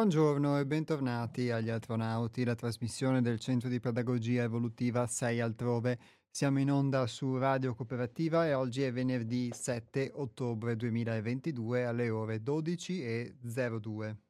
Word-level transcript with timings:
Buongiorno 0.00 0.58
e 0.58 0.64
bentornati 0.64 1.50
agli 1.50 1.68
Astronauti, 1.68 2.42
la 2.42 2.54
trasmissione 2.54 3.20
del 3.20 3.38
Centro 3.38 3.68
di 3.68 3.80
Pedagogia 3.80 4.44
Evolutiva 4.44 5.06
6 5.06 5.40
altrove. 5.40 5.98
Siamo 6.30 6.58
in 6.58 6.70
onda 6.70 7.06
su 7.06 7.36
Radio 7.36 7.74
Cooperativa 7.74 8.46
e 8.46 8.54
oggi 8.54 8.80
è 8.80 8.90
venerdì 8.92 9.50
7 9.52 10.12
ottobre 10.14 10.74
2022 10.74 11.84
alle 11.84 12.08
ore 12.08 12.42
12.02. 12.42 14.29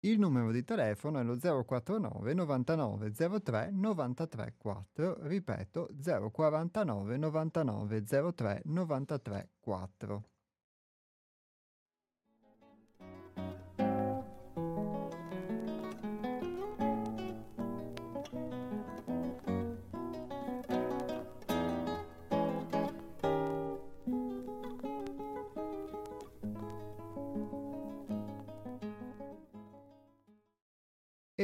Il 0.03 0.21
numero 0.21 0.53
di 0.53 0.63
telefono 0.63 1.19
è 1.19 1.25
lo 1.25 1.37
049 1.37 2.35
99 2.35 3.13
03 3.43 3.71
93 3.73 4.55
4. 4.57 5.17
Ripeto 5.23 5.89
049 6.31 7.17
99 7.17 8.05
03 8.33 8.63
93 8.65 9.49
4. 9.59 10.25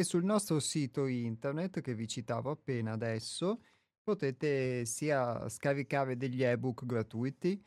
Sul 0.04 0.24
nostro 0.24 0.60
sito 0.60 1.06
internet 1.06 1.80
che 1.80 1.94
vi 1.94 2.06
citavo 2.08 2.50
appena 2.50 2.92
adesso 2.92 3.62
potete 4.02 4.84
sia 4.84 5.48
scaricare 5.48 6.16
degli 6.16 6.42
ebook 6.42 6.84
gratuiti, 6.84 7.62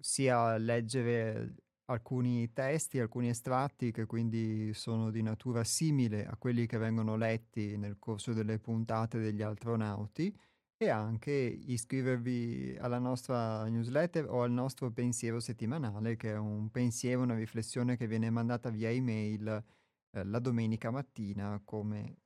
sia 0.00 0.56
leggere 0.56 1.54
alcuni 1.86 2.52
testi, 2.52 2.98
alcuni 2.98 3.28
estratti 3.28 3.90
che 3.92 4.06
quindi 4.06 4.72
sono 4.74 5.10
di 5.10 5.22
natura 5.22 5.64
simile 5.64 6.26
a 6.26 6.36
quelli 6.36 6.66
che 6.66 6.78
vengono 6.78 7.16
letti 7.16 7.76
nel 7.76 7.98
corso 7.98 8.32
delle 8.32 8.58
puntate 8.58 9.18
degli 9.18 9.42
astronauti 9.42 10.34
e 10.76 10.88
anche 10.88 11.32
iscrivervi 11.32 12.76
alla 12.80 12.98
nostra 12.98 13.64
newsletter 13.66 14.28
o 14.28 14.42
al 14.42 14.50
nostro 14.50 14.90
pensiero 14.90 15.38
settimanale 15.38 16.16
che 16.16 16.32
è 16.32 16.38
un 16.38 16.70
pensiero, 16.70 17.22
una 17.22 17.36
riflessione 17.36 17.96
che 17.96 18.06
viene 18.06 18.30
mandata 18.30 18.70
via 18.70 18.90
email 18.90 19.62
eh, 20.12 20.24
la 20.24 20.38
domenica 20.38 20.90
mattina 20.90 21.60
come 21.64 22.16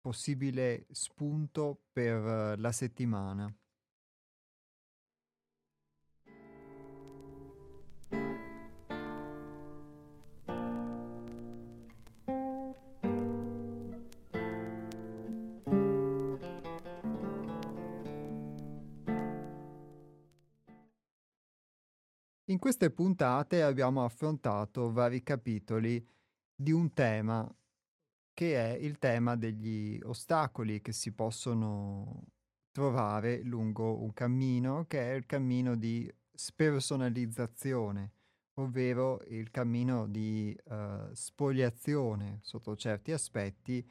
possibile 0.00 0.86
spunto 0.90 1.82
per 1.92 2.16
eh, 2.16 2.56
la 2.56 2.72
settimana. 2.72 3.52
In 22.50 22.58
queste 22.58 22.90
puntate 22.90 23.62
abbiamo 23.62 24.02
affrontato 24.04 24.90
vari 24.90 25.22
capitoli 25.22 26.02
di 26.60 26.72
un 26.72 26.92
tema 26.92 27.48
che 28.34 28.56
è 28.56 28.76
il 28.76 28.98
tema 28.98 29.36
degli 29.36 30.00
ostacoli 30.02 30.80
che 30.80 30.92
si 30.92 31.12
possono 31.12 32.24
trovare 32.72 33.42
lungo 33.42 34.00
un 34.00 34.12
cammino 34.12 34.84
che 34.86 35.12
è 35.12 35.14
il 35.14 35.24
cammino 35.24 35.76
di 35.76 36.12
spersonalizzazione, 36.32 38.12
ovvero 38.54 39.22
il 39.28 39.52
cammino 39.52 40.08
di 40.08 40.56
uh, 40.64 41.12
spoliazione 41.12 42.40
sotto 42.42 42.74
certi 42.74 43.12
aspetti 43.12 43.88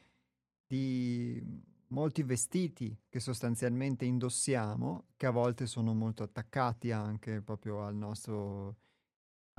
di 0.66 1.42
molti 1.88 2.24
vestiti 2.24 2.98
che 3.08 3.22
sostanzialmente 3.22 4.04
indossiamo, 4.04 5.06
che 5.16 5.26
a 5.26 5.32
volte 5.32 5.68
sono 5.68 5.94
molto 5.94 6.24
attaccati 6.24 6.92
anche 6.92 7.42
proprio 7.42 7.86
al 7.86 7.96
nostro 7.96 8.76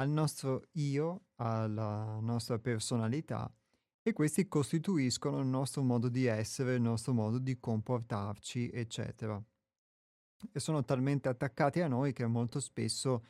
al 0.00 0.08
nostro 0.10 0.64
io, 0.72 1.26
alla 1.36 2.18
nostra 2.20 2.58
personalità 2.58 3.52
e 4.02 4.12
questi 4.12 4.48
costituiscono 4.48 5.40
il 5.40 5.46
nostro 5.46 5.82
modo 5.82 6.08
di 6.08 6.26
essere, 6.26 6.74
il 6.74 6.80
nostro 6.80 7.12
modo 7.12 7.38
di 7.38 7.58
comportarci, 7.58 8.70
eccetera. 8.70 9.40
E 10.52 10.60
sono 10.60 10.84
talmente 10.84 11.28
attaccati 11.28 11.80
a 11.80 11.88
noi 11.88 12.12
che 12.12 12.26
molto 12.26 12.60
spesso 12.60 13.24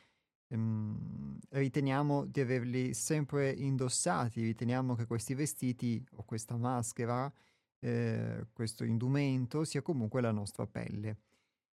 ehm, 0.47 1.39
riteniamo 1.49 2.25
di 2.25 2.39
averli 2.39 2.93
sempre 2.93 3.51
indossati, 3.51 4.41
riteniamo 4.41 4.95
che 4.95 5.05
questi 5.05 5.33
vestiti 5.33 6.03
o 6.13 6.23
questa 6.23 6.55
maschera, 6.55 7.31
eh, 7.79 8.47
questo 8.53 8.83
indumento 8.83 9.63
sia 9.63 9.81
comunque 9.81 10.21
la 10.21 10.31
nostra 10.31 10.67
pelle. 10.67 11.17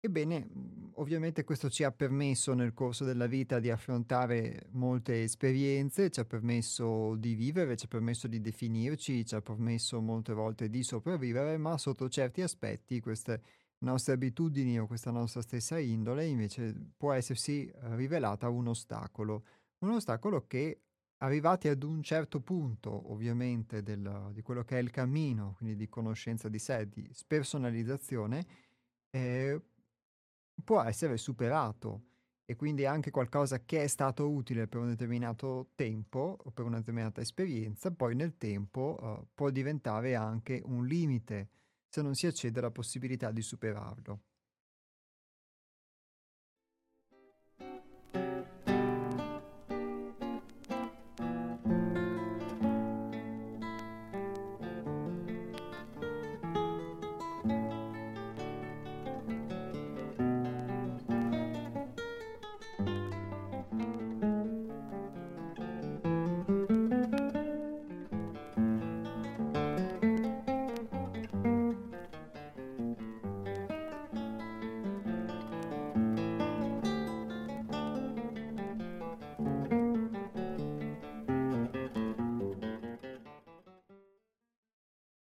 Ebbene, 0.02 0.48
mhmm, 0.50 0.92
ovviamente 0.96 1.44
questo 1.44 1.70
ci 1.70 1.84
ha 1.84 1.92
permesso 1.92 2.54
nel 2.54 2.74
corso 2.74 3.04
della 3.04 3.28
vita 3.28 3.60
di 3.60 3.70
affrontare 3.70 4.68
molte 4.72 5.24
esperienze, 5.24 6.10
ci 6.10 6.22
ha 6.22 6.26
permesso 6.26 7.16
di 7.16 7.34
vivere, 7.34 7.76
ci 7.76 7.86
ha 7.86 7.90
permesso 7.90 8.28
di 8.28 8.40
definirci, 8.40 9.26
ci 9.26 9.36
ha 9.36 9.42
permesso 9.42 10.00
molte 10.00 10.34
volte 10.34 10.70
di 10.70 10.84
sopravvivere, 10.84 11.58
ma 11.58 11.78
sotto 11.78 12.08
certi 12.08 12.42
aspetti 12.42 13.02
queste 13.02 13.42
nostre 13.80 14.14
abitudini 14.14 14.80
o 14.80 14.88
questa 14.88 15.12
nostra 15.12 15.42
stessa 15.42 15.78
indole 15.78 16.26
invece 16.26 16.74
può 16.98 17.12
essersi 17.12 17.70
rivelata 17.96 18.48
un 18.48 18.68
ostacolo. 18.68 19.44
Un 19.80 19.92
ostacolo 19.92 20.46
che 20.48 20.82
arrivati 21.18 21.68
ad 21.68 21.84
un 21.84 22.02
certo 22.04 22.40
punto, 22.40 23.12
ovviamente, 23.12 23.84
del, 23.84 24.32
di 24.32 24.42
quello 24.42 24.64
che 24.64 24.78
è 24.78 24.82
il 24.82 24.92
cammino, 24.92 25.56
quindi 25.58 25.76
di 25.76 25.90
conoscenza 25.90 26.48
di 26.48 26.60
sé, 26.60 26.88
di 26.88 27.10
spersonalizzazione, 27.12 28.46
eh, 29.12 29.62
può 30.64 30.82
essere 30.82 31.18
superato 31.18 32.04
e 32.46 32.56
quindi 32.56 32.86
anche 32.86 33.12
qualcosa 33.12 33.64
che 33.64 33.84
è 33.84 33.88
stato 33.88 34.28
utile 34.28 34.68
per 34.68 34.80
un 34.80 34.88
determinato 34.88 35.70
tempo 35.76 36.36
o 36.44 36.50
per 36.50 36.66
una 36.66 36.78
determinata 36.78 37.22
esperienza, 37.22 37.92
poi 37.92 38.16
nel 38.16 38.38
tempo 38.38 38.98
uh, 39.00 39.28
può 39.36 39.52
diventare 39.52 40.16
anche 40.16 40.62
un 40.66 40.86
limite 40.86 41.50
se 41.88 42.02
non 42.02 42.16
si 42.16 42.26
accede 42.26 42.58
alla 42.60 42.72
possibilità 42.72 43.32
di 43.32 43.42
superarlo. 43.42 44.22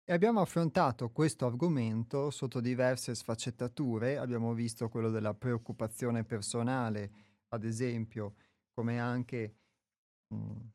E 0.10 0.14
abbiamo 0.14 0.42
affrontato 0.42 1.12
questo 1.12 1.46
argomento 1.46 2.32
sotto 2.32 2.62
diverse 2.62 3.14
sfaccettature, 3.14 4.18
abbiamo 4.18 4.56
visto 4.56 4.90
quello 4.90 5.12
della 5.12 5.36
preoccupazione 5.36 6.24
personale, 6.24 7.12
ad 7.50 7.64
esempio, 7.64 8.34
come 8.74 9.00
anche 9.00 9.58
mh, 10.30 10.36
mhmm, 10.36 10.70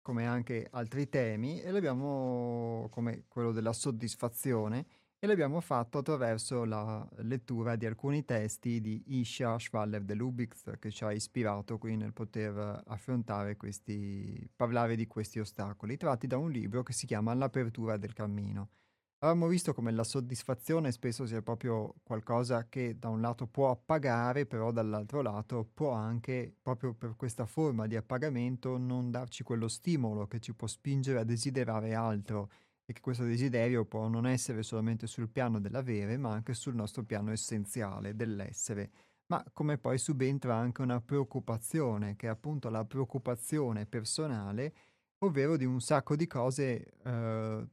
come 0.00 0.26
anche 0.26 0.66
altri 0.70 1.10
temi, 1.10 1.60
e 1.60 1.70
l'abbiamo, 1.72 2.88
come 2.90 3.24
quello 3.28 3.52
della 3.52 3.74
soddisfazione, 3.74 4.86
e 5.24 5.28
l'abbiamo 5.28 5.60
fatto 5.60 5.98
attraverso 5.98 6.64
la 6.64 7.08
lettura 7.18 7.76
di 7.76 7.86
alcuni 7.86 8.24
testi 8.24 8.80
di 8.80 9.20
Isha 9.20 9.56
Schwaller 9.56 10.02
de 10.02 10.14
Lubitz 10.14 10.64
che 10.80 10.90
ci 10.90 11.04
ha 11.04 11.12
ispirato 11.12 11.78
qui 11.78 11.96
nel 11.96 12.12
poter 12.12 12.82
affrontare 12.86 13.56
questi, 13.56 14.50
parlare 14.56 14.96
di 14.96 15.06
questi 15.06 15.38
ostacoli, 15.38 15.96
tratti 15.96 16.26
da 16.26 16.38
un 16.38 16.50
libro 16.50 16.82
che 16.82 16.92
si 16.92 17.06
chiama 17.06 17.34
L'apertura 17.34 17.98
del 17.98 18.14
cammino. 18.14 18.70
Avevamo 19.18 19.46
visto 19.46 19.72
come 19.72 19.92
la 19.92 20.02
soddisfazione 20.02 20.90
spesso 20.90 21.24
sia 21.24 21.40
proprio 21.40 21.94
qualcosa 22.02 22.66
che 22.68 22.98
da 22.98 23.08
un 23.08 23.20
lato 23.20 23.46
può 23.46 23.70
appagare, 23.70 24.44
però 24.44 24.72
dall'altro 24.72 25.22
lato 25.22 25.70
può 25.72 25.92
anche, 25.92 26.52
proprio 26.60 26.94
per 26.94 27.14
questa 27.14 27.46
forma 27.46 27.86
di 27.86 27.94
appagamento, 27.94 28.76
non 28.76 29.12
darci 29.12 29.44
quello 29.44 29.68
stimolo 29.68 30.26
che 30.26 30.40
ci 30.40 30.52
può 30.52 30.66
spingere 30.66 31.20
a 31.20 31.24
desiderare 31.24 31.94
altro 31.94 32.50
che 32.92 33.00
questo 33.00 33.24
desiderio 33.24 33.84
può 33.84 34.08
non 34.08 34.26
essere 34.26 34.62
solamente 34.62 35.06
sul 35.06 35.28
piano 35.28 35.60
dell'avere, 35.60 36.16
ma 36.16 36.32
anche 36.32 36.54
sul 36.54 36.74
nostro 36.74 37.04
piano 37.04 37.30
essenziale 37.30 38.14
dell'essere. 38.14 38.90
Ma 39.26 39.44
come 39.52 39.78
poi 39.78 39.98
subentra 39.98 40.54
anche 40.54 40.82
una 40.82 41.00
preoccupazione, 41.00 42.16
che 42.16 42.26
è 42.26 42.30
appunto 42.30 42.68
la 42.68 42.84
preoccupazione 42.84 43.86
personale, 43.86 44.74
ovvero 45.18 45.56
di 45.56 45.64
un 45.64 45.80
sacco 45.80 46.16
di 46.16 46.26
cose 46.26 46.94
eh, 47.02 47.66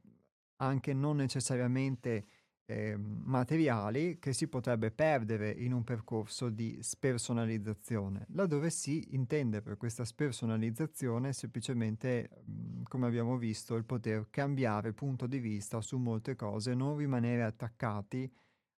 anche 0.57 0.94
non 0.94 1.18
necessariamente 1.18 2.25
eh, 2.69 2.95
materiali 2.98 4.19
che 4.19 4.31
si 4.31 4.48
potrebbe 4.48 4.92
perdere 4.92 5.50
in 5.50 5.74
un 5.74 5.83
percorso 5.83 6.50
di 6.50 6.77
spersonalizzazione, 6.81 8.27
laddove 8.33 8.69
si 8.69 9.16
intende 9.16 9.63
per 9.63 9.75
questa 9.75 10.06
spersonalizzazione 10.06 11.33
semplicemente, 11.33 12.30
mh, 12.45 12.83
come 12.83 13.07
abbiamo 13.07 13.38
visto, 13.38 13.74
il 13.74 13.86
poter 13.86 14.27
cambiare 14.30 14.94
punto 14.94 15.25
di 15.25 15.39
vista 15.39 15.81
su 15.81 15.98
molte 15.98 16.36
cose, 16.36 16.75
non 16.75 16.95
rimanere 16.95 17.42
attaccati 17.42 18.31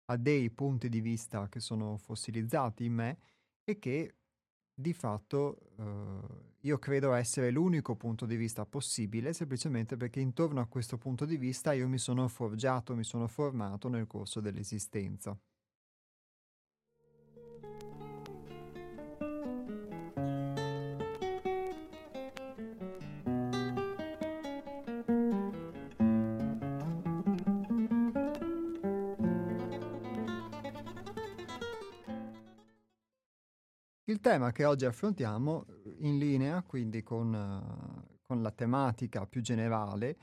a 0.05 0.15
dei 0.15 0.49
punti 0.51 0.87
di 0.87 1.01
vista 1.01 1.49
che 1.49 1.59
sono 1.59 1.97
fossilizzati 1.97 2.85
in 2.85 2.93
me 2.93 3.17
e 3.65 3.77
che 3.77 4.15
di 4.81 4.93
fatto 4.93 5.57
eh, 5.77 6.49
io 6.61 6.77
credo 6.77 7.13
essere 7.13 7.49
l'unico 7.51 7.95
punto 7.95 8.25
di 8.25 8.35
vista 8.35 8.65
possibile, 8.65 9.33
semplicemente 9.33 9.95
perché 9.97 10.19
intorno 10.19 10.59
a 10.59 10.67
questo 10.67 10.97
punto 10.97 11.25
di 11.25 11.37
vista 11.37 11.71
io 11.73 11.87
mi 11.87 11.97
sono 11.97 12.27
forgiato, 12.27 12.95
mi 12.95 13.03
sono 13.03 13.27
formato 13.27 13.87
nel 13.87 14.07
corso 14.07 14.41
dell'esistenza. 14.41 15.37
Tema 34.21 34.51
che 34.51 34.63
oggi 34.63 34.85
affrontiamo, 34.85 35.65
in 35.99 36.17
linea 36.17 36.61
quindi 36.63 37.03
con, 37.03 37.33
uh, 37.33 38.17
con 38.25 38.41
la 38.41 38.51
tematica 38.51 39.25
più 39.25 39.41
generale 39.41 40.17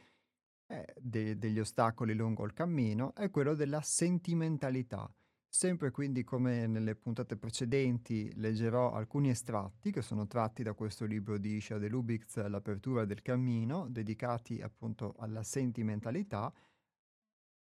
eh, 0.68 0.94
de- 0.98 1.36
degli 1.36 1.58
ostacoli 1.58 2.14
lungo 2.14 2.44
il 2.44 2.54
cammino, 2.54 3.14
è 3.14 3.30
quello 3.30 3.54
della 3.54 3.82
sentimentalità. 3.82 5.12
Sempre 5.50 5.90
quindi 5.90 6.24
come 6.24 6.66
nelle 6.66 6.94
puntate 6.94 7.36
precedenti 7.36 8.30
leggerò 8.36 8.92
alcuni 8.92 9.30
estratti 9.30 9.90
che 9.90 10.02
sono 10.02 10.26
tratti 10.26 10.62
da 10.62 10.74
questo 10.74 11.04
libro 11.04 11.38
di 11.38 11.56
Isha 11.56 11.78
de 11.78 11.88
Lubitz, 11.88 12.36
L'apertura 12.46 13.04
del 13.04 13.22
cammino, 13.22 13.88
dedicati 13.88 14.60
appunto 14.60 15.14
alla 15.18 15.42
sentimentalità, 15.42 16.52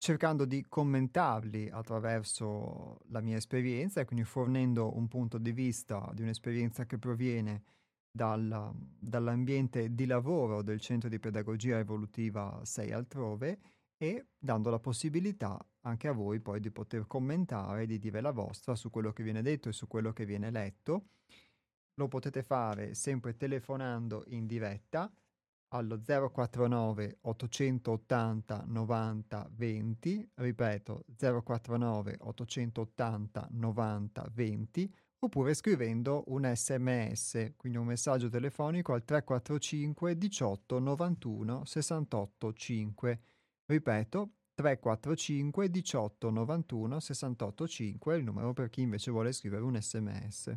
cercando 0.03 0.43
di 0.43 0.65
commentarli 0.67 1.69
attraverso 1.69 2.99
la 3.07 3.21
mia 3.21 3.37
esperienza 3.37 4.01
e 4.01 4.05
quindi 4.05 4.25
fornendo 4.25 4.97
un 4.97 5.07
punto 5.07 5.37
di 5.37 5.53
vista 5.53 6.11
di 6.13 6.23
un'esperienza 6.23 6.85
che 6.85 6.97
proviene 6.97 7.63
dal, 8.11 8.73
dall'ambiente 8.99 9.95
di 9.95 10.05
lavoro 10.05 10.61
del 10.61 10.81
Centro 10.81 11.07
di 11.07 11.19
Pedagogia 11.19 11.77
Evolutiva 11.77 12.59
6 12.65 12.91
altrove 12.91 13.59
e 13.95 14.25
dando 14.37 14.69
la 14.69 14.79
possibilità 14.79 15.65
anche 15.83 16.09
a 16.09 16.11
voi 16.11 16.41
poi 16.41 16.59
di 16.59 16.69
poter 16.69 17.07
commentare, 17.07 17.85
di 17.85 17.97
dire 17.97 18.19
la 18.19 18.31
vostra 18.31 18.75
su 18.75 18.89
quello 18.89 19.13
che 19.13 19.23
viene 19.23 19.41
detto 19.41 19.69
e 19.69 19.71
su 19.71 19.87
quello 19.87 20.11
che 20.11 20.25
viene 20.25 20.51
letto. 20.51 21.11
Lo 21.93 22.09
potete 22.09 22.43
fare 22.43 22.93
sempre 22.93 23.37
telefonando 23.37 24.25
in 24.27 24.47
diretta 24.47 25.09
allo 25.73 25.99
049 25.99 27.17
880 27.21 28.63
90 28.67 29.49
20, 29.53 30.29
ripeto 30.35 31.03
049 31.17 32.17
880 32.19 33.47
90 33.51 34.29
20, 34.33 34.93
oppure 35.19 35.53
scrivendo 35.55 36.23
un 36.27 36.51
sms, 36.53 37.53
quindi 37.57 37.77
un 37.79 37.85
messaggio 37.87 38.29
telefonico 38.29 38.93
al 38.93 39.03
345 39.03 40.17
18 40.17 40.79
91 40.79 41.65
68 41.65 42.53
5. 42.53 43.21
Ripeto 43.65 44.31
345 44.53 45.71
18 45.71 46.29
91 46.29 46.99
68 46.99 47.67
5 47.67 48.13
è 48.13 48.17
il 48.17 48.23
numero 48.23 48.53
per 48.53 48.69
chi 48.69 48.81
invece 48.81 49.09
vuole 49.09 49.31
scrivere 49.31 49.63
un 49.63 49.81
sms. 49.81 50.55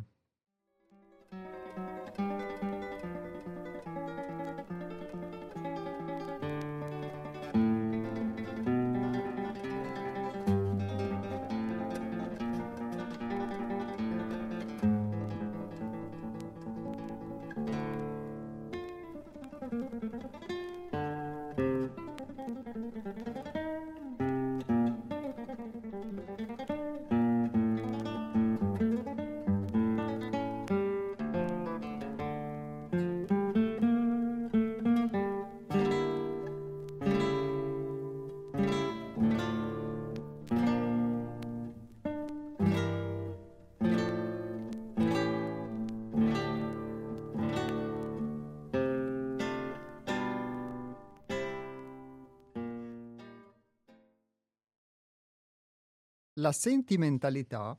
La 56.47 56.53
sentimentalità 56.53 57.77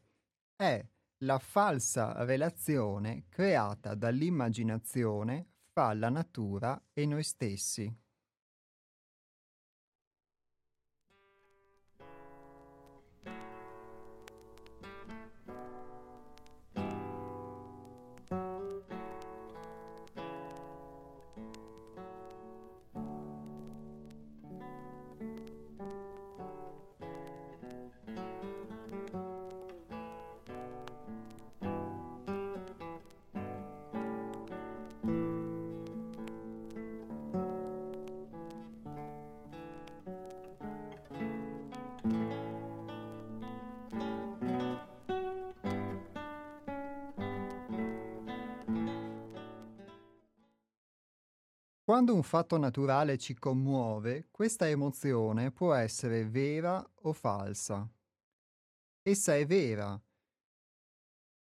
è 0.54 0.86
la 1.24 1.38
falsa 1.38 2.22
relazione 2.26 3.24
creata 3.30 3.94
dall'immaginazione 3.94 5.46
fra 5.72 5.94
la 5.94 6.10
natura 6.10 6.78
e 6.92 7.06
noi 7.06 7.22
stessi. 7.22 7.90
Quando 51.98 52.14
un 52.14 52.22
fatto 52.22 52.56
naturale 52.58 53.18
ci 53.18 53.34
commuove, 53.34 54.28
questa 54.30 54.68
emozione 54.68 55.50
può 55.50 55.74
essere 55.74 56.24
vera 56.28 56.88
o 57.02 57.12
falsa. 57.12 57.92
Essa 59.02 59.34
è 59.34 59.44
vera 59.44 60.00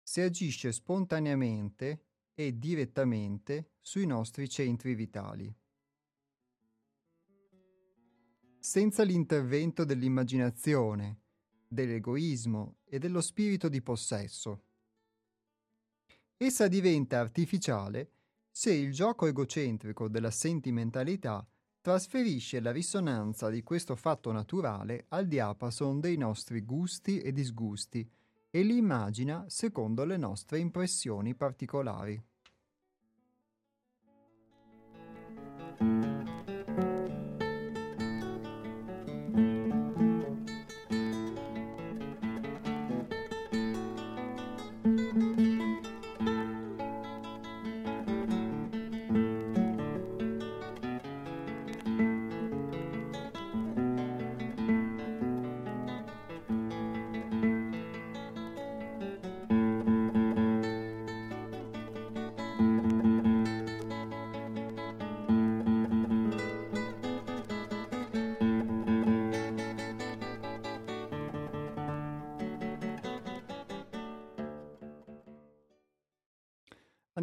se 0.05 0.23
agisce 0.23 0.71
spontaneamente 0.71 2.05
e 2.33 2.57
direttamente 2.57 3.73
sui 3.81 4.07
nostri 4.07 4.49
centri 4.49 4.95
vitali. 4.95 5.53
Senza 8.61 9.03
l'intervento 9.03 9.85
dell'immaginazione, 9.85 11.23
dell'egoismo 11.67 12.77
e 12.85 13.01
dello 13.01 13.21
spirito 13.21 13.69
di 13.69 13.83
possesso. 13.83 14.63
Essa 16.37 16.69
diventa 16.69 17.19
artificiale 17.19 18.16
se 18.59 18.73
il 18.73 18.91
gioco 18.91 19.27
egocentrico 19.27 20.09
della 20.09 20.31
sentimentalità 20.31 21.47
trasferisce 21.83 22.59
la 22.61 22.73
risonanza 22.73 23.51
di 23.51 23.63
questo 23.63 23.97
fatto 23.97 24.33
naturale 24.33 25.05
al 25.09 25.27
diapason 25.27 26.01
dei 26.01 26.17
nostri 26.17 26.63
gusti 26.63 27.19
e 27.19 27.33
disgusti 27.33 28.11
e 28.49 28.63
li 28.63 28.79
immagina 28.79 29.45
secondo 29.49 30.07
le 30.07 30.17
nostre 30.17 30.59
impressioni 30.59 31.35
particolari. 31.35 32.19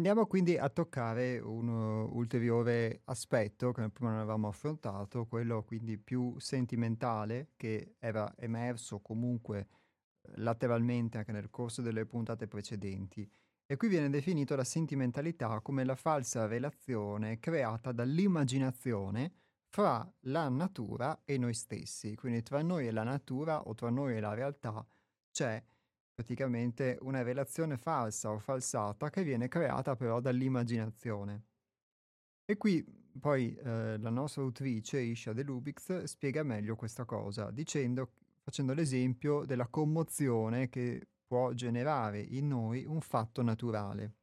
Andiamo 0.06 0.28
quindi 0.28 0.58
a 0.58 0.68
toccare 0.68 1.38
un 1.38 1.66
uh, 1.66 2.14
ulteriore 2.14 3.00
aspetto 3.04 3.72
che 3.72 3.88
prima 3.88 4.10
non 4.10 4.18
avevamo 4.18 4.48
affrontato, 4.48 5.24
quello 5.24 5.64
quindi 5.64 5.96
più 5.96 6.38
sentimentale 6.38 7.52
che 7.56 7.94
era 7.98 8.30
emerso 8.36 9.00
comunque 9.00 9.60
eh, 10.20 10.32
lateralmente 10.42 11.16
anche 11.16 11.32
nel 11.32 11.48
corso 11.48 11.80
delle 11.80 12.04
puntate 12.04 12.46
precedenti. 12.46 13.26
E 13.64 13.76
qui 13.78 13.88
viene 13.88 14.10
definito 14.10 14.54
la 14.54 14.62
sentimentalità 14.62 15.62
come 15.62 15.84
la 15.84 15.96
falsa 15.96 16.46
relazione 16.46 17.38
creata 17.38 17.90
dall'immaginazione 17.90 19.32
fra 19.70 20.06
la 20.24 20.50
natura 20.50 21.22
e 21.24 21.38
noi 21.38 21.54
stessi. 21.54 22.14
Quindi 22.14 22.42
tra 22.42 22.60
noi 22.60 22.88
e 22.88 22.90
la 22.90 23.04
natura 23.04 23.62
o 23.62 23.72
tra 23.72 23.88
noi 23.88 24.16
e 24.16 24.20
la 24.20 24.34
realtà 24.34 24.86
c'è 25.30 25.64
praticamente 26.14 26.96
una 27.00 27.22
relazione 27.22 27.76
falsa 27.76 28.30
o 28.30 28.38
falsata 28.38 29.10
che 29.10 29.24
viene 29.24 29.48
creata 29.48 29.96
però 29.96 30.20
dall'immaginazione. 30.20 31.42
E 32.46 32.56
qui 32.56 32.84
poi 33.18 33.54
eh, 33.56 33.98
la 33.98 34.10
nostra 34.10 34.42
autrice, 34.42 35.00
Isha 35.00 35.32
De 35.32 35.42
Lubix, 35.42 36.02
spiega 36.04 36.42
meglio 36.42 36.76
questa 36.76 37.04
cosa, 37.04 37.50
dicendo, 37.50 38.10
facendo 38.42 38.74
l'esempio 38.74 39.44
della 39.44 39.68
commozione 39.68 40.68
che 40.68 41.06
può 41.26 41.52
generare 41.52 42.20
in 42.20 42.48
noi 42.48 42.84
un 42.84 43.00
fatto 43.00 43.42
naturale. 43.42 44.14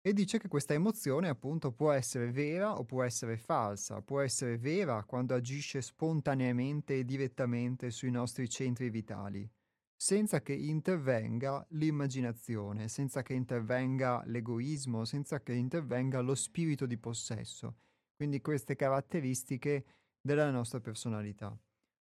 E 0.00 0.12
dice 0.12 0.38
che 0.38 0.46
questa 0.46 0.74
emozione 0.74 1.28
appunto 1.28 1.72
può 1.72 1.90
essere 1.90 2.30
vera 2.30 2.78
o 2.78 2.84
può 2.84 3.02
essere 3.02 3.36
falsa, 3.36 4.02
può 4.02 4.20
essere 4.20 4.56
vera 4.56 5.02
quando 5.02 5.34
agisce 5.34 5.82
spontaneamente 5.82 6.98
e 6.98 7.04
direttamente 7.04 7.90
sui 7.90 8.10
nostri 8.10 8.48
centri 8.48 8.88
vitali, 8.88 9.48
senza 9.96 10.42
che 10.42 10.52
intervenga 10.52 11.66
l'immaginazione, 11.70 12.88
senza 12.88 13.22
che 13.22 13.32
intervenga 13.32 14.22
l'egoismo, 14.26 15.04
senza 15.04 15.42
che 15.42 15.54
intervenga 15.54 16.20
lo 16.20 16.34
spirito 16.34 16.84
di 16.84 16.98
possesso, 16.98 17.78
quindi 18.14 18.40
queste 18.40 18.76
caratteristiche 18.76 19.84
della 20.20 20.50
nostra 20.50 20.80
personalità. 20.80 21.58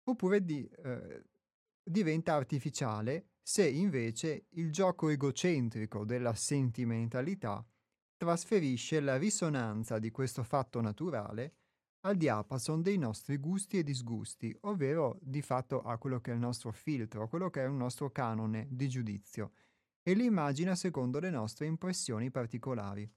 Oppure 0.05 0.43
di, 0.43 0.67
eh, 0.67 1.25
diventa 1.83 2.35
artificiale 2.35 3.27
se 3.43 3.69
invece 3.69 4.47
il 4.51 4.73
gioco 4.73 5.09
egocentrico 5.09 6.05
della 6.05 6.35
sentimentalità 6.35 7.65
trasferisce 8.17 9.01
la 9.01 9.17
risonanza 9.17 9.99
di 9.99 10.11
questo 10.11 10.45
fatto 10.45 10.81
naturale 10.81 11.57
al 12.04 12.16
diapason 12.16 12.82
dei 12.82 12.99
nostri 12.99 13.37
gusti 13.37 13.78
e 13.78 13.82
disgusti, 13.82 14.56
ovvero 14.62 15.18
di 15.21 15.42
fatto 15.42 15.82
a 15.82 15.99
quello 15.99 16.21
che 16.21 16.30
è 16.30 16.35
il 16.35 16.40
nostro 16.40 16.73
filtro, 16.73 17.28
quello 17.28 17.50
che 17.50 17.62
è 17.62 17.66
il 17.66 17.73
nostro 17.73 18.11
canone 18.11 18.66
di 18.71 18.88
giudizio, 18.88 19.52
e 20.02 20.14
li 20.14 20.25
immagina 20.25 20.75
secondo 20.75 21.21
le 21.21 21.30
nostre 21.30 21.66
impressioni 21.66 22.30
particolari. 22.30 23.09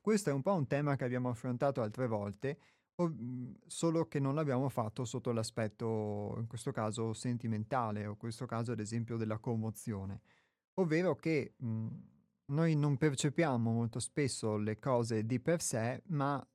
Questo 0.00 0.30
è 0.30 0.32
un 0.32 0.42
po' 0.42 0.54
un 0.54 0.66
tema 0.66 0.96
che 0.96 1.04
abbiamo 1.04 1.28
affrontato 1.28 1.82
altre 1.82 2.06
volte, 2.06 2.58
solo 3.66 4.06
che 4.06 4.20
non 4.20 4.34
l'abbiamo 4.34 4.68
fatto 4.68 5.04
sotto 5.04 5.32
l'aspetto, 5.32 6.36
in 6.38 6.46
questo 6.46 6.72
caso, 6.72 7.12
sentimentale, 7.12 8.06
o 8.06 8.10
in 8.10 8.16
questo 8.16 8.46
caso 8.46 8.72
ad 8.72 8.80
esempio 8.80 9.16
della 9.16 9.38
commozione, 9.38 10.20
ovvero 10.74 11.16
che 11.16 11.54
mh, 11.56 11.88
noi 12.46 12.76
non 12.76 12.96
percepiamo 12.96 13.72
molto 13.72 13.98
spesso 13.98 14.56
le 14.56 14.78
cose 14.78 15.26
di 15.26 15.40
per 15.40 15.60
sé, 15.60 16.02
ma 16.06 16.46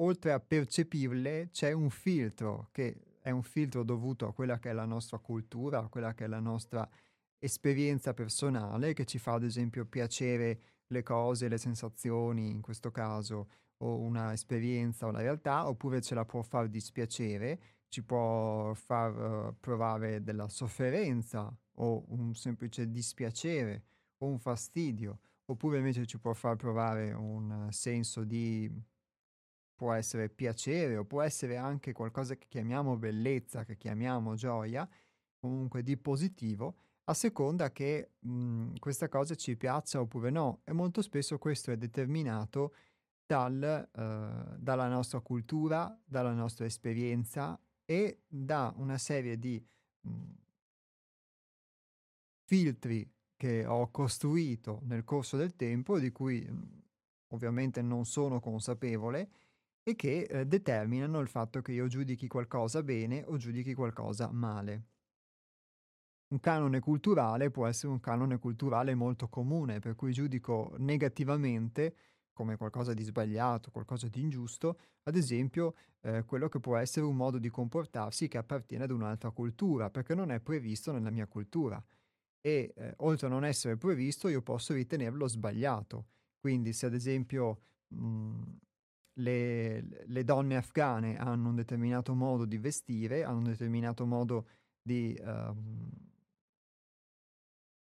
oltre 0.00 0.32
a 0.32 0.40
percepirle 0.40 1.48
c'è 1.50 1.72
un 1.72 1.90
filtro 1.90 2.68
che 2.72 3.18
è 3.20 3.30
un 3.30 3.42
filtro 3.42 3.82
dovuto 3.82 4.26
a 4.26 4.32
quella 4.32 4.58
che 4.58 4.70
è 4.70 4.72
la 4.72 4.84
nostra 4.84 5.18
cultura, 5.18 5.80
a 5.80 5.88
quella 5.88 6.14
che 6.14 6.24
è 6.24 6.28
la 6.28 6.40
nostra 6.40 6.88
esperienza 7.38 8.14
personale 8.14 8.94
che 8.94 9.04
ci 9.04 9.18
fa 9.18 9.34
ad 9.34 9.44
esempio 9.44 9.84
piacere 9.86 10.60
le 10.88 11.02
cose, 11.02 11.48
le 11.48 11.58
sensazioni 11.58 12.50
in 12.50 12.60
questo 12.60 12.90
caso 12.90 13.48
o 13.78 13.98
una 13.98 14.32
esperienza 14.32 15.06
o 15.06 15.10
la 15.10 15.20
realtà 15.20 15.68
oppure 15.68 16.00
ce 16.00 16.14
la 16.14 16.24
può 16.24 16.42
far 16.42 16.68
dispiacere, 16.68 17.60
ci 17.88 18.02
può 18.02 18.72
far 18.74 19.14
uh, 19.16 19.56
provare 19.60 20.22
della 20.22 20.48
sofferenza 20.48 21.54
o 21.80 22.04
un 22.08 22.34
semplice 22.34 22.90
dispiacere 22.90 23.84
o 24.18 24.26
un 24.26 24.38
fastidio 24.38 25.20
oppure 25.44 25.78
invece 25.78 26.06
ci 26.06 26.18
può 26.18 26.32
far 26.32 26.56
provare 26.56 27.12
un 27.12 27.68
senso 27.70 28.24
di 28.24 28.70
può 29.78 29.92
essere 29.92 30.28
piacere 30.28 30.96
o 30.96 31.04
può 31.04 31.22
essere 31.22 31.56
anche 31.56 31.92
qualcosa 31.92 32.34
che 32.34 32.46
chiamiamo 32.48 32.96
bellezza, 32.96 33.64
che 33.64 33.76
chiamiamo 33.76 34.34
gioia, 34.34 34.88
comunque 35.38 35.84
di 35.84 35.96
positivo, 35.96 36.74
a 37.04 37.14
seconda 37.14 37.70
che 37.70 38.14
mh, 38.18 38.30
mhmm, 38.32 38.78
questa 38.80 39.08
cosa 39.08 39.36
ci 39.36 39.56
piaccia 39.56 40.00
oppure 40.00 40.30
no. 40.30 40.62
E 40.64 40.72
molto 40.72 41.00
spesso 41.00 41.38
questo 41.38 41.70
è 41.70 41.76
determinato 41.76 42.74
dal, 43.24 43.88
uh, 43.92 44.56
dalla 44.58 44.88
nostra 44.88 45.20
cultura, 45.20 45.96
dalla 46.04 46.32
nostra 46.32 46.64
esperienza 46.64 47.56
e 47.84 48.22
da 48.26 48.74
una 48.78 48.98
serie 48.98 49.38
di 49.38 49.64
mh, 50.00 50.10
mhmm, 50.10 50.34
filtri 52.46 53.08
che 53.36 53.64
ho 53.64 53.88
costruito 53.92 54.80
nel 54.86 55.04
corso 55.04 55.36
del 55.36 55.54
tempo, 55.54 56.00
di 56.00 56.10
cui 56.10 56.40
mh, 56.40 56.52
mhmm, 56.52 56.82
ovviamente 57.28 57.80
non 57.80 58.04
sono 58.06 58.40
consapevole, 58.40 59.30
e 59.88 59.96
che 59.96 60.20
eh, 60.24 60.44
determinano 60.44 61.18
il 61.20 61.28
fatto 61.28 61.62
che 61.62 61.72
io 61.72 61.86
giudichi 61.86 62.28
qualcosa 62.28 62.82
bene 62.82 63.24
o 63.26 63.38
giudichi 63.38 63.72
qualcosa 63.72 64.30
male. 64.30 64.84
Un 66.28 66.40
canone 66.40 66.78
culturale 66.80 67.50
può 67.50 67.66
essere 67.66 67.90
un 67.90 68.00
canone 68.00 68.38
culturale 68.38 68.94
molto 68.94 69.28
comune, 69.28 69.78
per 69.78 69.94
cui 69.94 70.12
giudico 70.12 70.74
negativamente 70.76 71.96
come 72.34 72.58
qualcosa 72.58 72.92
di 72.92 73.02
sbagliato, 73.02 73.70
qualcosa 73.70 74.08
di 74.08 74.20
ingiusto, 74.20 74.78
ad 75.04 75.16
esempio 75.16 75.74
eh, 76.02 76.22
quello 76.24 76.48
che 76.50 76.60
può 76.60 76.76
essere 76.76 77.06
un 77.06 77.16
modo 77.16 77.38
di 77.38 77.48
comportarsi 77.48 78.28
che 78.28 78.36
appartiene 78.36 78.84
ad 78.84 78.90
un'altra 78.90 79.30
cultura, 79.30 79.88
perché 79.88 80.14
non 80.14 80.30
è 80.30 80.38
previsto 80.38 80.92
nella 80.92 81.10
mia 81.10 81.26
cultura. 81.26 81.82
E 82.42 82.74
eh, 82.76 82.94
oltre 82.98 83.26
a 83.26 83.30
non 83.30 83.44
essere 83.46 83.78
previsto, 83.78 84.28
io 84.28 84.42
posso 84.42 84.74
ritenerlo 84.74 85.26
sbagliato. 85.28 86.08
Quindi 86.38 86.74
se 86.74 86.86
ad 86.86 86.94
esempio 86.94 87.62
mh, 87.88 87.96
mhmm, 88.06 88.58
le, 89.18 90.04
le, 90.06 90.24
donne 90.24 90.56
afghane 90.56 91.16
hanno 91.16 91.48
un 91.48 91.54
determinato 91.54 92.14
modo 92.14 92.44
di 92.44 92.58
vestire, 92.58 93.24
hanno 93.24 93.38
un 93.38 93.44
determinato 93.44 94.06
modo 94.06 94.46
di, 94.82 95.18
um, 95.22 95.90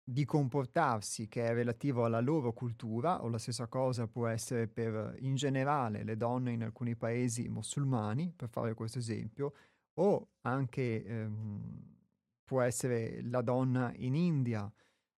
di, 0.03 0.25
comportarsi 0.25 1.27
che 1.27 1.45
è 1.45 1.53
relativo 1.53 2.05
alla 2.05 2.21
loro 2.21 2.53
cultura, 2.53 3.23
o 3.23 3.29
la 3.29 3.37
stessa 3.37 3.67
cosa 3.67 4.07
può 4.07 4.27
essere 4.27 4.67
per 4.67 5.15
in 5.19 5.35
generale 5.35 6.03
le 6.03 6.17
donne 6.17 6.53
in 6.53 6.63
alcuni 6.63 6.95
paesi 6.95 7.47
musulmani, 7.49 8.33
per 8.35 8.49
fare 8.49 8.73
questo 8.73 8.99
esempio, 8.99 9.53
o 9.95 10.29
anche 10.41 11.05
um, 11.07 11.99
può 12.43 12.61
essere 12.61 13.21
la 13.23 13.41
donna 13.41 13.93
in 13.95 14.15
India 14.15 14.71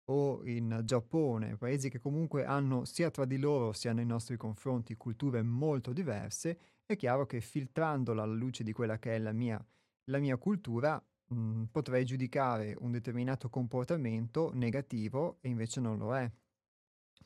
o 0.05 0.41
in 0.45 0.81
Giappone, 0.83 1.57
paesi 1.57 1.89
che 1.89 1.99
comunque 1.99 2.45
hanno 2.45 2.85
sia 2.85 3.09
tra 3.11 3.25
di 3.25 3.37
loro 3.37 3.73
sia 3.73 3.93
nei 3.93 4.05
nostri 4.05 4.37
confronti 4.37 4.95
culture 4.95 5.41
molto 5.41 5.93
diverse, 5.93 6.57
è 6.85 6.95
chiaro 6.95 7.25
che 7.25 7.39
filtrandola 7.41 8.23
alla 8.23 8.33
luce 8.33 8.63
di 8.63 8.73
quella 8.73 8.99
che 8.99 9.15
è 9.15 9.19
la 9.19 9.31
mia 9.31 9.63
la 10.07 10.19
mia 10.19 10.37
cultura 10.37 11.01
mh, 11.27 11.63
potrei 11.71 12.05
giudicare 12.05 12.75
un 12.79 12.91
determinato 12.91 13.49
comportamento 13.49 14.51
negativo 14.53 15.37
e 15.41 15.49
invece 15.49 15.79
non 15.79 15.97
lo 15.97 16.15
è. 16.15 16.29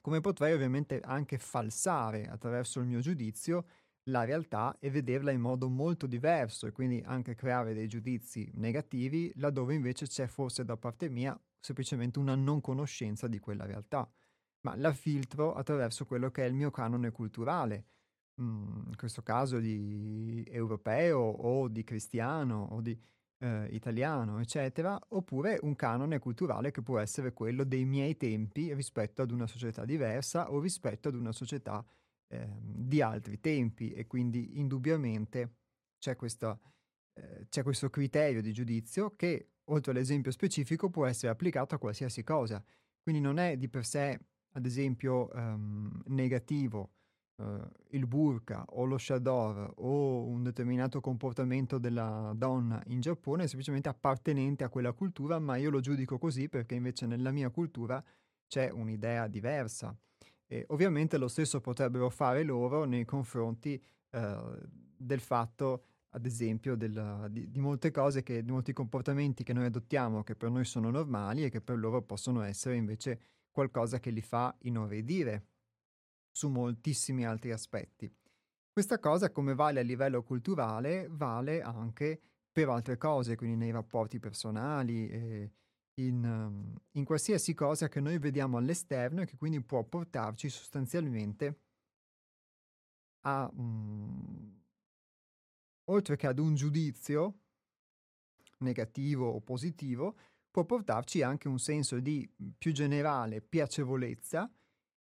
Come 0.02 0.22
potrei 0.22 0.54
ovviamente 0.54 1.00
anche 1.02 1.38
falsare 1.38 2.28
attraverso 2.28 2.80
il 2.80 2.86
mio 2.88 3.00
giudizio 3.00 3.66
la 4.10 4.24
realtà 4.24 4.78
e 4.80 4.90
vederla 4.90 5.32
in 5.32 5.42
modo 5.42 5.68
molto 5.68 6.08
diverso 6.08 6.66
e 6.66 6.72
quindi 6.72 7.02
anche 7.06 7.36
creare 7.36 7.74
dei 7.74 7.88
giudizi 7.88 8.50
negativi 8.56 9.32
laddove 9.36 9.74
invece 9.74 10.08
c'è 10.08 10.28
forse 10.28 10.64
da 10.64 10.78
parte 10.78 11.10
mia 11.10 11.38
semplicemente 11.68 12.20
una 12.20 12.36
non 12.36 12.62
conoscenza 12.62 13.28
di 13.28 13.40
quella 13.40 13.66
realtà, 13.66 14.10
ma 14.62 14.76
la 14.78 14.94
filtro 14.94 15.54
attraverso 15.54 16.06
quello 16.06 16.32
che 16.32 16.44
è 16.46 16.48
il 16.48 16.54
mio 16.54 16.72
canone 16.72 17.12
culturale, 17.12 17.86
mm, 18.42 18.88
in 18.88 18.96
questo 18.96 19.22
caso 19.22 19.60
di 19.60 20.46
europeo 20.48 21.20
o 21.20 21.68
di 21.68 21.84
cristiano 21.84 22.68
o 22.72 22.82
di 22.82 22.98
eh, 23.40 23.68
italiano, 23.72 24.40
eccetera, 24.40 24.98
oppure 25.10 25.60
un 25.62 25.76
canone 25.76 26.20
culturale 26.20 26.72
che 26.72 26.82
può 26.82 27.00
essere 27.00 27.34
quello 27.34 27.66
dei 27.66 27.84
miei 27.84 28.16
tempi 28.16 28.74
rispetto 28.74 29.22
ad 29.22 29.32
una 29.32 29.46
società 29.46 29.84
diversa 29.84 30.50
o 30.52 30.60
rispetto 30.60 31.10
ad 31.10 31.16
una 31.16 31.34
società 31.34 31.86
eh, 32.30 32.48
di 32.62 33.02
altri 33.02 33.40
tempi. 33.42 33.92
E 33.92 34.08
quindi 34.08 34.58
indubbiamente 34.60 35.56
c'è, 36.00 36.16
questa, 36.16 36.58
eh, 37.14 37.46
c'è 37.50 37.62
questo 37.62 37.90
criterio 37.90 38.42
di 38.42 38.54
giudizio 38.54 39.16
che 39.18 39.50
oltre 39.70 39.92
all'esempio 39.92 40.32
specifico 40.32 40.90
può 40.90 41.06
essere 41.06 41.32
applicato 41.32 41.76
a 41.76 41.78
qualsiasi 41.80 42.24
cosa. 42.24 42.64
Quindi 43.02 43.22
non 43.22 43.38
è 43.38 43.58
di 43.58 43.70
per 43.70 43.86
sé, 43.86 44.20
ad 44.52 44.66
esempio, 44.66 45.30
um, 45.34 46.02
negativo 46.08 46.92
uh, 47.38 47.62
il 47.92 48.06
burqa 48.06 48.66
o 48.70 48.86
lo 48.86 48.98
shador 48.98 49.74
o 49.78 50.26
un 50.26 50.44
determinato 50.44 51.00
comportamento 51.00 51.78
della 51.78 52.34
donna 52.36 52.82
in 52.88 53.00
Giappone, 53.00 53.44
è 53.44 53.48
semplicemente 53.48 53.90
appartenente 53.90 54.64
a 54.64 54.70
quella 54.70 54.94
cultura, 54.94 55.40
ma 55.40 55.56
io 55.56 55.70
lo 55.70 55.80
giudico 55.80 56.18
così 56.18 56.50
perché 56.50 56.76
invece 56.76 57.06
nella 57.06 57.32
mia 57.32 57.50
cultura 57.50 58.04
c'è 58.48 58.70
un'idea 58.70 59.28
diversa. 59.28 59.96
E 60.46 60.66
ovviamente 60.70 61.18
lo 61.18 61.28
stesso 61.28 61.60
potrebbero 61.60 62.10
fare 62.10 62.44
loro 62.44 62.86
nei 62.86 63.04
confronti 63.04 63.82
uh, 64.12 64.58
del 64.98 65.20
fatto 65.20 65.84
ad 66.18 66.26
esempio 66.26 66.76
del, 66.76 67.28
di, 67.30 67.50
di, 67.50 67.60
molte 67.60 67.92
cose, 67.92 68.24
che, 68.24 68.44
di 68.44 68.52
molti 68.52 68.74
comportamenti 68.74 69.44
che 69.44 69.54
noi 69.54 69.66
adottiamo 69.66 70.24
che 70.24 70.36
per 70.36 70.50
noi 70.50 70.66
sono 70.66 70.90
normali 70.90 71.44
e 71.44 71.50
che 71.50 71.62
per 71.62 71.78
loro 71.78 72.02
possono 72.02 72.42
essere 72.42 72.76
invece 72.76 73.20
qualcosa 73.52 74.00
che 74.00 74.10
li 74.10 74.22
fa 74.22 74.56
inorridire 74.62 75.46
su 76.32 76.50
moltissimi 76.50 77.26
altri 77.26 77.52
aspetti. 77.52 78.12
Questa 78.72 79.00
cosa, 79.00 79.32
come 79.32 79.54
vale 79.56 79.80
a 79.80 79.84
livello 79.84 80.24
culturale, 80.24 81.08
vale 81.10 81.62
anche 81.62 82.22
per 82.52 82.70
altre 82.70 82.98
cose, 82.98 83.36
quindi 83.36 83.56
nei 83.56 83.72
rapporti 83.72 84.20
personali, 84.20 85.08
e 85.10 85.52
in, 86.00 86.76
in 86.92 87.06
qualsiasi 87.06 87.54
cosa 87.54 87.88
che 87.88 88.00
noi 88.00 88.18
vediamo 88.18 88.58
all'esterno 88.58 89.22
e 89.22 89.26
che 89.26 89.38
quindi 89.38 89.62
può 89.62 89.84
portarci 89.84 90.50
sostanzialmente 90.50 91.60
a, 93.22 93.50
um, 93.56 94.57
oltre 95.90 96.16
che 96.16 96.28
ad 96.28 96.40
un 96.40 96.56
giudizio 96.56 97.40
negativo 98.60 99.30
o 99.30 99.40
positivo, 99.42 100.16
può 100.50 100.66
portarci 100.66 101.22
anche 101.22 101.48
un 101.48 101.60
senso 101.60 102.00
di 102.00 102.28
più 102.58 102.72
generale 102.72 103.42
piacevolezza, 103.42 104.52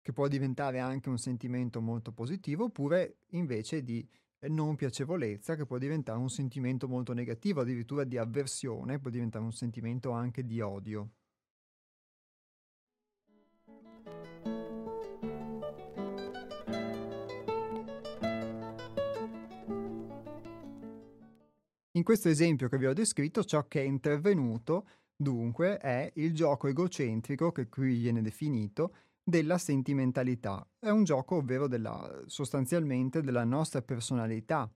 che 0.02 0.14
può 0.14 0.28
diventare 0.28 0.80
anche 0.80 1.10
un 1.10 1.18
sentimento 1.18 1.82
molto 1.82 2.12
positivo, 2.12 2.66
oppure 2.66 3.18
invece 3.32 3.84
di 3.84 4.08
non 4.50 4.76
piacevolezza, 4.76 5.56
che 5.56 5.66
può 5.66 5.78
diventare 5.78 6.20
un 6.20 6.30
sentimento 6.30 6.88
molto 6.88 7.14
negativo, 7.14 7.62
addirittura 7.62 8.04
di 8.04 8.18
avversione, 8.18 9.00
può 9.00 9.10
diventare 9.10 9.44
un 9.44 9.54
sentimento 9.54 10.12
anche 10.12 10.46
di 10.46 10.60
odio. 10.60 11.12
In 21.96 22.04
questo 22.04 22.28
esempio 22.28 22.70
che 22.70 22.78
vi 22.80 22.88
ho 22.88 22.94
descritto, 22.94 23.44
ciò 23.44 23.68
che 23.68 23.82
è 23.82 23.86
intervenuto, 23.86 24.88
dunque, 25.16 25.78
è 25.78 26.12
il 26.16 26.34
gioco 26.34 26.68
egocentrico, 26.68 27.52
che 27.52 27.70
qui 27.70 28.00
viene 28.00 28.24
definito, 28.24 28.96
della 29.24 29.60
sentimentalità. 29.60 30.68
È 30.80 30.90
un 30.90 31.04
gioco, 31.04 31.36
ovvero 31.36 31.68
della, 31.68 32.24
sostanzialmente 32.26 33.22
della 33.22 33.44
nostra 33.44 33.84
personalità, 33.84 34.72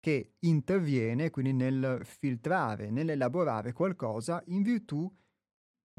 che 0.00 0.34
interviene 0.40 1.30
quindi 1.30 1.52
nel 1.52 2.00
filtrare, 2.02 2.90
nell'elaborare 2.90 3.72
qualcosa 3.72 4.42
in 4.46 4.62
virtù 4.62 5.10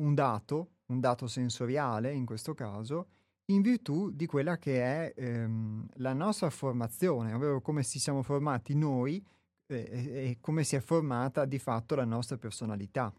un 0.02 0.14
dato, 0.14 0.72
un 0.88 1.00
dato 1.00 1.28
sensoriale 1.28 2.14
in 2.14 2.26
questo 2.26 2.54
caso, 2.54 3.08
in 3.46 3.62
virtù 3.62 4.12
di 4.12 4.26
quella 4.26 4.58
che 4.58 4.82
è 4.82 5.14
ehm, 5.16 5.88
la 5.96 6.14
nostra 6.14 6.50
formazione, 6.50 7.34
ovvero 7.34 7.62
come 7.62 7.84
si 7.84 8.00
siamo 8.00 8.24
formati 8.24 8.76
noi 8.76 9.26
e, 9.70 10.38
come 10.42 10.64
si 10.64 10.76
è 10.76 10.80
formata 10.80 11.46
di 11.46 11.60
fatto 11.60 11.96
la 11.96 12.06
nostra 12.06 12.38
personalità. 12.38 13.14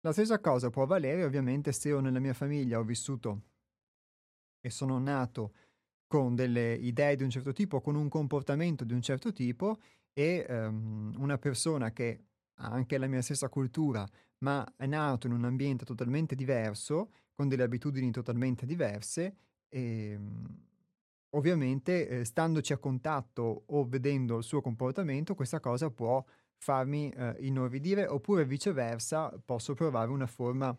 La 0.00 0.12
stessa 0.12 0.38
cosa 0.40 0.70
può 0.70 0.86
valere 0.86 1.24
ovviamente 1.24 1.72
se 1.72 1.88
io 1.88 2.00
nella 2.00 2.20
mia 2.20 2.34
famiglia 2.34 2.78
ho 2.78 2.84
vissuto 2.84 3.42
e 4.60 4.70
sono 4.70 4.98
nato 4.98 5.52
con 6.06 6.34
delle 6.34 6.74
idee 6.74 7.16
di 7.16 7.22
un 7.22 7.30
certo 7.30 7.52
tipo, 7.52 7.80
con 7.80 7.94
un 7.94 8.08
comportamento 8.08 8.84
di 8.84 8.94
un 8.94 9.02
certo 9.02 9.32
tipo 9.32 9.78
e 10.12 10.46
um, 10.48 11.14
una 11.18 11.36
persona 11.36 11.92
che 11.92 12.24
ha 12.54 12.70
anche 12.70 12.96
la 12.96 13.06
mia 13.06 13.22
stessa 13.22 13.48
cultura, 13.48 14.08
ma 14.38 14.66
è 14.76 14.86
nato 14.86 15.26
in 15.26 15.32
un 15.32 15.44
ambiente 15.44 15.84
totalmente 15.84 16.34
diverso, 16.34 17.10
con 17.34 17.48
delle 17.48 17.62
abitudini 17.62 18.10
totalmente 18.10 18.66
diverse, 18.66 19.36
e, 19.68 20.16
um, 20.16 20.67
ovviamente 21.30 22.08
eh, 22.08 22.24
standoci 22.24 22.72
a 22.72 22.78
contatto 22.78 23.64
o 23.66 23.86
vedendo 23.86 24.38
il 24.38 24.44
suo 24.44 24.60
comportamento, 24.60 25.34
questa 25.34 25.60
cosa 25.60 25.90
può 25.90 26.24
farmi 26.58 27.10
eh, 27.10 27.36
inorridire 27.40 28.06
oppure 28.06 28.44
viceversa 28.44 29.32
posso 29.44 29.74
provare 29.74 30.10
una 30.10 30.26
forma 30.26 30.76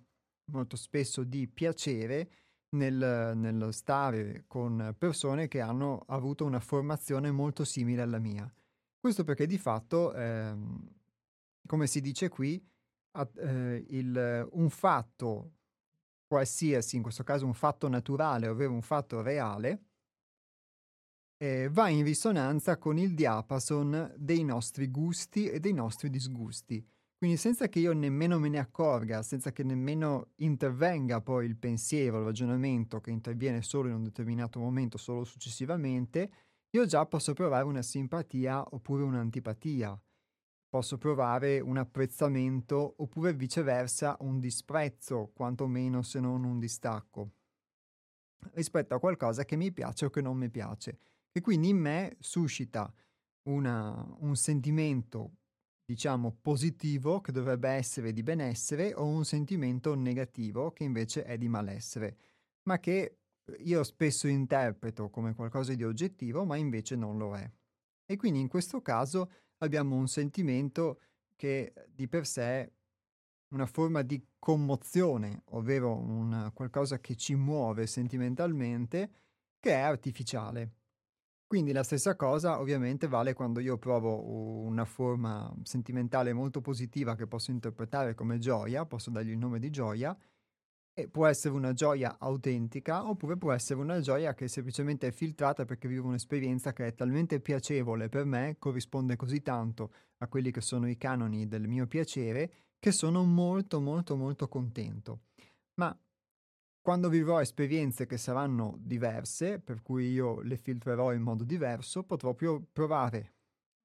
molto 0.52 0.76
spesso 0.76 1.24
di 1.24 1.48
piacere 1.48 2.32
nel, 2.72 3.34
nello 3.36 3.72
stare 3.72 4.44
con 4.48 4.94
persone 4.98 5.48
che 5.48 5.62
hanno 5.62 6.04
avuto 6.08 6.46
una 6.46 6.60
formazione 6.60 7.32
molto 7.32 7.64
simile 7.64 8.02
alla 8.02 8.20
mia. 8.20 8.52
Questo 9.00 9.24
perché 9.24 9.46
di 9.46 9.58
fatto, 9.58 10.14
eh, 10.14 10.54
come 11.66 11.88
si 11.88 12.02
dice 12.02 12.28
qui, 12.30 12.62
a, 13.12 13.28
eh, 13.38 13.86
il, 13.90 14.48
un 14.52 14.70
fatto 14.70 15.54
qualsiasi, 16.28 16.98
in 16.98 17.02
questo 17.02 17.24
caso 17.24 17.46
un 17.46 17.54
fatto 17.54 17.88
naturale, 17.88 18.48
ovvero 18.48 18.74
un 18.74 18.82
fatto 18.82 19.22
reale, 19.22 19.86
eh, 21.42 21.70
va 21.72 21.88
in 21.88 22.04
risonanza 22.04 22.78
con 22.78 22.98
il 22.98 23.14
diapason 23.14 24.14
dei 24.18 24.44
nostri 24.44 24.90
gusti 24.90 25.48
e 25.48 25.60
dei 25.60 25.74
nostri 25.74 26.10
disgusti. 26.10 26.86
Quindi 27.18 27.38
senza 27.38 27.68
che 27.68 27.80
io 27.80 27.94
nemmeno 27.94 28.40
me 28.40 28.50
ne 28.50 28.60
accorga, 28.60 29.24
senza 29.24 29.52
che 29.52 29.64
nemmeno 29.64 30.32
intervenga 30.38 31.22
poi 31.22 31.46
il 31.46 31.58
pensiero, 31.58 32.20
il 32.20 32.26
ragionamento 32.26 33.00
che 33.00 33.12
interviene 33.12 33.62
solo 33.62 33.88
in 33.90 33.96
un 33.96 34.04
determinato 34.04 34.60
momento, 34.60 34.98
solo 34.98 35.24
successivamente, 35.24 36.32
io 36.72 36.86
già 36.86 37.06
posso 37.06 37.34
provare 37.34 37.66
una 37.66 37.82
simpatia 37.82 38.64
oppure 38.72 39.04
un'antipatia. 39.04 40.00
Posso 40.70 40.98
provare 40.98 41.60
un 41.60 41.78
apprezzamento 41.78 42.96
oppure 42.98 43.34
viceversa 43.34 44.16
un 44.20 44.40
disprezzo, 44.40 45.32
quantomeno 45.34 46.02
se 46.04 46.20
non 46.20 46.44
un 46.44 46.60
distacco, 46.60 47.32
rispetto 48.54 48.94
a 48.94 49.00
qualcosa 49.00 49.46
che 49.46 49.56
mi 49.56 49.72
piace 49.72 50.06
o 50.06 50.10
che 50.10 50.22
non 50.22 50.38
mi 50.38 50.50
piace 50.50 51.00
e 51.32 51.42
quindi 51.42 51.70
in 51.70 51.78
me 51.78 52.16
suscita 52.20 52.92
una, 53.50 54.06
un 54.20 54.36
sentimento, 54.36 55.38
diciamo, 55.86 56.38
positivo 56.42 57.22
che 57.22 57.32
dovrebbe 57.32 57.70
essere 57.70 58.14
di 58.14 58.24
benessere 58.24 58.94
o 58.94 59.06
un 59.06 59.26
sentimento 59.26 59.96
negativo 59.96 60.72
che 60.72 60.84
invece 60.84 61.24
è 61.24 61.38
di 61.38 61.48
malessere, 61.48 62.18
ma 62.64 62.80
che 62.80 63.18
io 63.60 63.84
spesso 63.84 64.28
interpreto 64.28 65.10
come 65.10 65.34
qualcosa 65.34 65.74
di 65.74 65.84
oggettivo, 65.84 66.46
ma 66.46 66.56
invece 66.56 66.96
non 66.96 67.18
lo 67.18 67.36
è. 67.36 67.50
E 68.06 68.16
quindi 68.18 68.40
in 68.40 68.48
questo 68.48 68.82
caso 68.82 69.32
abbiamo 69.58 69.96
un 69.96 70.08
sentimento 70.08 71.02
che 71.36 71.74
di 71.90 72.08
per 72.08 72.26
sé 72.26 72.42
è 72.42 72.72
una 73.54 73.66
forma 73.66 74.02
di 74.02 74.24
commozione, 74.38 75.42
ovvero 75.52 75.96
un, 75.96 76.52
qualcosa 76.54 77.00
che 77.00 77.16
ci 77.16 77.36
muove 77.36 77.88
sentimentalmente, 77.88 79.12
che 79.60 79.72
è 79.72 79.80
artificiale. 79.80 80.79
Quindi 81.50 81.72
la 81.72 81.82
stessa 81.82 82.16
cosa 82.16 82.60
ovviamente 82.60 83.08
vale 83.08 83.34
quando 83.34 83.60
io 83.60 83.80
provo 83.80 84.62
una 84.68 84.86
forma 84.86 85.52
sentimentale 85.64 86.32
molto 86.32 86.62
positiva 86.62 87.16
che 87.16 87.26
posso 87.26 87.50
interpretare 87.50 88.14
come 88.14 88.38
gioia, 88.38 88.86
posso 88.86 89.10
dargli 89.10 89.32
il 89.32 89.38
nome 89.40 89.58
di 89.58 89.72
gioia, 89.72 90.16
E 90.94 91.08
può 91.08 91.26
essere 91.28 91.54
una 91.56 91.74
gioia 91.74 92.18
autentica 92.20 93.08
oppure 93.08 93.38
può 93.38 93.54
essere 93.54 93.80
una 93.80 94.02
gioia 94.02 94.34
che 94.34 94.48
semplicemente 94.50 95.08
è 95.08 95.12
filtrata 95.12 95.64
perché 95.66 95.88
vivo 95.88 96.08
un'esperienza 96.10 96.74
che 96.74 96.88
è 96.88 96.94
talmente 96.94 97.40
piacevole 97.40 98.10
per 98.10 98.26
me, 98.26 98.58
corrisponde 98.60 99.16
così 99.16 99.42
tanto 99.42 99.94
a 100.18 100.28
quelli 100.28 100.52
che 100.52 100.62
sono 100.62 100.90
i 100.90 100.98
canoni 100.98 101.48
del 101.48 101.68
mio 101.68 101.88
piacere, 101.88 102.52
che 102.80 102.92
sono 102.92 103.24
molto 103.24 103.80
molto 103.80 104.18
molto 104.18 104.48
contento. 104.50 105.22
Ma 105.76 105.98
quando 106.90 107.08
vivrò 107.08 107.40
esperienze 107.40 108.08
che 108.08 108.18
saranno 108.18 108.76
diverse, 108.80 109.60
per 109.60 109.84
cui 109.84 110.10
io 110.10 110.42
le 110.42 110.58
filtrerò 110.58 111.14
in 111.14 111.22
modo 111.22 111.44
diverso, 111.44 112.02
potrò 112.02 112.34
più 112.34 112.66
provare 112.74 113.36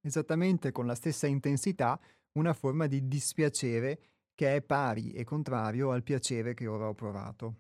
esattamente 0.00 0.72
con 0.72 0.86
la 0.86 0.94
stessa 0.94 1.26
intensità 1.26 2.00
una 2.38 2.54
forma 2.54 2.86
di 2.86 3.06
dispiacere 3.06 4.00
che 4.34 4.56
è 4.56 4.62
pari 4.62 5.12
e 5.12 5.22
contrario 5.22 5.90
al 5.90 6.02
piacere 6.02 6.54
che 6.54 6.66
ora 6.66 6.88
ho 6.88 6.94
provato. 6.94 7.56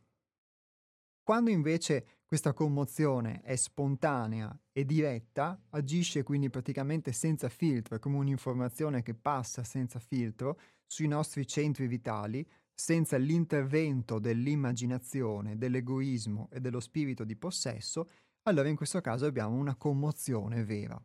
Quando 1.22 1.50
invece 1.50 2.22
questa 2.24 2.54
commozione 2.54 3.42
è 3.42 3.54
spontanea 3.54 4.58
e 4.72 4.86
diretta, 4.86 5.62
agisce 5.72 6.22
quindi 6.22 6.48
praticamente 6.48 7.12
senza 7.12 7.50
filtro, 7.50 7.96
è 7.96 7.98
come 7.98 8.16
un'informazione 8.16 9.02
che 9.02 9.12
passa 9.12 9.62
senza 9.62 9.98
filtro 9.98 10.58
sui 10.86 11.06
nostri 11.06 11.46
centri 11.46 11.86
vitali, 11.86 12.48
senza 12.74 13.16
l'intervento 13.16 14.18
dell'immaginazione, 14.18 15.56
dell'egoismo 15.56 16.48
e 16.50 16.60
dello 16.60 16.80
spirito 16.80 17.24
di 17.24 17.36
possesso, 17.36 18.10
allora 18.42 18.68
in 18.68 18.76
questo 18.76 19.00
caso 19.00 19.26
abbiamo 19.26 19.56
una 19.56 19.76
commozione 19.76 20.64
vera. 20.64 21.00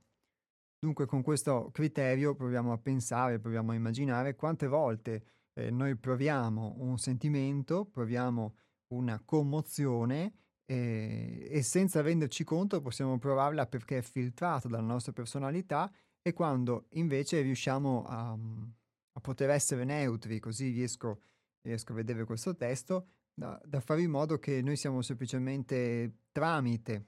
Dunque 0.79 1.05
con 1.05 1.21
questo 1.21 1.69
criterio 1.71 2.35
proviamo 2.35 2.71
a 2.71 2.77
pensare, 2.77 3.39
proviamo 3.39 3.71
a 3.71 3.75
immaginare 3.75 4.35
quante 4.35 4.67
volte 4.67 5.23
eh, 5.53 5.69
noi 5.71 5.95
proviamo 5.95 6.75
un 6.79 6.97
sentimento, 6.97 7.85
proviamo 7.85 8.55
una 8.93 9.21
commozione 9.23 10.33
eh, 10.65 11.47
e 11.49 11.61
senza 11.63 12.01
renderci 12.01 12.43
conto 12.43 12.81
possiamo 12.81 13.17
provarla 13.17 13.67
perché 13.67 13.97
è 13.97 14.01
filtrata 14.01 14.67
dalla 14.67 14.85
nostra 14.85 15.11
personalità 15.11 15.91
e 16.21 16.33
quando 16.33 16.87
invece 16.91 17.41
riusciamo 17.41 18.05
a, 18.05 18.31
a 18.31 19.19
poter 19.19 19.49
essere 19.49 19.83
neutri, 19.83 20.39
così 20.39 20.71
riesco, 20.71 21.21
riesco, 21.61 21.91
a 21.91 21.95
vedere 21.95 22.23
questo 22.25 22.55
testo, 22.55 23.07
da, 23.33 23.59
da 23.63 23.79
fare 23.79 24.01
in 24.01 24.11
modo 24.11 24.37
che 24.37 24.61
noi 24.61 24.75
siamo 24.75 25.01
semplicemente 25.01 26.13
tramite 26.31 27.05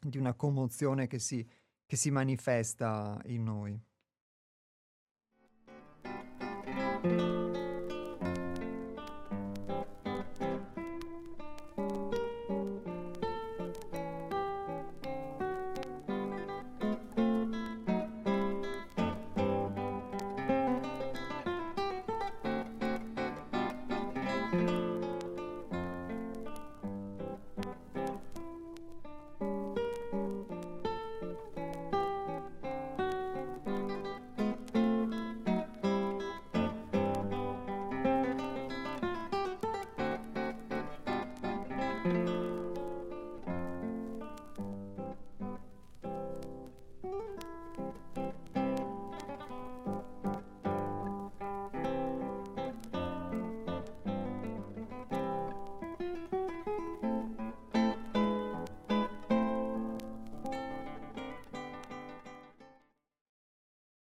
di 0.00 0.18
una 0.18 0.34
commozione 0.34 1.06
che 1.06 1.18
si, 1.18 1.46
che 1.86 1.96
si 1.96 2.10
manifesta 2.10 3.20
in 3.26 3.44
noi. 3.44 3.82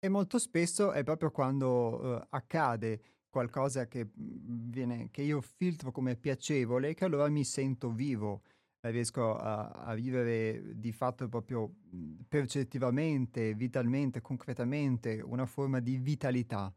E 0.03 0.09
molto 0.09 0.39
spesso 0.39 0.93
è 0.93 1.05
proprio 1.05 1.31
quando 1.31 1.69
uh, 2.01 2.27
accade 2.31 3.03
qualcosa 3.29 3.87
che, 3.87 4.09
mhmm, 4.15 4.71
viene, 4.71 5.11
che 5.11 5.21
io 5.21 5.43
filtro 5.43 5.93
come 5.93 6.17
piacevole, 6.17 6.95
che 6.95 7.05
allora 7.05 7.29
mi 7.29 7.45
sento 7.45 7.91
vivo, 7.91 8.41
eh, 8.81 8.91
riesco 8.91 9.37
a, 9.37 9.69
a, 9.69 9.95
vivere 9.95 10.79
di 10.81 10.91
fatto 10.93 11.29
proprio 11.29 11.75
mhmm, 11.91 12.23
percettivamente, 12.29 13.55
vitalmente, 13.55 14.23
concretamente 14.23 15.21
una 15.21 15.45
forma 15.45 15.81
di 15.81 15.99
vitalità 15.99 16.73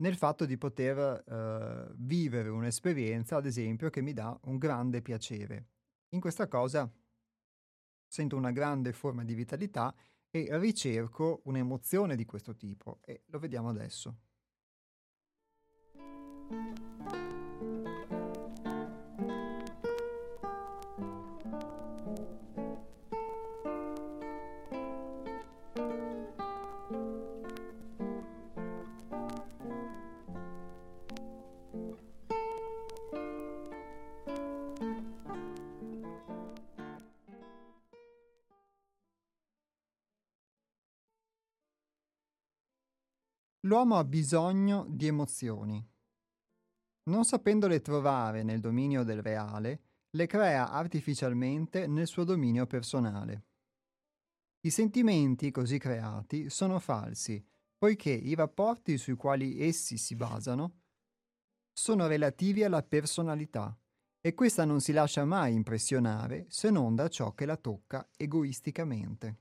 nel 0.00 0.16
fatto 0.16 0.44
di 0.44 0.58
poter 0.58 1.24
uh, 1.26 1.94
vivere 1.96 2.50
un'esperienza, 2.50 3.36
ad 3.36 3.46
esempio, 3.46 3.88
che 3.88 4.02
mi 4.02 4.12
dà 4.12 4.38
un 4.44 4.58
grande 4.58 5.00
piacere. 5.00 5.68
In 6.10 6.20
questa 6.20 6.46
cosa 6.48 6.88
sento 8.06 8.36
una 8.36 8.52
grande 8.52 8.92
forma 8.92 9.24
di 9.24 9.34
vitalità 9.34 9.94
e 10.30 10.48
ricerco 10.58 11.40
un'emozione 11.44 12.16
di 12.16 12.24
questo 12.24 12.54
tipo 12.54 13.00
e 13.04 13.22
lo 13.26 13.38
vediamo 13.38 13.68
adesso. 13.68 14.16
L'uomo 43.68 43.98
ha 43.98 44.04
bisogno 44.04 44.86
di 44.88 45.08
emozioni. 45.08 45.86
Non 47.10 47.24
sapendole 47.26 47.82
trovare 47.82 48.42
nel 48.42 48.60
dominio 48.60 49.04
del 49.04 49.20
reale, 49.20 49.82
le 50.12 50.26
crea 50.26 50.70
artificialmente 50.70 51.86
nel 51.86 52.06
suo 52.06 52.24
dominio 52.24 52.66
personale. 52.66 53.44
I 54.60 54.70
sentimenti 54.70 55.50
così 55.50 55.76
creati 55.76 56.48
sono 56.48 56.78
falsi, 56.78 57.46
poiché 57.76 58.10
i 58.10 58.34
rapporti 58.34 58.96
sui 58.96 59.16
quali 59.16 59.62
essi 59.62 59.98
si 59.98 60.16
basano 60.16 60.78
sono 61.70 62.06
relativi 62.06 62.64
alla 62.64 62.82
personalità 62.82 63.78
e 64.18 64.32
questa 64.32 64.64
non 64.64 64.80
si 64.80 64.92
lascia 64.92 65.26
mai 65.26 65.52
impressionare 65.52 66.46
se 66.48 66.70
non 66.70 66.94
da 66.94 67.08
ciò 67.08 67.34
che 67.34 67.44
la 67.44 67.56
tocca 67.56 68.08
egoisticamente. 68.16 69.40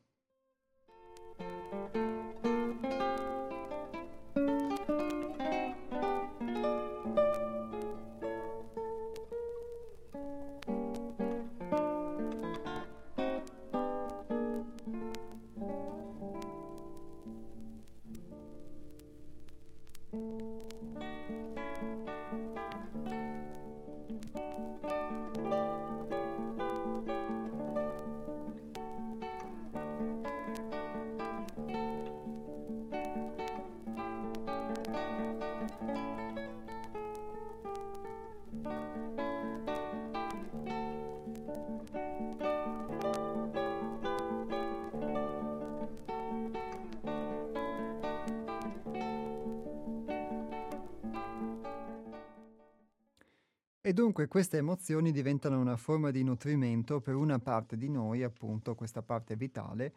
Dunque 53.98 54.28
queste 54.28 54.58
emozioni 54.58 55.12
diventano 55.12 55.60
una 55.60 55.76
forma 55.76 56.12
di 56.12 56.22
nutrimento 56.24 57.02
per 57.02 57.16
una 57.16 57.40
parte 57.40 57.78
di 57.78 57.90
noi, 57.90 58.22
appunto 58.22 58.76
questa 58.76 59.02
parte 59.02 59.36
vitale, 59.36 59.94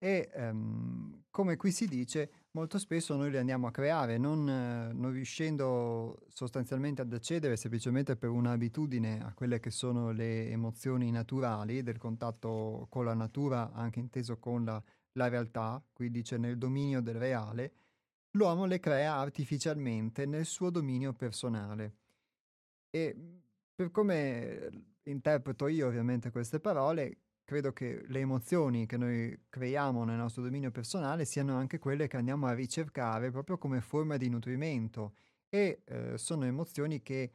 E 0.00 0.30
ehm, 0.32 1.24
come 1.30 1.56
qui 1.56 1.72
si 1.72 1.88
dice, 1.88 2.30
molto 2.52 2.78
spesso 2.78 3.16
noi 3.16 3.30
le 3.32 3.38
andiamo 3.40 3.66
a 3.66 3.72
creare, 3.72 4.16
non, 4.16 4.48
eh, 4.48 4.92
non 4.92 5.12
riuscendo 5.12 6.20
sostanzialmente 6.28 7.02
ad 7.02 7.12
accedere 7.12 7.56
semplicemente 7.56 8.14
per 8.16 8.30
un'abitudine 8.30 9.24
a 9.24 9.32
quelle 9.34 9.58
che 9.60 9.70
sono 9.70 10.12
le 10.12 10.50
emozioni 10.50 11.10
naturali 11.10 11.82
del 11.82 11.98
contatto 11.98 12.86
con 12.90 13.04
la 13.06 13.14
natura, 13.14 13.72
anche 13.72 13.98
inteso 14.00 14.38
con 14.38 14.64
la, 14.64 14.82
la 15.14 15.28
realtà, 15.28 15.82
qui 15.92 16.10
dice 16.10 16.36
nel 16.38 16.58
dominio 16.58 17.00
del 17.02 17.16
reale, 17.16 17.72
l'uomo 18.32 18.66
le 18.66 18.78
crea 18.78 19.14
artificialmente 19.16 20.26
nel 20.26 20.44
suo 20.44 20.70
dominio 20.70 21.12
personale. 21.12 21.94
E 22.90 23.37
per 23.78 23.92
come 23.92 24.70
interpreto 25.04 25.68
io 25.68 25.86
ovviamente 25.86 26.32
queste 26.32 26.58
parole, 26.58 27.18
credo 27.44 27.72
che 27.72 28.02
le 28.08 28.18
emozioni 28.18 28.86
che 28.86 28.96
noi 28.96 29.44
creiamo 29.48 30.02
nel 30.02 30.16
nostro 30.16 30.42
dominio 30.42 30.72
personale 30.72 31.24
siano 31.24 31.56
anche 31.56 31.78
quelle 31.78 32.08
che 32.08 32.16
andiamo 32.16 32.48
a 32.48 32.54
ricercare 32.54 33.30
proprio 33.30 33.56
come 33.56 33.80
forma 33.80 34.16
di 34.16 34.28
nutrimento 34.28 35.14
e 35.48 35.82
eh, 35.84 36.18
sono 36.18 36.44
emozioni 36.44 37.02
che 37.02 37.30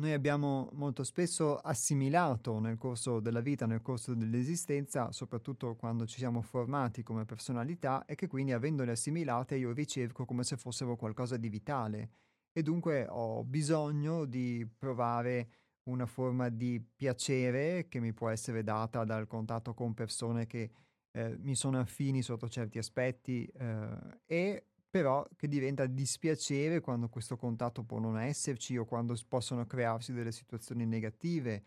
noi 0.00 0.12
abbiamo 0.12 0.68
molto 0.72 1.04
spesso 1.04 1.58
assimilato 1.58 2.58
nel 2.58 2.76
corso 2.76 3.20
della 3.20 3.40
vita, 3.40 3.66
nel 3.66 3.82
corso 3.82 4.14
dell'esistenza, 4.14 5.12
soprattutto 5.12 5.76
quando 5.76 6.06
ci 6.06 6.18
siamo 6.18 6.42
formati 6.42 7.04
come 7.04 7.24
personalità 7.24 8.04
e 8.04 8.16
che 8.16 8.26
quindi 8.26 8.50
avendole 8.50 8.90
assimilate 8.90 9.54
io 9.54 9.70
ricerco 9.70 10.24
come 10.24 10.42
se 10.42 10.56
fossero 10.56 10.96
qualcosa 10.96 11.36
di 11.36 11.48
vitale 11.48 12.10
e 12.52 12.62
dunque 12.62 13.06
ho 13.08 13.44
bisogno 13.44 14.24
di 14.24 14.66
provare 14.76 15.50
una 15.88 16.06
forma 16.06 16.48
di 16.48 16.80
piacere 16.80 17.88
che 17.88 18.00
mi 18.00 18.12
può 18.12 18.28
essere 18.28 18.62
data 18.62 19.04
dal 19.04 19.26
contatto 19.26 19.74
con 19.74 19.94
persone 19.94 20.46
che 20.46 20.70
eh, 21.12 21.36
mi 21.38 21.54
sono 21.54 21.78
affini 21.80 22.22
sotto 22.22 22.48
certi 22.48 22.78
aspetti 22.78 23.46
eh, 23.46 24.20
e 24.26 24.66
però 24.90 25.26
che 25.36 25.48
diventa 25.48 25.86
dispiacere 25.86 26.80
quando 26.80 27.08
questo 27.08 27.36
contatto 27.36 27.84
può 27.84 27.98
non 27.98 28.18
esserci 28.18 28.76
o 28.76 28.84
quando 28.84 29.16
possono 29.28 29.66
crearsi 29.66 30.12
delle 30.12 30.32
situazioni 30.32 30.86
negative. 30.86 31.64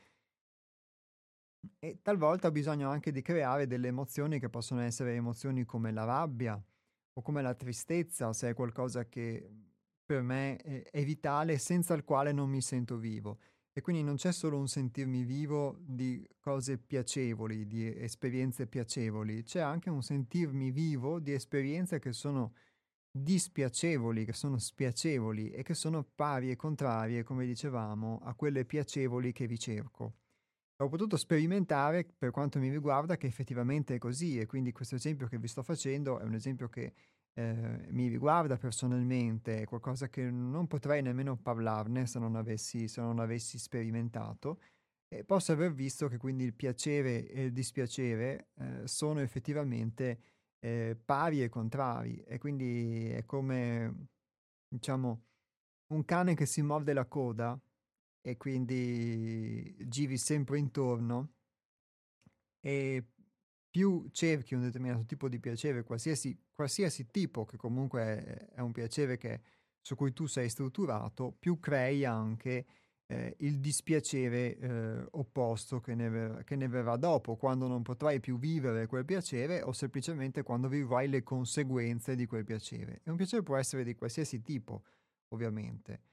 E 1.78 2.00
talvolta 2.02 2.48
ho 2.48 2.52
bisogno 2.52 2.90
anche 2.90 3.12
di 3.12 3.22
creare 3.22 3.68
delle 3.68 3.90
emozioni 3.90 4.40
che 4.40 4.50
possono 4.50 4.82
essere 4.82 5.14
emozioni 5.14 5.64
come 5.66 5.92
la 5.92 6.04
rabbia 6.04 6.60
o 7.14 7.22
come 7.22 7.44
la 7.44 7.54
tristezza, 7.54 8.34
se 8.34 8.50
è 8.50 8.54
qualcosa 8.56 9.06
che 9.08 9.48
per 10.12 10.24
me 10.24 10.58
è, 10.58 10.84
è 10.92 11.04
vitale 11.06 11.58
senza 11.58 11.94
il 11.94 12.04
quale 12.04 12.34
non 12.34 12.50
mi 12.50 12.62
sento 12.62 12.98
vivo. 12.98 13.40
E 13.72 13.80
quindi 13.80 14.04
non 14.04 14.18
c'è 14.18 14.34
solo 14.34 14.58
un 14.58 14.68
sentirmi 14.68 15.24
vivo 15.24 15.78
di 15.80 16.28
cose 16.42 16.78
piacevoli, 16.78 17.66
di 17.66 17.88
esperienze 17.88 18.68
piacevoli, 18.68 19.44
c'è 19.44 19.62
anche 19.62 19.90
un 19.90 20.04
sentirmi 20.04 20.72
vivo 20.72 21.22
di 21.22 21.32
esperienze 21.32 22.00
che 22.00 22.12
sono 22.12 22.56
dispiacevoli, 23.10 24.26
che 24.26 24.34
sono 24.34 24.58
spiacevoli 24.58 25.52
e 25.52 25.64
che 25.64 25.76
sono 25.76 26.04
pari 26.04 26.52
e 26.52 26.58
contrarie, 26.58 27.24
come 27.24 27.46
dicevamo, 27.46 28.20
a 28.24 28.36
quelle 28.36 28.66
piacevoli 28.66 29.32
che 29.32 29.46
ricerco. 29.46 30.16
Ho 30.82 30.90
potuto 30.90 31.16
sperimentare, 31.16 32.04
per 32.04 32.32
quanto 32.32 32.60
mi 32.60 32.70
riguarda, 32.70 33.16
che 33.16 33.28
effettivamente 33.28 33.96
è 33.96 33.98
così 33.98 34.38
e 34.38 34.46
quindi 34.46 34.74
questo 34.74 34.96
esempio 34.96 35.28
che 35.28 35.38
vi 35.38 35.48
sto 35.48 35.64
facendo 35.64 36.20
è 36.20 36.24
un 36.24 36.34
esempio 36.34 36.68
che 36.68 36.94
eh, 37.34 37.88
mi 37.90 38.08
riguarda 38.08 38.58
personalmente, 38.58 39.62
è 39.62 39.66
qualcosa 39.66 40.10
che 40.10 40.30
non 40.30 40.68
potrei 40.68 41.02
nemmeno 41.02 41.38
parlarne 41.38 42.06
se 42.06 42.20
non 42.20 42.36
avessi, 42.36 42.88
se 42.88 43.02
non 43.02 43.20
avessi 43.20 43.58
sperimentato. 43.58 44.60
E 45.08 45.24
posso 45.26 45.52
aver 45.52 45.74
visto 45.74 46.08
che 46.08 46.18
quindi 46.18 46.46
il 46.46 46.54
piacere 46.54 47.28
e 47.28 47.46
il 47.46 47.52
dispiacere 47.52 48.50
eh, 48.56 48.88
sono 48.88 49.20
effettivamente 49.20 50.22
eh, 50.60 50.98
pari 51.04 51.44
e 51.44 51.50
contrari. 51.50 52.24
E 52.24 52.38
quindi 52.38 53.10
è 53.10 53.26
come 53.26 54.08
diciamo 54.68 55.24
un 55.94 56.06
cane 56.06 56.36
che 56.36 56.46
si 56.46 56.62
morde 56.62 56.94
la 56.94 57.06
coda 57.06 57.60
e 58.22 58.38
quindi 58.38 59.76
giri 59.88 60.18
sempre 60.18 60.60
intorno 60.60 61.34
e 62.62 63.11
più 63.72 64.10
cerchi 64.12 64.54
un 64.54 64.62
determinato 64.62 65.06
tipo 65.06 65.30
di 65.30 65.40
piacere, 65.40 65.84
qualsiasi, 65.84 66.38
qualsiasi 66.52 67.10
tipo 67.10 67.46
che 67.46 67.56
comunque 67.56 68.50
è, 68.54 68.60
un 68.60 68.74
piacere 68.74 69.18
che, 69.18 69.42
su 69.80 69.96
cui 69.96 70.12
tu 70.12 70.26
sei 70.26 70.50
strutturato, 70.50 71.34
più 71.40 71.58
crei 71.58 72.04
anche 72.04 72.66
eh, 73.08 73.36
il 73.40 73.62
dispiacere 73.62 74.58
eh, 74.58 75.08
opposto 75.12 75.80
che 75.80 75.96
ne, 75.96 76.10
ver- 76.10 76.44
che 76.44 76.58
ne, 76.58 76.68
verrà 76.68 76.98
dopo, 76.98 77.38
quando 77.38 77.68
non 77.68 77.82
potrai 77.82 78.20
più 78.20 78.38
vivere 78.38 78.88
quel 78.88 79.06
piacere 79.06 79.62
o 79.62 79.72
semplicemente 79.72 80.44
quando 80.44 80.68
vivrai 80.68 81.08
le 81.08 81.24
conseguenze 81.24 82.16
di 82.16 82.26
quel 82.26 82.44
piacere. 82.44 83.00
E 83.06 83.10
un 83.10 83.16
piacere 83.16 83.42
può 83.42 83.56
essere 83.56 83.86
di 83.86 83.96
qualsiasi 83.96 84.42
tipo, 84.42 84.84
ovviamente. 85.30 86.11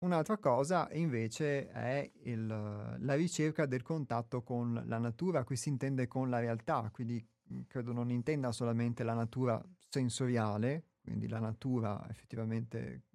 Un'altra 0.00 0.38
cosa 0.38 0.88
invece 0.92 1.68
è 1.70 2.08
il, 2.22 2.46
la 2.46 3.14
ricerca 3.14 3.66
del 3.66 3.82
contatto 3.82 4.42
con 4.42 4.84
la 4.86 4.98
natura, 4.98 5.42
qui 5.42 5.56
si 5.56 5.70
intende 5.70 6.06
con 6.06 6.30
la 6.30 6.38
realtà, 6.38 6.88
quindi 6.92 7.24
mhmm, 7.48 7.62
credo 7.66 7.92
non 7.92 8.10
intenda 8.10 8.52
solamente 8.52 9.02
la 9.02 9.14
natura 9.14 9.60
sensoriale, 9.88 10.84
quindi 11.02 11.26
la 11.26 11.40
natura 11.40 12.06
effettivamente 12.10 13.06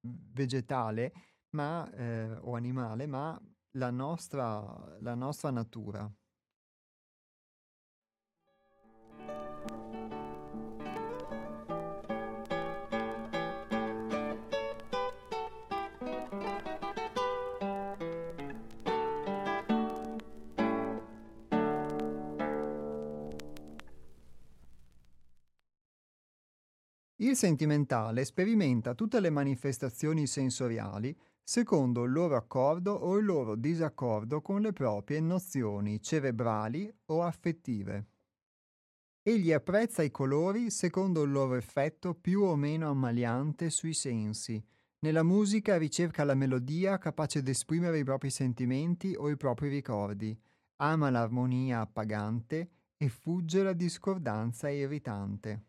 vegetale 0.00 1.12
ma, 1.50 1.88
eh, 1.92 2.32
o 2.40 2.56
animale, 2.56 3.06
ma 3.06 3.40
la 3.76 3.90
nostra, 3.90 4.96
la 5.00 5.14
nostra 5.14 5.50
natura. 5.50 6.10
Il 27.24 27.36
sentimentale 27.36 28.22
sperimenta 28.26 28.94
tutte 28.94 29.18
le 29.18 29.30
manifestazioni 29.30 30.26
sensoriali 30.26 31.18
secondo 31.42 32.04
il 32.04 32.12
loro 32.12 32.36
accordo 32.36 32.92
o 32.92 33.16
il 33.16 33.24
loro 33.24 33.56
disaccordo 33.56 34.42
con 34.42 34.60
le 34.60 34.74
proprie 34.74 35.20
nozioni 35.20 36.02
cerebrali 36.02 36.94
o 37.06 37.22
affettive. 37.22 38.08
Egli 39.22 39.52
apprezza 39.52 40.02
i 40.02 40.10
colori 40.10 40.70
secondo 40.70 41.22
il 41.22 41.32
loro 41.32 41.54
effetto 41.54 42.12
più 42.12 42.42
o 42.42 42.56
meno 42.56 42.90
ammaliante 42.90 43.70
sui 43.70 43.94
sensi. 43.94 44.62
Nella 44.98 45.22
musica 45.22 45.78
ricerca 45.78 46.24
la 46.24 46.34
melodia 46.34 46.98
capace 46.98 47.42
di 47.42 47.52
esprimere 47.52 48.00
i 48.00 48.04
propri 48.04 48.28
sentimenti 48.28 49.14
o 49.16 49.30
i 49.30 49.38
propri 49.38 49.70
ricordi. 49.70 50.38
Ama 50.76 51.08
l'armonia 51.08 51.80
appagante 51.80 52.68
e 52.98 53.08
fugge 53.08 53.62
la 53.62 53.72
discordanza 53.72 54.68
irritante. 54.68 55.68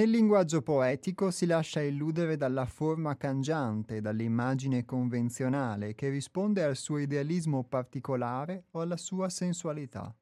Nel 0.00 0.08
linguaggio 0.08 0.62
poetico 0.62 1.30
si 1.30 1.44
lascia 1.44 1.82
illudere 1.82 2.38
dalla 2.38 2.64
forma 2.64 3.18
cangiante, 3.18 4.00
dall'immagine 4.00 4.86
convenzionale 4.86 5.94
che 5.94 6.08
risponde 6.08 6.64
al 6.64 6.76
suo 6.76 6.96
idealismo 6.96 7.64
particolare 7.64 8.64
o 8.70 8.80
alla 8.80 8.96
sua 8.96 9.28
sensualità. 9.28 10.16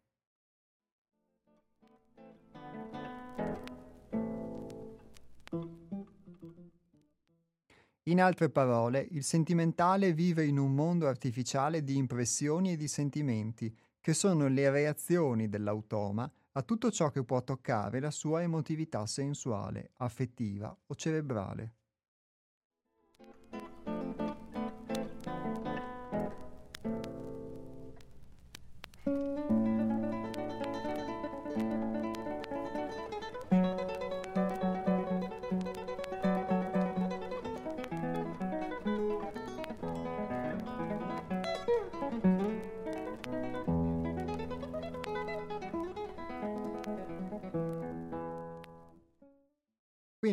In 8.03 8.21
altre 8.21 8.51
parole, 8.51 9.07
il 9.13 9.23
sentimentale 9.23 10.13
vive 10.13 10.45
in 10.45 10.59
un 10.59 10.75
mondo 10.75 11.07
artificiale 11.07 11.85
di 11.85 11.97
impressioni 11.97 12.73
e 12.73 12.77
di 12.77 12.89
sentimenti, 12.89 13.73
che 14.01 14.13
sono 14.13 14.49
le 14.49 14.71
reazioni 14.71 15.49
dell'automa 15.49 16.29
a 16.53 16.63
tutto 16.63 16.91
ciò 16.91 17.11
che 17.11 17.25
può 17.25 17.43
toccare 17.43 18.01
la 18.01 18.11
sua 18.11 18.43
emotività 18.43 19.07
sensuale, 19.07 19.93
affettiva 19.97 20.77
o 20.87 20.95
cerebrale. 20.95 21.78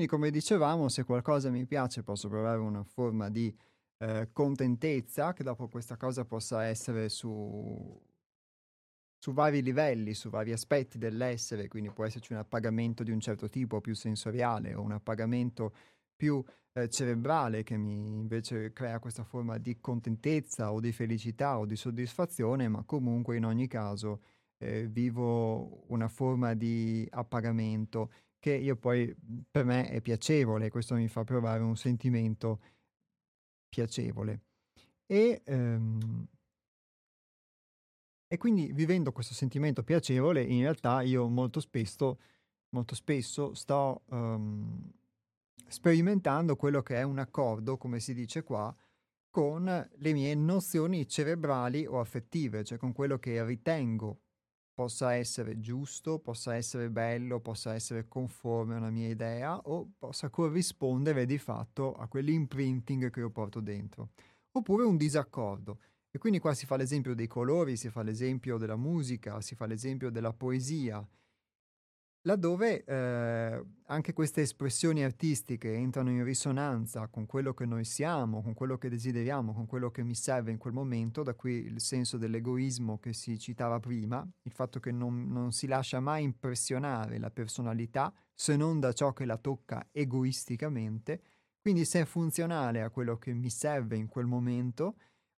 Quindi, 0.06 0.08
come 0.08 0.30
dicevamo, 0.30 0.88
se 0.88 1.04
qualcosa 1.04 1.50
mi 1.50 1.66
piace 1.66 2.04
posso 2.04 2.30
provare 2.30 2.60
una 2.60 2.84
forma 2.84 3.30
di 3.30 3.54
eh, 3.98 4.30
contentezza, 4.32 5.34
che 5.34 5.44
dopo 5.44 5.68
questa 5.68 5.98
cosa 5.98 6.26
possa 6.26 6.64
essere 6.66 7.10
su, 7.10 8.00
su 9.18 9.34
vari 9.34 9.62
livelli, 9.64 10.14
su 10.14 10.30
vari 10.30 10.52
aspetti 10.52 10.98
dell'essere, 10.98 11.68
quindi 11.68 11.90
può 11.90 12.06
esserci 12.06 12.34
un 12.34 12.40
appagamento 12.40 13.04
di 13.04 13.12
un 13.12 13.20
certo 13.20 13.50
tipo, 13.50 13.82
più 13.82 13.96
sensoriale, 13.96 14.76
o 14.76 14.82
un 14.82 14.92
appagamento 14.92 15.74
più 16.16 16.44
eh, 16.74 16.88
cerebrale 16.88 17.64
che 17.64 17.78
mi 17.78 18.20
invece 18.20 18.74
crea 18.74 19.00
questa 19.00 19.24
forma 19.24 19.58
di 19.58 19.80
contentezza 19.80 20.72
o 20.72 20.80
di 20.80 20.92
felicità 20.92 21.58
o 21.58 21.66
di 21.66 21.76
soddisfazione, 21.76 22.68
ma 22.68 22.84
comunque 22.84 23.38
in 23.38 23.46
ogni 23.46 23.68
caso 23.68 24.22
eh, 24.58 24.88
vivo 24.88 25.84
una 25.88 26.08
forma 26.08 26.54
di 26.54 27.08
appagamento 27.12 28.12
che 28.46 28.54
io 28.54 28.76
poi 28.76 29.12
per 29.50 29.66
me 29.66 29.90
è 29.90 30.02
piacevole, 30.02 30.70
questo 30.70 30.94
mi 30.94 31.08
fa 31.08 31.24
provare 31.24 31.64
un 31.64 31.76
sentimento 31.76 32.60
piacevole. 33.68 34.42
E, 35.08 35.42
ehm, 35.44 36.28
e 38.28 38.38
quindi 38.38 38.72
vivendo 38.72 39.12
questo 39.12 39.34
sentimento 39.34 39.82
piacevole, 39.82 40.44
in 40.44 40.62
realtà 40.62 41.02
io 41.02 41.28
molto 41.28 41.60
spesso, 41.60 42.20
molto 42.70 42.94
spesso 42.94 43.56
sto 43.56 44.04
um, 44.10 44.92
sperimentando 45.68 46.56
quello 46.56 46.84
che 46.84 46.98
è 46.98 47.02
un 47.02 47.18
accordo, 47.18 47.78
come 47.78 48.00
si 48.00 48.14
dice 48.14 48.44
qua, 48.44 48.76
con 49.32 49.90
le 49.92 50.14
mie 50.14 50.36
nozioni 50.36 51.08
cerebrali 51.08 51.88
o 51.88 52.00
affettive, 52.00 52.64
cioè 52.64 52.78
con 52.78 52.94
quello 52.94 53.18
che 53.18 53.44
ritengo 53.44 54.20
possa 54.76 55.14
essere 55.16 55.60
giusto, 55.62 56.20
possa 56.20 56.56
essere 56.56 56.90
bello, 56.90 57.40
possa 57.40 57.74
essere 57.74 58.08
conforme 58.10 58.76
a 58.76 58.78
una 58.80 58.92
mia 58.92 59.08
idea 59.08 59.58
o 59.58 59.94
possa 59.98 60.30
corrispondere 60.30 61.26
di 61.26 61.38
fatto 61.38 61.94
a 61.94 62.08
quell'imprinting 62.08 63.10
che 63.10 63.22
io 63.22 63.30
porto 63.32 63.62
dentro. 63.62 64.10
Oppure 64.52 64.84
un 64.84 64.98
disaccordo. 64.98 65.80
E 66.12 66.18
quindi 66.18 66.40
qua 66.40 66.54
si 66.54 66.66
fa 66.66 66.76
l'esempio 66.76 67.16
dei 67.16 67.28
colori, 67.28 67.78
si 67.78 67.90
fa 67.90 68.04
l'esempio 68.04 68.58
della 68.58 68.76
musica, 68.76 69.42
si 69.42 69.56
fa 69.56 69.66
l'esempio 69.66 70.10
della 70.10 70.34
poesia, 70.34 71.06
laddove 72.26 72.84
eh, 72.84 73.66
anche 73.86 74.14
queste 74.14 74.42
espressioni 74.42 75.04
artistiche 75.04 75.74
entrano 75.74 76.10
in 76.10 76.24
risonanza 76.24 77.08
con 77.08 77.26
quello 77.26 77.54
che 77.54 77.66
noi 77.66 77.86
siamo, 77.86 78.42
con 78.42 78.54
quello 78.54 78.78
che 78.78 78.90
desideriamo, 78.90 79.54
con 79.54 79.68
quello 79.68 79.92
che 79.92 80.04
mi 80.04 80.16
serve 80.16 80.52
in 80.52 80.58
quel 80.58 80.74
momento, 80.74 81.22
da 81.22 81.36
qui 81.36 81.66
il 81.66 81.80
senso 81.80 82.18
dell'egoismo 82.18 83.00
che 83.00 83.14
si 83.14 83.38
citava 83.38 83.80
prima, 83.80 84.28
il 84.42 84.52
fatto 84.52 84.80
che 84.80 84.92
non, 84.92 85.28
non 85.32 85.52
si 85.52 85.68
lascia 85.68 86.00
mai 86.00 86.24
impressionare 86.24 87.20
la 87.20 87.30
personalità 87.30 88.12
se 88.34 88.56
non 88.56 88.80
da 88.80 88.92
ciò 88.92 89.14
che 89.14 89.26
la 89.26 89.38
tocca 89.38 89.88
egoisticamente, 89.92 91.22
quindi 91.62 91.86
se 91.86 92.02
è 92.02 92.06
funzionale 92.06 92.82
a 92.82 92.90
quello 92.90 93.18
che 93.18 93.34
mi 93.34 93.50
serve 93.50 93.98
in 93.98 94.08
quel 94.08 94.26
momento, 94.26 94.96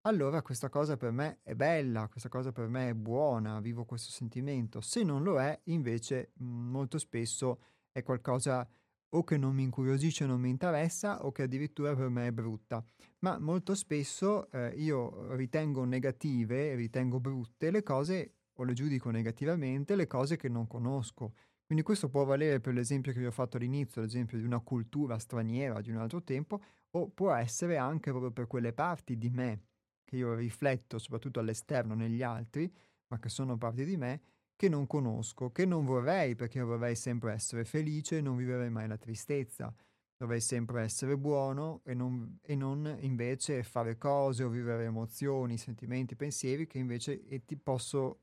allora 0.07 0.41
questa 0.41 0.69
cosa 0.69 0.95
per 0.95 1.11
me 1.11 1.39
è 1.43 1.53
bella, 1.53 2.07
questa 2.07 2.29
cosa 2.29 2.53
per 2.53 2.67
me 2.69 2.89
è 2.89 2.93
buona, 2.93 3.59
vivo 3.59 3.83
questo 3.83 4.09
sentimento. 4.09 4.79
Se 4.79 5.03
non 5.03 5.21
lo 5.21 5.39
è, 5.39 5.59
invece, 5.65 6.31
mhmm, 6.37 6.69
molto 6.69 6.97
spesso 6.97 7.59
è 7.91 8.03
qualcosa 8.03 8.67
o 9.09 9.23
che 9.23 9.37
non 9.37 9.53
mi 9.53 9.63
incuriosisce, 9.63 10.25
non 10.25 10.39
mi 10.39 10.49
interessa, 10.49 11.25
o 11.25 11.31
che 11.31 11.43
addirittura 11.43 11.93
per 11.93 12.07
me 12.07 12.27
è 12.27 12.31
brutta. 12.31 12.83
Ma 13.19 13.37
molto 13.37 13.75
spesso 13.75 14.49
eh, 14.51 14.69
io 14.77 15.35
ritengo 15.35 15.83
negative, 15.83 16.75
ritengo 16.75 17.19
brutte 17.19 17.69
le 17.69 17.83
cose, 17.83 18.35
o 18.59 18.63
le 18.63 18.73
giudico 18.73 19.09
negativamente, 19.09 19.95
le 19.95 20.07
cose 20.07 20.37
che 20.37 20.49
non 20.49 20.67
conosco. 20.67 21.33
Quindi 21.65 21.83
questo 21.83 22.09
può 22.09 22.23
valere 22.23 22.61
per 22.61 22.73
l'esempio 22.73 23.11
che 23.11 23.19
vi 23.19 23.25
ho 23.25 23.31
fatto 23.31 23.57
all'inizio, 23.57 24.01
l'esempio 24.01 24.37
di 24.37 24.45
una 24.45 24.59
cultura 24.61 25.19
straniera 25.19 25.81
di 25.81 25.91
un 25.91 25.97
altro 25.97 26.23
tempo, 26.23 26.61
o 26.91 27.09
può 27.09 27.33
essere 27.33 27.77
anche 27.77 28.09
proprio 28.09 28.31
per 28.31 28.47
quelle 28.47 28.71
parti 28.71 29.17
di 29.17 29.29
me 29.29 29.61
che 30.07 30.15
io 30.15 30.33
rifletto 30.35 30.97
soprattutto 30.99 31.41
all'esterno 31.41 31.93
negli 31.93 32.23
altri, 32.23 32.73
ma 33.07 33.19
che 33.19 33.27
sono 33.27 33.57
parte 33.57 33.83
di 33.83 33.97
me, 33.97 34.21
che 34.55 34.69
non 34.69 34.87
conosco, 34.87 35.51
che 35.51 35.65
non 35.65 35.83
vorrei 35.83 36.35
perché 36.35 36.61
vorrei 36.61 36.95
sempre 36.95 37.33
essere 37.33 37.65
felice 37.65 38.17
e 38.17 38.21
non 38.21 38.37
vivere 38.37 38.69
mai 38.69 38.87
la 38.87 38.97
tristezza. 38.97 39.73
Dovrei 40.15 40.39
sempre 40.39 40.81
essere 40.81 41.17
buono 41.17 41.81
e 41.83 41.93
non, 41.93 42.39
e 42.41 42.55
non 42.55 42.97
invece 43.01 43.63
fare 43.63 43.97
cose 43.97 44.43
o 44.43 44.49
vivere 44.49 44.85
emozioni, 44.85 45.57
sentimenti, 45.57 46.15
pensieri 46.15 46.67
che 46.67 46.77
invece 46.77 47.21
ti 47.45 47.57
posso, 47.57 48.21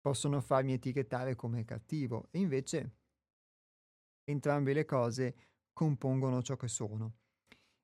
possono 0.00 0.40
farmi 0.40 0.72
etichettare 0.72 1.36
come 1.36 1.66
cattivo. 1.66 2.28
E 2.30 2.38
invece 2.38 2.96
entrambe 4.24 4.72
le 4.72 4.86
cose 4.86 5.34
compongono 5.74 6.42
ciò 6.42 6.56
che 6.56 6.68
sono. 6.68 7.12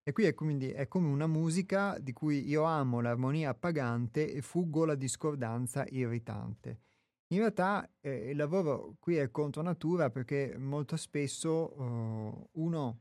E 0.07 0.13
qui 0.13 0.25
è 0.25 0.35
quindi 0.35 0.71
è 0.71 0.87
come 0.87 1.09
una 1.09 1.27
musica 1.27 1.99
di 1.99 2.13
cui 2.13 2.47
io 2.47 2.65
amo 2.65 3.01
l'armonia 3.01 3.49
appagante 3.49 4.31
e 4.31 4.43
fuggo 4.43 4.85
la 4.85 4.97
discordanza 4.97 5.87
irritante. 5.89 6.81
In 7.29 7.39
realtà 7.39 7.91
eh, 8.01 8.31
il 8.31 8.37
lavoro 8.37 8.97
qui 9.01 9.17
è 9.17 9.31
contro 9.31 9.63
natura 9.63 10.11
perché 10.11 10.59
molto 10.59 10.97
spesso 10.97 11.73
uh, 11.81 12.49
uno, 12.53 13.01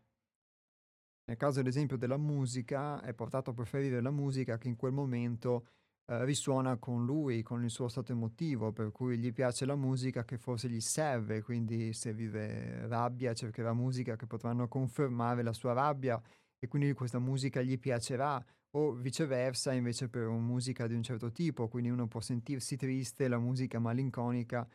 nel 1.26 1.36
caso 1.36 1.60
ad 1.60 1.68
esempio 1.68 1.98
della 1.98 2.16
musica, 2.16 3.02
è 3.02 3.14
portato 3.14 3.50
a 3.50 3.54
preferire 3.54 4.00
la 4.00 4.10
musica 4.12 4.58
che 4.58 4.70
in 4.70 4.78
quel 4.78 4.94
momento 4.94 5.68
uh, 6.06 6.24
risuona 6.24 6.78
con 6.78 7.04
lui, 7.04 7.42
con 7.42 7.66
il 7.66 7.70
suo 7.70 7.90
stato 7.90 8.14
emotivo, 8.14 8.72
per 8.72 8.94
cui 8.94 9.18
gli 9.18 9.34
piace 9.34 9.66
la 9.66 9.76
musica 9.76 10.24
che 10.24 10.38
forse 10.38 10.70
gli 10.70 10.80
serve, 10.80 11.42
quindi 11.42 11.92
se 11.92 12.14
vive 12.14 12.88
rabbia 12.88 13.34
cercherà 13.34 13.74
musica 13.74 14.16
che 14.16 14.26
potranno 14.26 14.70
confermare 14.70 15.44
la 15.44 15.54
sua 15.54 15.74
rabbia 15.74 16.22
e 16.64 16.68
quindi 16.70 16.94
questa 16.94 17.20
musica 17.20 17.62
gli 17.62 17.78
piacerà 17.78 18.42
o 18.76 18.94
viceversa 18.94 19.74
invece 19.74 20.08
per 20.08 20.28
una 20.28 20.40
musica 20.40 20.88
di 20.88 20.94
un 20.94 21.04
certo 21.04 21.30
tipo, 21.30 21.68
quindi 21.68 21.90
uno 21.90 22.08
può 22.08 22.22
sentirsi 22.22 22.78
triste, 22.78 23.28
la 23.28 23.38
musica 23.38 23.80
malinconica 23.80 24.66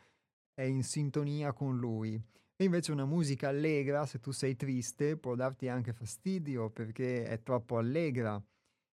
è 0.53 0.61
in 0.61 0.83
sintonia 0.83 1.51
con 1.51 1.79
lui. 1.79 2.13
E 2.55 2.63
invece 2.63 2.91
una 2.91 3.05
musica 3.05 3.47
allegra, 3.47 4.05
se 4.05 4.19
tu 4.19 4.29
sei 4.29 4.55
triste, 4.55 5.17
può 5.17 5.33
darti 5.33 5.67
anche 5.67 5.91
fastidio 5.91 6.69
perché 6.69 7.23
è 7.23 7.41
troppo 7.41 7.79
allegra 7.79 8.39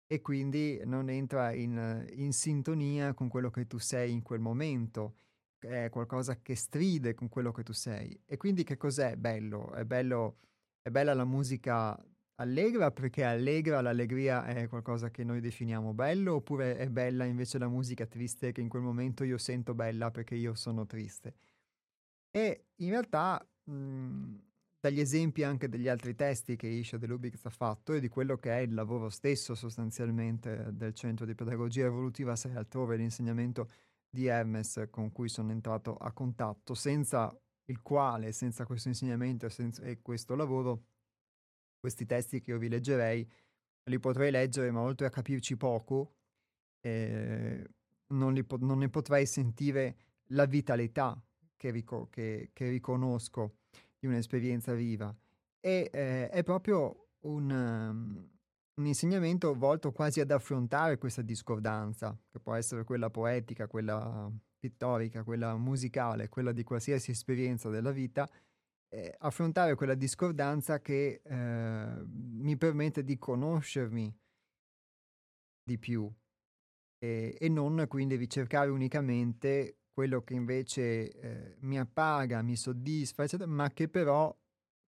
e 0.06 0.22
quindi 0.22 0.80
non 0.86 1.10
entra 1.10 1.52
in, 1.52 2.02
in 2.14 2.32
sintonia 2.32 3.12
con 3.12 3.28
quello 3.28 3.50
che 3.50 3.66
tu 3.66 3.76
sei 3.76 4.10
in 4.10 4.22
quel 4.22 4.40
momento, 4.40 5.16
è 5.58 5.90
qualcosa 5.90 6.40
che 6.40 6.54
stride 6.54 7.12
con 7.12 7.28
quello 7.28 7.52
che 7.52 7.62
tu 7.62 7.74
sei. 7.74 8.18
E 8.24 8.38
quindi 8.38 8.64
che 8.64 8.78
cos'è 8.78 9.16
bello? 9.16 9.74
È 9.74 9.84
bello, 9.84 10.38
è 10.80 10.88
bella 10.88 11.12
la 11.12 11.26
musica 11.26 11.94
Allegra 12.38 12.90
perché 12.90 13.24
allegra, 13.24 13.80
l'allegria 13.80 14.44
è 14.44 14.68
qualcosa 14.68 15.10
che 15.10 15.24
noi 15.24 15.40
definiamo 15.40 15.94
bello, 15.94 16.34
oppure 16.34 16.76
è 16.76 16.90
bella 16.90 17.24
invece 17.24 17.58
la 17.58 17.68
musica 17.68 18.04
triste 18.06 18.52
che 18.52 18.60
in 18.60 18.68
quel 18.68 18.82
momento 18.82 19.24
io 19.24 19.38
sento 19.38 19.74
bella 19.74 20.10
perché 20.10 20.34
io 20.34 20.54
sono 20.54 20.84
triste. 20.84 21.34
E 22.30 22.66
in 22.76 22.90
realtà, 22.90 23.46
mh, 23.64 23.72
mhmm, 23.72 24.42
dagli 24.80 25.00
esempi 25.00 25.42
anche 25.42 25.68
degli 25.68 25.88
altri 25.88 26.14
testi 26.14 26.56
che 26.56 26.66
Isha 26.66 26.98
De 26.98 27.06
Lubix 27.06 27.44
ha 27.46 27.50
fatto 27.50 27.94
e 27.94 28.00
di 28.00 28.08
quello 28.08 28.36
che 28.36 28.52
è 28.52 28.60
il 28.60 28.74
lavoro 28.74 29.08
stesso 29.08 29.54
sostanzialmente 29.54 30.68
del 30.72 30.92
Centro 30.94 31.24
di 31.26 31.34
Pedagogia 31.34 31.86
Evolutiva 31.86 32.36
Sei 32.36 32.54
altrove, 32.54 32.96
l'insegnamento 32.96 33.70
di 34.08 34.26
Hermes 34.26 34.88
con 34.90 35.10
cui 35.12 35.28
sono 35.30 35.52
entrato 35.52 35.96
a 35.96 36.12
contatto, 36.12 36.74
senza 36.74 37.34
il 37.68 37.80
quale, 37.82 38.32
senza 38.32 38.66
questo 38.66 38.88
insegnamento 38.88 39.48
senza, 39.48 39.82
e 39.82 40.00
questo 40.02 40.34
lavoro, 40.36 40.84
questi 41.86 42.04
testi 42.04 42.40
che 42.40 42.50
io 42.50 42.58
vi 42.58 42.68
leggerei, 42.68 43.24
li 43.84 44.00
potrei 44.00 44.32
leggere, 44.32 44.72
ma 44.72 44.80
oltre 44.80 45.06
a 45.06 45.10
capirci 45.10 45.56
poco, 45.56 46.16
eh, 46.80 47.64
non, 48.08 48.44
po- 48.44 48.58
non, 48.58 48.78
ne 48.78 48.88
potrei 48.88 49.24
sentire 49.24 49.96
la 50.30 50.46
vitalità 50.46 51.16
che, 51.56 51.70
rico- 51.70 52.08
che, 52.10 52.50
che 52.52 52.68
riconosco 52.70 53.58
di 54.00 54.08
un'esperienza 54.08 54.74
viva. 54.74 55.16
E 55.60 55.88
eh, 55.92 56.28
è 56.28 56.42
proprio 56.42 57.10
un, 57.20 57.50
um, 57.50 58.30
un 58.74 58.86
insegnamento 58.86 59.54
volto 59.54 59.92
quasi 59.92 60.18
ad 60.18 60.32
affrontare 60.32 60.98
questa 60.98 61.22
discordanza, 61.22 62.18
che 62.28 62.40
può 62.40 62.54
essere 62.54 62.82
quella 62.82 63.10
poetica, 63.10 63.68
quella 63.68 64.28
pittorica, 64.58 65.22
quella 65.22 65.56
musicale, 65.56 66.28
quella 66.28 66.50
di 66.50 66.64
qualsiasi 66.64 67.12
esperienza 67.12 67.68
della 67.68 67.92
vita, 67.92 68.28
eh, 68.88 69.14
affrontare 69.18 69.74
quella 69.74 69.94
discordanza 69.94 70.80
che 70.80 71.20
eh, 71.22 72.04
mi 72.06 72.56
permette 72.56 73.04
di 73.04 73.18
conoscermi 73.18 74.16
di 75.62 75.78
più 75.78 76.12
e, 76.98 77.36
e, 77.38 77.48
non 77.48 77.84
quindi 77.88 78.16
ricercare 78.16 78.70
unicamente 78.70 79.78
quello 79.92 80.22
che 80.22 80.34
invece 80.34 81.10
eh, 81.10 81.56
mi 81.60 81.78
appaga, 81.78 82.42
mi 82.42 82.56
soddisfa, 82.56 83.24
eccetera, 83.24 83.50
ma 83.50 83.70
che 83.72 83.88
però, 83.88 84.34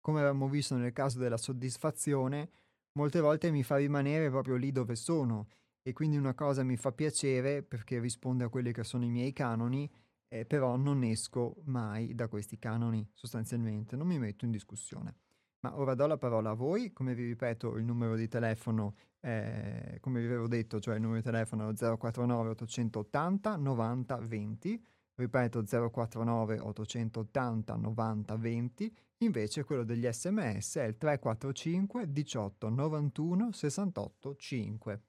come 0.01 0.19
avevamo 0.19 0.49
visto 0.49 0.77
nel 0.77 0.93
caso 0.93 1.19
della 1.19 1.37
soddisfazione, 1.37 2.51
molte 2.99 3.21
volte 3.21 3.51
mi 3.51 3.63
fa 3.63 3.77
rimanere 3.77 4.29
proprio 4.31 4.57
lì 4.57 4.73
dove 4.73 4.97
sono 4.97 5.49
e 5.83 5.93
quindi 5.93 6.17
una 6.17 6.35
cosa 6.35 6.65
mi 6.65 6.77
fa 6.77 6.91
piacere 6.91 7.63
perché 7.63 8.01
risponde 8.01 8.45
a 8.45 8.49
quelli 8.49 8.73
che 8.73 8.83
sono 8.83 9.05
i 9.05 9.11
miei 9.11 9.33
canoni 9.33 9.89
eh, 10.29 10.45
però 10.45 10.77
non 10.77 11.03
esco 11.05 11.57
mai 11.65 12.15
da 12.15 12.29
questi 12.29 12.59
canoni 12.59 13.09
sostanzialmente, 13.13 13.97
non 13.97 14.07
mi 14.07 14.19
metto 14.19 14.45
in 14.45 14.51
discussione. 14.51 15.17
Ma 15.61 15.79
ora 15.79 15.95
do 15.95 16.07
la 16.07 16.19
parola 16.19 16.51
a 16.51 16.55
voi, 16.55 16.93
come 16.93 17.15
vi 17.15 17.25
ripeto 17.27 17.77
il 17.77 17.85
numero 17.85 18.15
di 18.15 18.29
telefono, 18.29 18.95
eh, 19.21 19.99
come 20.01 20.21
vi 20.21 20.27
avevo 20.27 20.47
detto, 20.47 20.79
cioè 20.81 20.97
il 20.97 21.01
numero 21.01 21.21
di 21.21 21.25
telefono 21.25 21.71
è 21.71 21.75
049 21.75 22.51
880 22.51 23.57
90 23.57 24.17
20, 24.19 24.85
ripeto 25.15 25.65
049 25.91 26.59
880 26.61 27.77
90 27.77 28.37
20, 28.37 28.97
invece 29.19 29.65
quello 29.65 29.83
degli 29.83 30.07
sms 30.07 30.77
è 30.77 30.85
il 30.85 30.97
345 30.99 32.13
18 32.13 32.69
91 32.69 33.53
68 33.53 34.37
5. 34.37 35.03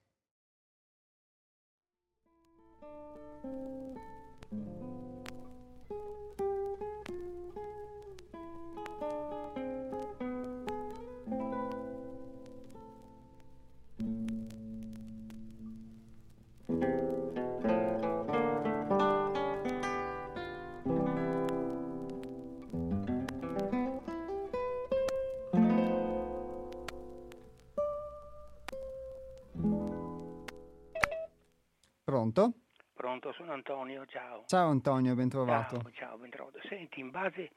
Pronto? 32.32 32.52
Pronto, 32.92 33.32
sono 33.32 33.52
Antonio, 33.52 34.04
ciao. 34.06 34.44
Ciao 34.46 34.68
Antonio, 34.68 35.14
ben 35.14 35.28
trovato. 35.28 35.80
Ciao, 35.80 35.92
ciao, 35.92 36.18
ben 36.18 36.30
trovato. 36.30 36.58
Senti, 36.68 37.00
in 37.00 37.10
base 37.10 37.52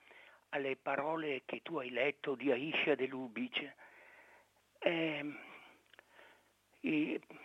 alle 0.50 0.78
parole 0.78 1.42
che 1.46 1.62
tu 1.62 1.78
hai 1.78 1.90
letto 1.90 2.36
di 2.36 2.52
Aisha 2.52 2.96
De 2.96 3.08
Lubic, 3.08 3.74
eh, 4.80 5.40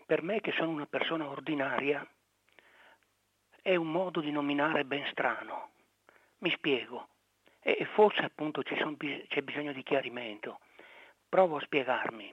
per 0.07 0.23
me 0.23 0.41
che 0.41 0.53
sono 0.53 0.71
una 0.71 0.87
persona 0.87 1.29
ordinaria, 1.29 2.07
è 3.63 3.75
un 3.75 3.91
modo 3.91 4.21
di 4.21 4.31
nominare 4.31 4.85
ben 4.85 5.07
strano. 5.11 5.71
Mi 6.39 6.51
spiego. 6.51 7.09
E 7.61 7.85
forse 7.95 8.21
appunto 8.21 8.63
son, 8.79 8.97
c'è 8.97 9.43
bisogno 9.43 9.73
di 9.73 9.83
chiarimento. 9.83 10.61
Provo 11.29 11.57
a 11.57 11.61
spiegarmi. 11.61 12.33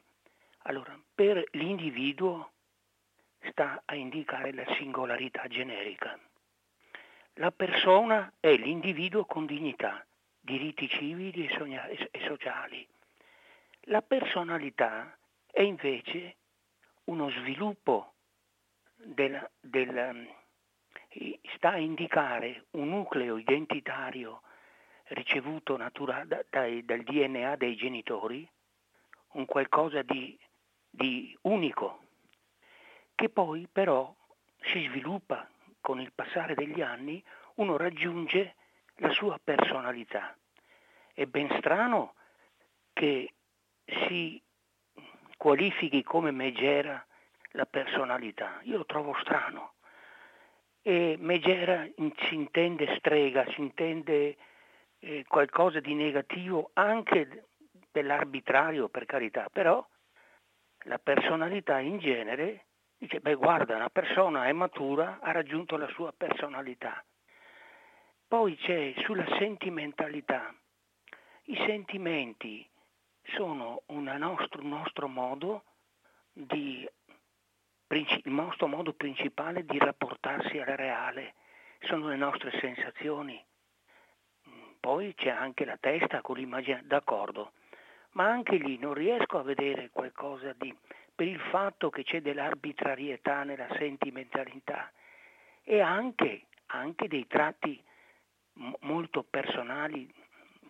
Allora, 0.63 0.97
per 1.15 1.43
l'individuo 1.53 2.51
sta 3.49 3.81
a 3.85 3.95
indicare 3.95 4.53
la 4.53 4.65
singolarità 4.75 5.47
generica. 5.47 6.17
La 7.37 7.51
persona 7.51 8.31
è 8.39 8.53
l'individuo 8.55 9.25
con 9.25 9.45
dignità, 9.45 10.05
diritti 10.39 10.87
civili 10.87 11.47
e 11.47 12.21
sociali. 12.27 12.87
La 13.87 14.01
personalità 14.01 15.17
è 15.51 15.61
invece 15.61 16.35
uno 17.05 17.29
sviluppo 17.29 18.13
del, 18.95 19.49
del, 19.59 20.27
sta 21.55 21.71
a 21.71 21.77
indicare 21.77 22.65
un 22.71 22.89
nucleo 22.89 23.37
identitario 23.37 24.41
ricevuto 25.07 25.75
natura, 25.75 26.23
da, 26.25 26.43
dai, 26.49 26.85
dal 26.85 27.01
DNA 27.01 27.55
dei 27.55 27.75
genitori, 27.75 28.47
un 29.33 29.45
qualcosa 29.45 30.01
di, 30.01 30.37
di 30.89 31.35
unico, 31.41 32.02
che 33.15 33.29
poi 33.29 33.67
però 33.71 34.13
si 34.71 34.85
sviluppa 34.89 35.47
con 35.81 35.99
il 35.99 36.11
passare 36.13 36.55
degli 36.55 36.81
anni, 36.81 37.23
uno 37.55 37.77
raggiunge 37.77 38.55
la 38.97 39.11
sua 39.11 39.39
personalità. 39.43 40.35
È 41.13 41.25
ben 41.25 41.49
strano 41.57 42.15
che 42.93 43.33
si 43.85 44.41
qualifichi 45.37 46.03
come 46.03 46.31
megera 46.31 47.05
la 47.51 47.65
personalità. 47.65 48.59
Io 48.63 48.77
lo 48.77 48.85
trovo 48.85 49.15
strano. 49.19 49.73
E 50.81 51.15
megera 51.19 51.87
si 51.95 52.35
intende 52.35 52.95
strega, 52.97 53.45
si 53.51 53.61
intende 53.61 54.37
eh, 54.99 55.25
qualcosa 55.27 55.79
di 55.79 55.93
negativo 55.93 56.71
anche 56.73 57.45
dell'arbitrario, 57.91 58.89
per 58.89 59.05
carità, 59.05 59.47
però 59.51 59.85
la 60.85 60.99
personalità 60.99 61.79
in 61.79 61.99
genere 61.99 62.65
Dice, 63.03 63.19
beh 63.19 63.35
guarda, 63.35 63.75
una 63.75 63.89
persona 63.89 64.45
è 64.45 64.53
matura, 64.53 65.19
ha 65.21 65.33
raggiunto 65.33 65.75
la 65.75 65.89
sua 65.89 66.13
personalità. 66.13 67.03
Poi 68.25 68.55
c'è 68.55 68.93
sulla 68.99 69.25
sentimentalità. 69.39 70.55
I 71.47 71.55
sentimenti 71.67 72.65
sono 73.23 73.81
nostro, 73.87 74.61
nostro 74.61 75.09
modo 75.09 75.65
di, 76.31 76.89
il 77.89 78.21
nostro 78.31 78.67
modo 78.67 78.93
principale 78.93 79.65
di 79.65 79.77
rapportarsi 79.79 80.57
al 80.59 80.67
reale, 80.67 81.33
sono 81.81 82.07
le 82.07 82.15
nostre 82.15 82.57
sensazioni. 82.61 83.43
Poi 84.79 85.13
c'è 85.13 85.29
anche 85.29 85.65
la 85.65 85.75
testa 85.77 86.21
con 86.21 86.37
l'immagine, 86.37 86.83
d'accordo, 86.85 87.51
ma 88.11 88.29
anche 88.29 88.55
lì 88.55 88.77
non 88.77 88.93
riesco 88.93 89.39
a 89.39 89.43
vedere 89.43 89.89
qualcosa 89.89 90.53
di 90.53 90.73
per 91.15 91.27
il 91.27 91.39
fatto 91.39 91.89
che 91.89 92.03
c'è 92.03 92.21
dell'arbitrarietà 92.21 93.43
nella 93.43 93.67
sentimentalità 93.77 94.91
e 95.63 95.79
anche, 95.79 96.47
anche 96.67 97.07
dei 97.07 97.27
tratti 97.27 97.81
molto 98.81 99.23
personali 99.23 100.11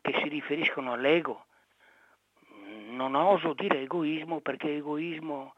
che 0.02 0.14
si 0.22 0.28
riferiscono 0.28 0.94
all'ego. 0.94 1.46
Non 2.90 3.16
oso 3.16 3.54
dire 3.54 3.82
egoismo 3.82 4.42
perché 4.42 4.76
egoismo 4.76 5.56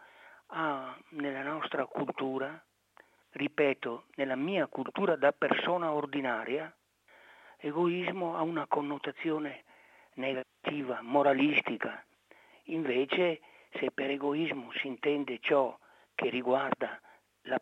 ha 0.47 0.95
nella 1.09 1.41
nostra 1.41 1.85
cultura, 1.85 2.63
ripeto, 3.31 4.05
nella 4.15 4.35
mia 4.35 4.67
cultura 4.67 5.15
da 5.15 5.31
persona 5.31 5.91
ordinaria, 5.91 6.73
egoismo 7.57 8.37
ha 8.37 8.41
una 8.41 8.67
connotazione 8.67 9.63
negativa, 10.13 11.01
moralistica. 11.01 12.03
Invece 12.65 13.41
se 13.79 13.91
per 13.91 14.09
egoismo 14.09 14.71
si 14.73 14.87
intende 14.87 15.39
ciò 15.41 15.77
che 16.15 16.29
riguarda 16.29 16.99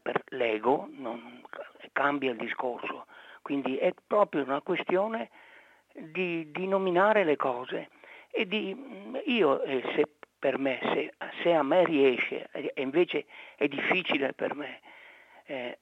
per, 0.02 0.24
l'ego, 0.30 0.88
non, 0.92 1.42
cambia 1.92 2.32
il 2.32 2.38
discorso. 2.38 3.06
Quindi 3.42 3.78
è 3.78 3.94
proprio 4.06 4.44
una 4.44 4.62
questione 4.62 5.30
di, 5.94 6.50
di 6.52 6.68
nominare 6.68 7.24
le 7.24 7.36
cose 7.36 7.90
e 8.32 8.48
di, 8.48 8.76
io 9.26 9.62
eh, 9.64 9.84
se 9.96 10.08
per 10.40 10.58
me, 10.58 10.80
se, 10.82 11.14
se, 11.42 11.54
a 11.54 11.64
me 11.64 11.86
riesce, 11.86 12.50
e 12.52 12.82
invece 12.82 13.26
è 13.56 13.68
difficile 13.68 14.34
per 14.34 14.56
me, 14.56 14.82
eh, 15.46 15.78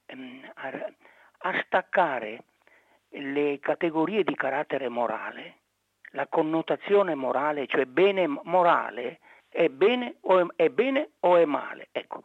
a, 0.55 0.91
a 1.39 1.61
staccare 1.65 2.43
le 3.09 3.59
categorie 3.59 4.23
di 4.23 4.35
carattere 4.35 4.87
morale, 4.87 5.55
la 6.11 6.27
connotazione 6.27 7.15
morale, 7.15 7.67
cioè 7.67 7.85
bene 7.85 8.27
morale, 8.27 9.19
è 9.51 9.67
bene 9.67 10.15
o 10.21 10.39
è, 10.39 10.45
è, 10.63 10.69
bene 10.69 11.11
o 11.19 11.35
è 11.35 11.45
male. 11.45 11.89
Ecco, 11.91 12.23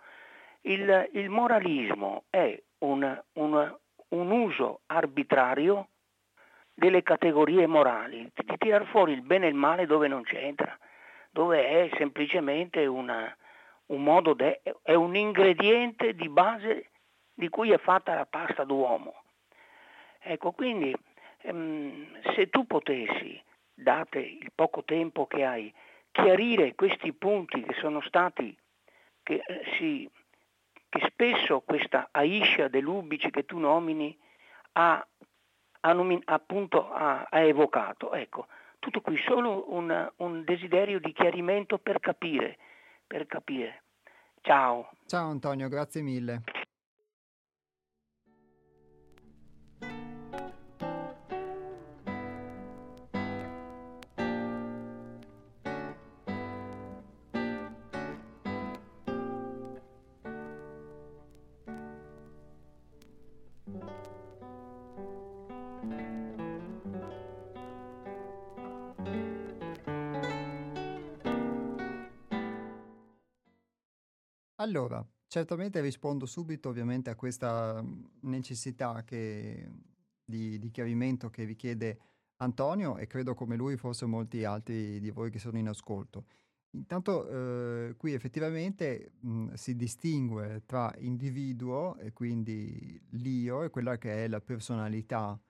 il, 0.62 1.11
il 1.12 1.29
moralismo 1.29 2.24
è 2.31 2.61
un, 2.79 3.22
un, 3.33 3.77
un, 4.09 4.31
uso 4.31 4.81
arbitrario 4.87 5.89
delle 6.72 7.03
categorie 7.03 7.66
morali, 7.66 8.31
di 8.33 8.57
tirar 8.59 8.87
fuori 8.87 9.12
il 9.12 9.22
bene 9.22 9.47
e 9.47 9.49
il 9.49 9.55
male 9.55 9.87
dove 9.87 10.09
non 10.09 10.22
c'entra, 10.22 10.77
dove 11.31 11.66
è 11.66 11.97
semplicemente 11.97 12.87
una, 12.87 13.35
un 13.87 14.03
modo 14.03 14.35
de, 14.35 14.61
è 14.83 14.95
un 14.95 15.16
ingrediente 15.16 16.14
di 16.14 16.29
base 16.29 16.91
di 17.35 17.49
cui 17.49 17.72
è 17.72 17.79
fatta 17.79 18.14
la 18.14 18.27
pasta 18.27 18.64
d'uomo. 18.64 19.22
Ecco, 20.20 20.53
quindi 20.53 20.95
ehm, 21.43 22.20
se 22.35 22.49
tu 22.51 22.66
potessi, 22.66 23.41
date 23.74 24.18
il 24.18 24.51
poco 24.55 24.85
tempo 24.85 25.27
che 25.27 25.45
hai, 25.45 25.72
chiarire 26.17 26.75
questi 26.75 27.12
punti 27.12 27.62
che 27.62 27.75
sono 27.75 28.01
stati, 28.01 28.57
che, 29.23 29.43
eh, 29.47 29.62
si, 29.77 30.09
che 30.89 31.07
spesso 31.11 31.61
questa 31.61 32.09
Aisha 32.11 32.69
dell'Ubici 32.69 33.31
che 33.31 33.45
tu 33.45 33.59
nomini 33.59 34.17
ha, 34.73 35.07
ha, 35.81 35.93
nomin, 35.93 36.23
appunto, 36.25 36.91
ha, 36.91 37.27
ha 37.29 37.41
evocato. 37.41 38.14
Ecco, 38.14 38.47
tutto 38.79 39.03
qui 39.03 39.19
solo 39.19 39.75
un, 39.75 40.11
un 40.17 40.45
desiderio 40.45 40.99
di 41.01 41.12
chiarimento 41.12 41.79
per 41.79 42.01
capire, 42.01 42.57
per 43.07 43.27
capire. 43.27 43.83
Ciao. 44.41 44.91
Ciao 45.07 45.29
Antonio, 45.29 45.69
grazie 45.69 46.01
mille. 46.01 46.43
Allora, 74.67 75.07
certamente 75.29 75.81
rispondo 75.81 76.27
subito 76.27 76.71
ovviamente 76.71 77.09
a 77.09 77.14
questa 77.14 77.81
mhmm, 77.81 78.09
necessità 78.23 79.05
che, 79.05 79.71
di, 80.25 80.59
di 80.59 80.71
chiarimento 80.73 81.31
che 81.31 81.45
richiede 81.45 82.01
Antonio 82.39 82.97
e 82.97 83.07
credo 83.07 83.35
come 83.35 83.55
lui 83.55 83.77
forse 83.77 84.07
molti 84.07 84.43
altri 84.45 84.99
di 84.99 85.11
voi 85.11 85.31
che 85.31 85.39
sono 85.39 85.57
in 85.57 85.69
ascolto. 85.69 86.27
Intanto 86.71 87.29
eh, 87.29 87.95
qui 87.97 88.12
effettivamente 88.12 89.12
mh, 89.21 89.53
si 89.53 89.77
distingue 89.77 90.64
tra 90.67 90.93
individuo 90.99 91.97
e 91.99 92.12
quindi 92.12 93.01
l'io 93.11 93.62
e 93.62 93.71
quella 93.71 93.97
che 93.99 94.25
è 94.25 94.29
la 94.29 94.41
personalità 94.41 95.41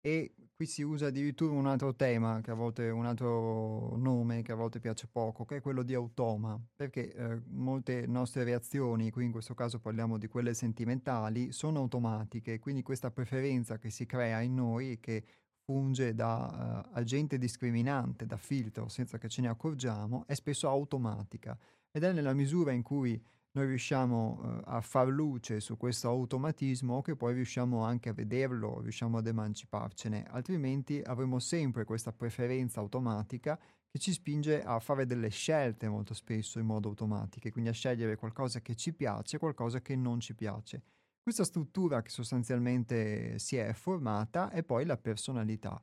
e 0.00 0.34
qui 0.56 0.64
si 0.64 0.80
usa 0.80 1.08
addirittura 1.08 1.52
un 1.52 1.66
altro 1.66 1.94
tema, 1.94 2.40
che 2.40 2.50
a 2.50 2.54
volte 2.54 2.88
un 2.88 3.04
altro 3.04 3.94
nome 3.98 4.40
che 4.40 4.52
a 4.52 4.54
volte 4.54 4.80
piace 4.80 5.06
poco, 5.06 5.44
che 5.44 5.56
è 5.56 5.60
quello 5.60 5.82
di 5.82 5.92
automa, 5.92 6.58
perché 6.74 7.12
eh, 7.12 7.42
molte 7.48 8.06
nostre 8.06 8.42
reazioni, 8.42 9.10
qui 9.10 9.26
in 9.26 9.32
questo 9.32 9.52
caso 9.52 9.80
parliamo 9.80 10.16
di 10.16 10.28
quelle 10.28 10.54
sentimentali, 10.54 11.52
sono 11.52 11.80
automatiche, 11.80 12.58
quindi 12.58 12.82
questa 12.82 13.10
preferenza 13.10 13.76
che 13.76 13.90
si 13.90 14.06
crea 14.06 14.40
in 14.40 14.54
noi 14.54 14.98
che 14.98 15.24
funge 15.62 16.14
da 16.14 16.84
uh, 16.86 16.96
agente 16.96 17.36
discriminante, 17.36 18.24
da 18.24 18.38
filtro, 18.38 18.88
senza 18.88 19.18
che 19.18 19.28
ce 19.28 19.42
ne 19.42 19.48
accorgiamo, 19.48 20.24
è 20.26 20.32
spesso 20.32 20.68
automatica. 20.68 21.58
Ed 21.90 22.02
è 22.02 22.12
nella 22.12 22.32
misura 22.32 22.72
in 22.72 22.82
cui 22.82 23.22
noi 23.56 23.66
riusciamo 23.68 24.38
uh, 24.40 24.60
a 24.66 24.80
far 24.82 25.08
luce 25.08 25.60
su 25.60 25.78
questo 25.78 26.08
automatismo 26.08 27.00
che 27.00 27.16
poi 27.16 27.32
riusciamo 27.32 27.82
anche 27.82 28.10
a 28.10 28.12
vederlo, 28.12 28.80
riusciamo 28.80 29.16
ad 29.16 29.26
emanciparcene, 29.26 30.26
altrimenti 30.28 31.00
avremo 31.02 31.38
sempre 31.38 31.84
questa 31.84 32.12
preferenza 32.12 32.80
automatica 32.80 33.58
che 33.88 33.98
ci 33.98 34.12
spinge 34.12 34.62
a 34.62 34.78
fare 34.78 35.06
delle 35.06 35.30
scelte 35.30 35.88
molto 35.88 36.12
spesso 36.12 36.58
in 36.58 36.66
modo 36.66 36.88
automatico, 36.88 37.48
quindi 37.50 37.70
a 37.70 37.72
scegliere 37.72 38.16
qualcosa 38.16 38.60
che 38.60 38.74
ci 38.74 38.92
piace 38.92 39.38
qualcosa 39.38 39.80
che 39.80 39.96
non 39.96 40.20
ci 40.20 40.34
piace. 40.34 40.82
Questa 41.22 41.44
struttura 41.44 42.02
che 42.02 42.10
sostanzialmente 42.10 43.38
si 43.38 43.56
è 43.56 43.72
formata 43.72 44.50
è 44.50 44.62
poi 44.62 44.84
la 44.84 44.98
personalità. 44.98 45.82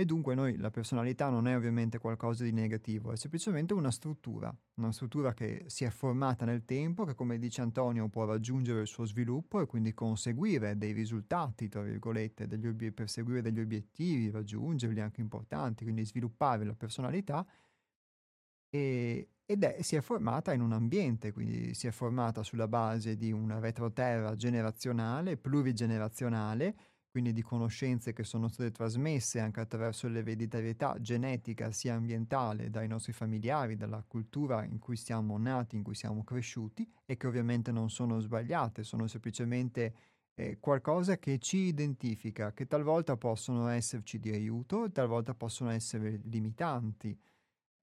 E 0.00 0.04
dunque 0.04 0.36
noi 0.36 0.56
la 0.58 0.70
personalità 0.70 1.28
non 1.28 1.48
è 1.48 1.56
ovviamente 1.56 1.98
qualcosa 1.98 2.44
di 2.44 2.52
negativo, 2.52 3.10
è 3.10 3.16
semplicemente 3.16 3.74
una 3.74 3.90
struttura, 3.90 4.56
una 4.74 4.92
struttura 4.92 5.34
che 5.34 5.64
si 5.66 5.82
è 5.82 5.90
formata 5.90 6.44
nel 6.44 6.64
tempo, 6.64 7.02
che 7.02 7.16
come 7.16 7.36
dice 7.36 7.62
Antonio 7.62 8.08
può 8.08 8.24
raggiungere 8.24 8.82
il 8.82 8.86
suo 8.86 9.04
sviluppo 9.06 9.60
e 9.60 9.66
quindi 9.66 9.94
conseguire 9.94 10.78
dei 10.78 10.92
risultati, 10.92 11.68
tra 11.68 11.82
virgolette, 11.82 12.46
degli 12.46 12.68
obiet- 12.68 12.94
perseguire 12.94 13.42
degli 13.42 13.58
obiettivi, 13.58 14.30
raggiungerli 14.30 15.00
anche 15.00 15.20
importanti, 15.20 15.82
quindi 15.82 16.04
sviluppare 16.04 16.64
la 16.64 16.76
personalità. 16.76 17.44
E, 18.70 19.28
ed 19.44 19.64
è, 19.64 19.82
si 19.82 19.96
è 19.96 20.00
formata 20.00 20.52
in 20.52 20.60
un 20.60 20.74
ambiente, 20.74 21.32
quindi 21.32 21.74
si 21.74 21.88
è 21.88 21.90
formata 21.90 22.44
sulla 22.44 22.68
base 22.68 23.16
di 23.16 23.32
una 23.32 23.58
retroterra 23.58 24.36
generazionale, 24.36 25.36
plurigenerazionale, 25.36 26.76
quindi 27.18 27.32
di 27.32 27.42
conoscenze 27.42 28.12
che 28.12 28.22
sono 28.22 28.46
state 28.46 28.70
trasmesse 28.70 29.40
anche 29.40 29.58
attraverso 29.58 30.06
l'ereditarietà 30.06 30.96
genetica 31.00 31.72
sia 31.72 31.94
ambientale 31.94 32.70
dai 32.70 32.86
nostri 32.86 33.12
familiari, 33.12 33.74
dalla 33.74 34.04
cultura 34.06 34.62
in 34.62 34.78
cui 34.78 34.94
siamo 34.94 35.36
nati, 35.36 35.74
in 35.74 35.82
cui 35.82 35.96
siamo 35.96 36.22
cresciuti 36.22 36.88
e 37.04 37.16
che 37.16 37.26
ovviamente 37.26 37.72
non 37.72 37.90
sono 37.90 38.20
sbagliate, 38.20 38.84
sono 38.84 39.08
semplicemente 39.08 39.94
eh, 40.34 40.58
qualcosa 40.60 41.18
che 41.18 41.40
ci 41.40 41.56
identifica, 41.56 42.52
che 42.52 42.68
talvolta 42.68 43.16
possono 43.16 43.66
esserci 43.66 44.20
di 44.20 44.30
aiuto, 44.30 44.88
talvolta 44.92 45.34
possono 45.34 45.70
essere 45.70 46.20
limitanti. 46.22 47.18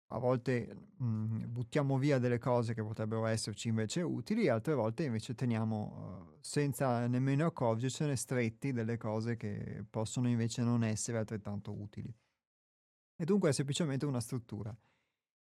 A 0.10 0.20
volte 0.20 0.76
mh, 0.98 1.06
mhmm, 1.06 1.52
buttiamo 1.52 1.98
via 1.98 2.20
delle 2.20 2.38
cose 2.38 2.74
che 2.74 2.84
potrebbero 2.84 3.26
esserci 3.26 3.68
invece 3.70 4.02
utili, 4.02 4.48
altre 4.48 4.74
volte 4.74 5.04
invece 5.04 5.34
teniamo 5.36 6.36
uh, 6.36 6.38
senza 6.42 7.08
nemmeno 7.08 7.46
accorgercene 7.46 8.16
stretti 8.16 8.72
delle 8.72 8.98
cose 8.98 9.36
che 9.36 9.84
possono 9.90 10.30
invece 10.30 10.62
non 10.64 10.84
essere 10.84 11.18
altrettanto 11.18 11.74
utili. 11.74 12.14
E 13.18 13.26
dunque 13.26 13.50
è 13.50 13.54
semplicemente 13.54 14.06
una 14.06 14.20
struttura 14.22 14.76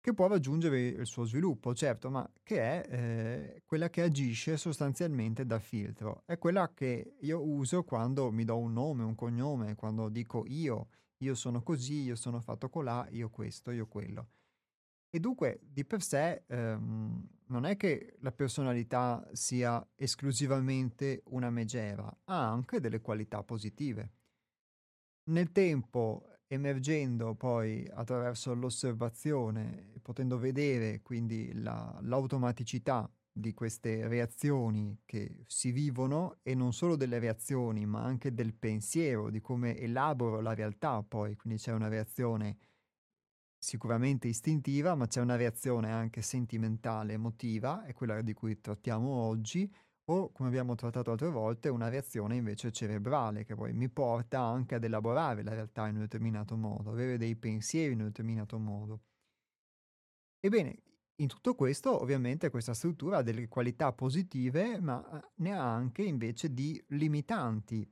che 0.04 0.12
può 0.12 0.26
raggiungere 0.26 0.80
il 0.82 1.06
suo 1.06 1.24
sviluppo, 1.24 1.74
certo, 1.74 2.10
ma 2.10 2.30
che 2.42 2.60
è 2.60 2.88
eh, 2.90 3.62
quella 3.64 3.88
che 3.88 4.02
agisce 4.02 4.58
sostanzialmente 4.58 5.46
da 5.46 5.58
filtro. 5.58 6.24
È 6.26 6.36
quella 6.36 6.70
che 6.74 7.14
io 7.20 7.42
uso 7.42 7.84
quando 7.84 8.30
mi 8.30 8.44
do 8.44 8.58
un 8.58 8.74
nome, 8.74 9.02
un 9.02 9.14
cognome, 9.14 9.74
quando 9.76 10.10
dico 10.10 10.44
io, 10.46 10.88
io 11.18 11.34
sono 11.34 11.62
così, 11.62 12.02
io 12.02 12.16
sono 12.16 12.40
fatto 12.40 12.68
colà, 12.68 13.06
io 13.12 13.30
questo, 13.30 13.70
io 13.70 13.86
quello. 13.86 14.28
E 15.14 15.20
dunque, 15.20 15.60
di 15.62 15.84
per 15.84 16.02
sé, 16.02 16.42
ehm, 16.48 17.28
non 17.46 17.66
è 17.66 17.76
che 17.76 18.16
la 18.18 18.32
personalità 18.32 19.24
sia 19.30 19.80
esclusivamente 19.94 21.22
una 21.26 21.50
megera, 21.50 22.04
ha 22.24 22.50
anche 22.50 22.80
delle 22.80 23.00
qualità 23.00 23.44
positive. 23.44 24.10
Nel 25.30 25.52
tempo, 25.52 26.38
emergendo 26.48 27.36
poi 27.36 27.88
attraverso 27.94 28.54
l'osservazione, 28.54 29.92
potendo 30.02 30.36
vedere 30.36 31.00
quindi 31.00 31.52
la, 31.62 31.96
l'automaticità 32.02 33.08
di 33.30 33.54
queste 33.54 34.08
reazioni 34.08 34.98
che 35.04 35.44
si 35.46 35.70
vivono 35.70 36.38
e 36.42 36.56
non 36.56 36.72
solo 36.72 36.96
delle 36.96 37.20
reazioni, 37.20 37.86
ma 37.86 38.02
anche 38.02 38.34
del 38.34 38.52
pensiero, 38.52 39.30
di 39.30 39.40
come 39.40 39.78
elaboro 39.78 40.40
la 40.40 40.54
realtà 40.54 41.04
poi, 41.04 41.36
quindi 41.36 41.60
c'è 41.60 41.70
una 41.70 41.86
reazione 41.86 42.56
sicuramente 43.64 44.28
istintiva, 44.28 44.94
ma 44.94 45.06
c'è 45.06 45.22
una 45.22 45.36
reazione 45.36 45.90
anche 45.90 46.20
sentimentale, 46.20 47.14
emotiva, 47.14 47.84
è 47.84 47.94
quella 47.94 48.20
di 48.20 48.34
cui 48.34 48.60
trattiamo 48.60 49.08
oggi, 49.08 49.72
o 50.10 50.30
come 50.32 50.50
abbiamo 50.50 50.74
trattato 50.74 51.10
altre 51.10 51.30
volte, 51.30 51.70
una 51.70 51.88
reazione 51.88 52.36
invece 52.36 52.70
cerebrale 52.70 53.44
che 53.44 53.54
poi 53.54 53.72
mi 53.72 53.88
porta 53.88 54.40
anche 54.40 54.74
ad 54.74 54.84
elaborare 54.84 55.42
la 55.42 55.54
realtà 55.54 55.88
in 55.88 55.94
un 55.94 56.02
determinato 56.02 56.56
modo, 56.56 56.90
avere 56.90 57.16
dei 57.16 57.36
pensieri 57.36 57.94
in 57.94 58.00
un 58.00 58.06
determinato 58.08 58.58
modo. 58.58 59.00
Ebbene, 60.40 60.82
in 61.16 61.28
tutto 61.28 61.54
questo 61.54 62.02
ovviamente 62.02 62.50
questa 62.50 62.74
struttura 62.74 63.18
ha 63.18 63.22
delle 63.22 63.48
qualità 63.48 63.94
positive, 63.94 64.78
ma 64.78 65.02
eh, 65.10 65.30
ne 65.36 65.52
ha 65.54 65.74
anche 65.74 66.02
invece 66.02 66.52
di 66.52 66.82
limitanti, 66.88 67.90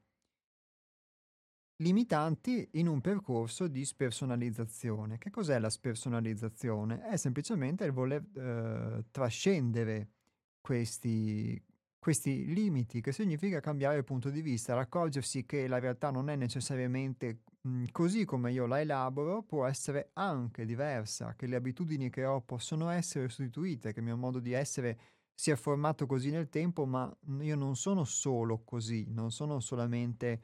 limitanti 1.83 2.67
in 2.73 2.87
un 2.87 3.01
percorso 3.01 3.67
di 3.67 3.85
spersonalizzazione. 3.85 5.19
Che 5.19 5.31
cos'è 5.31 5.59
la 5.59 5.69
spersonalizzazione? 5.69 7.03
È 7.03 7.17
semplicemente 7.17 7.85
il 7.85 7.93
voler 7.93 8.25
eh, 8.35 9.05
trascendere 9.11 10.09
questi, 10.61 11.63
questi 11.99 12.53
limiti, 12.53 13.01
che 13.01 13.13
significa 13.13 13.61
cambiare 13.61 14.05
punto 14.05 14.31
di 14.31 14.41
vista, 14.41 14.79
accorgersi 14.79 15.45
che 15.45 15.67
la 15.67 15.79
realtà 15.79 16.11
non 16.11 16.31
è 16.31 16.37
necessariamente 16.37 17.43
mh, 17.61 17.87
così 17.91 18.25
come 18.25 18.53
io 18.53 18.67
la 18.67 18.81
elaboro, 18.81 19.43
può 19.43 19.67
essere 19.67 20.11
anche 20.15 20.65
diversa, 20.65 21.35
che 21.35 21.47
le 21.47 21.57
abitudini 21.57 22.09
che 22.09 22.25
ho 22.25 22.41
possono 22.41 22.89
essere 22.89 23.29
sostituite, 23.29 23.93
che 23.93 23.99
il 23.99 24.07
mio 24.07 24.17
modo 24.17 24.39
di 24.39 24.53
essere 24.53 24.99
si 25.35 25.51
è 25.51 25.57
formato 25.57 26.07
così 26.07 26.31
nel 26.31 26.49
tempo, 26.49 26.87
ma 26.87 27.13
io 27.41 27.57
non 27.57 27.75
sono 27.75 28.05
solo 28.05 28.63
così, 28.63 29.07
non 29.09 29.33
sono 29.33 29.59
solamente 29.61 30.41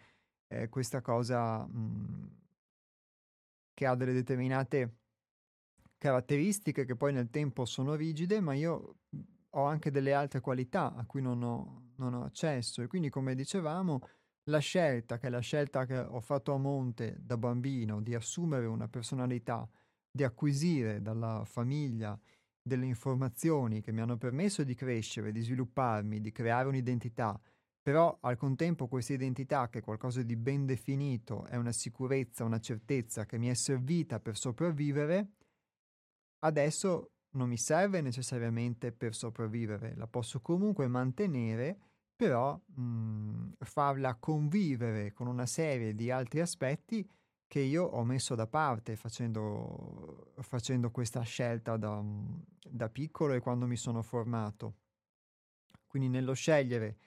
eh, 0.49 0.69
questa 0.69 1.01
cosa 1.01 1.67
mh, 1.67 1.79
mhmm, 1.79 2.37
che 3.75 3.87
ha 3.87 3.95
delle 3.95 4.13
determinate 4.13 4.97
caratteristiche 5.97 6.85
che 6.85 6.97
poi 6.97 7.13
nel 7.13 7.31
tempo 7.31 7.65
sono 7.65 7.95
rigide, 7.95 8.41
ma 8.41 8.55
io 8.55 8.97
mhmm, 9.11 9.23
ho 9.51 9.65
anche 9.65 9.91
delle 9.91 10.13
altre 10.13 10.41
qualità 10.41 10.95
a 10.95 11.05
cui 11.07 11.23
non 11.23 11.43
ho, 11.43 11.93
non 11.97 12.15
ho 12.15 12.25
accesso. 12.25 12.83
E 12.83 12.87
quindi 12.87 13.09
come 13.11 13.35
dicevamo 13.35 14.01
la 14.45 14.59
scelta, 14.59 15.19
che 15.19 15.27
è 15.29 15.31
la 15.31 15.41
scelta 15.41 15.87
che 15.87 15.99
ho 15.99 16.21
fatto 16.21 16.53
a 16.53 16.59
monte 16.59 17.17
da 17.21 17.37
bambino, 17.37 18.01
di 18.01 18.15
assumere 18.15 18.67
una 18.67 18.89
personalità, 18.89 19.69
di 20.11 20.25
acquisire 20.25 21.03
dalla 21.03 21.45
famiglia 21.45 22.19
delle 22.61 22.87
informazioni 22.87 23.81
che 23.81 23.93
mi 23.93 24.01
hanno 24.01 24.17
permesso 24.17 24.63
di 24.63 24.75
crescere, 24.75 25.33
di 25.33 25.41
svilupparmi, 25.41 26.21
di 26.21 26.33
creare 26.33 26.69
un'identità, 26.69 27.39
però 27.89 28.19
al 28.21 28.37
contempo 28.37 28.87
questa 28.87 29.15
identità, 29.15 29.71
che 29.71 29.79
è 29.79 29.83
qualcosa 29.83 30.23
di 30.23 30.37
ben 30.37 30.67
definito, 30.67 31.47
è 31.47 31.57
una 31.57 31.73
sicurezza, 31.73 32.45
una 32.45 32.61
certezza 32.61 33.25
che 33.25 33.39
mi 33.39 33.49
è 33.49 33.55
servita 33.55 34.21
per 34.21 34.37
sopravvivere, 34.37 35.31
adesso 36.41 37.13
non 37.31 37.49
mi 37.49 37.57
serve 37.57 38.03
necessariamente 38.03 38.93
per 38.93 39.15
sopravvivere, 39.15 39.95
la 39.97 40.07
posso 40.07 40.43
comunque 40.43 40.87
mantenere, 40.87 41.79
però 42.15 42.61
mh, 42.63 42.83
mhmm, 42.83 43.53
farla 43.61 44.17
convivere 44.17 45.15
con 45.15 45.27
una 45.27 45.47
serie 45.47 45.95
di 45.95 46.11
altri 46.11 46.41
aspetti 46.41 47.11
che 47.47 47.61
io 47.61 47.85
ho 47.85 48.05
messo 48.05 48.35
da 48.35 48.47
parte 48.47 48.97
facendo, 48.97 50.35
facendo 50.41 50.91
questa 50.91 51.23
scelta 51.23 51.79
da, 51.79 52.05
da 52.69 52.91
piccolo 52.91 53.33
e 53.33 53.41
quando 53.41 53.67
mi 53.67 53.77
sono 53.77 54.03
formato. 54.03 54.75
Quindi 55.87 56.11
nello 56.11 56.35
scegliere 56.35 56.99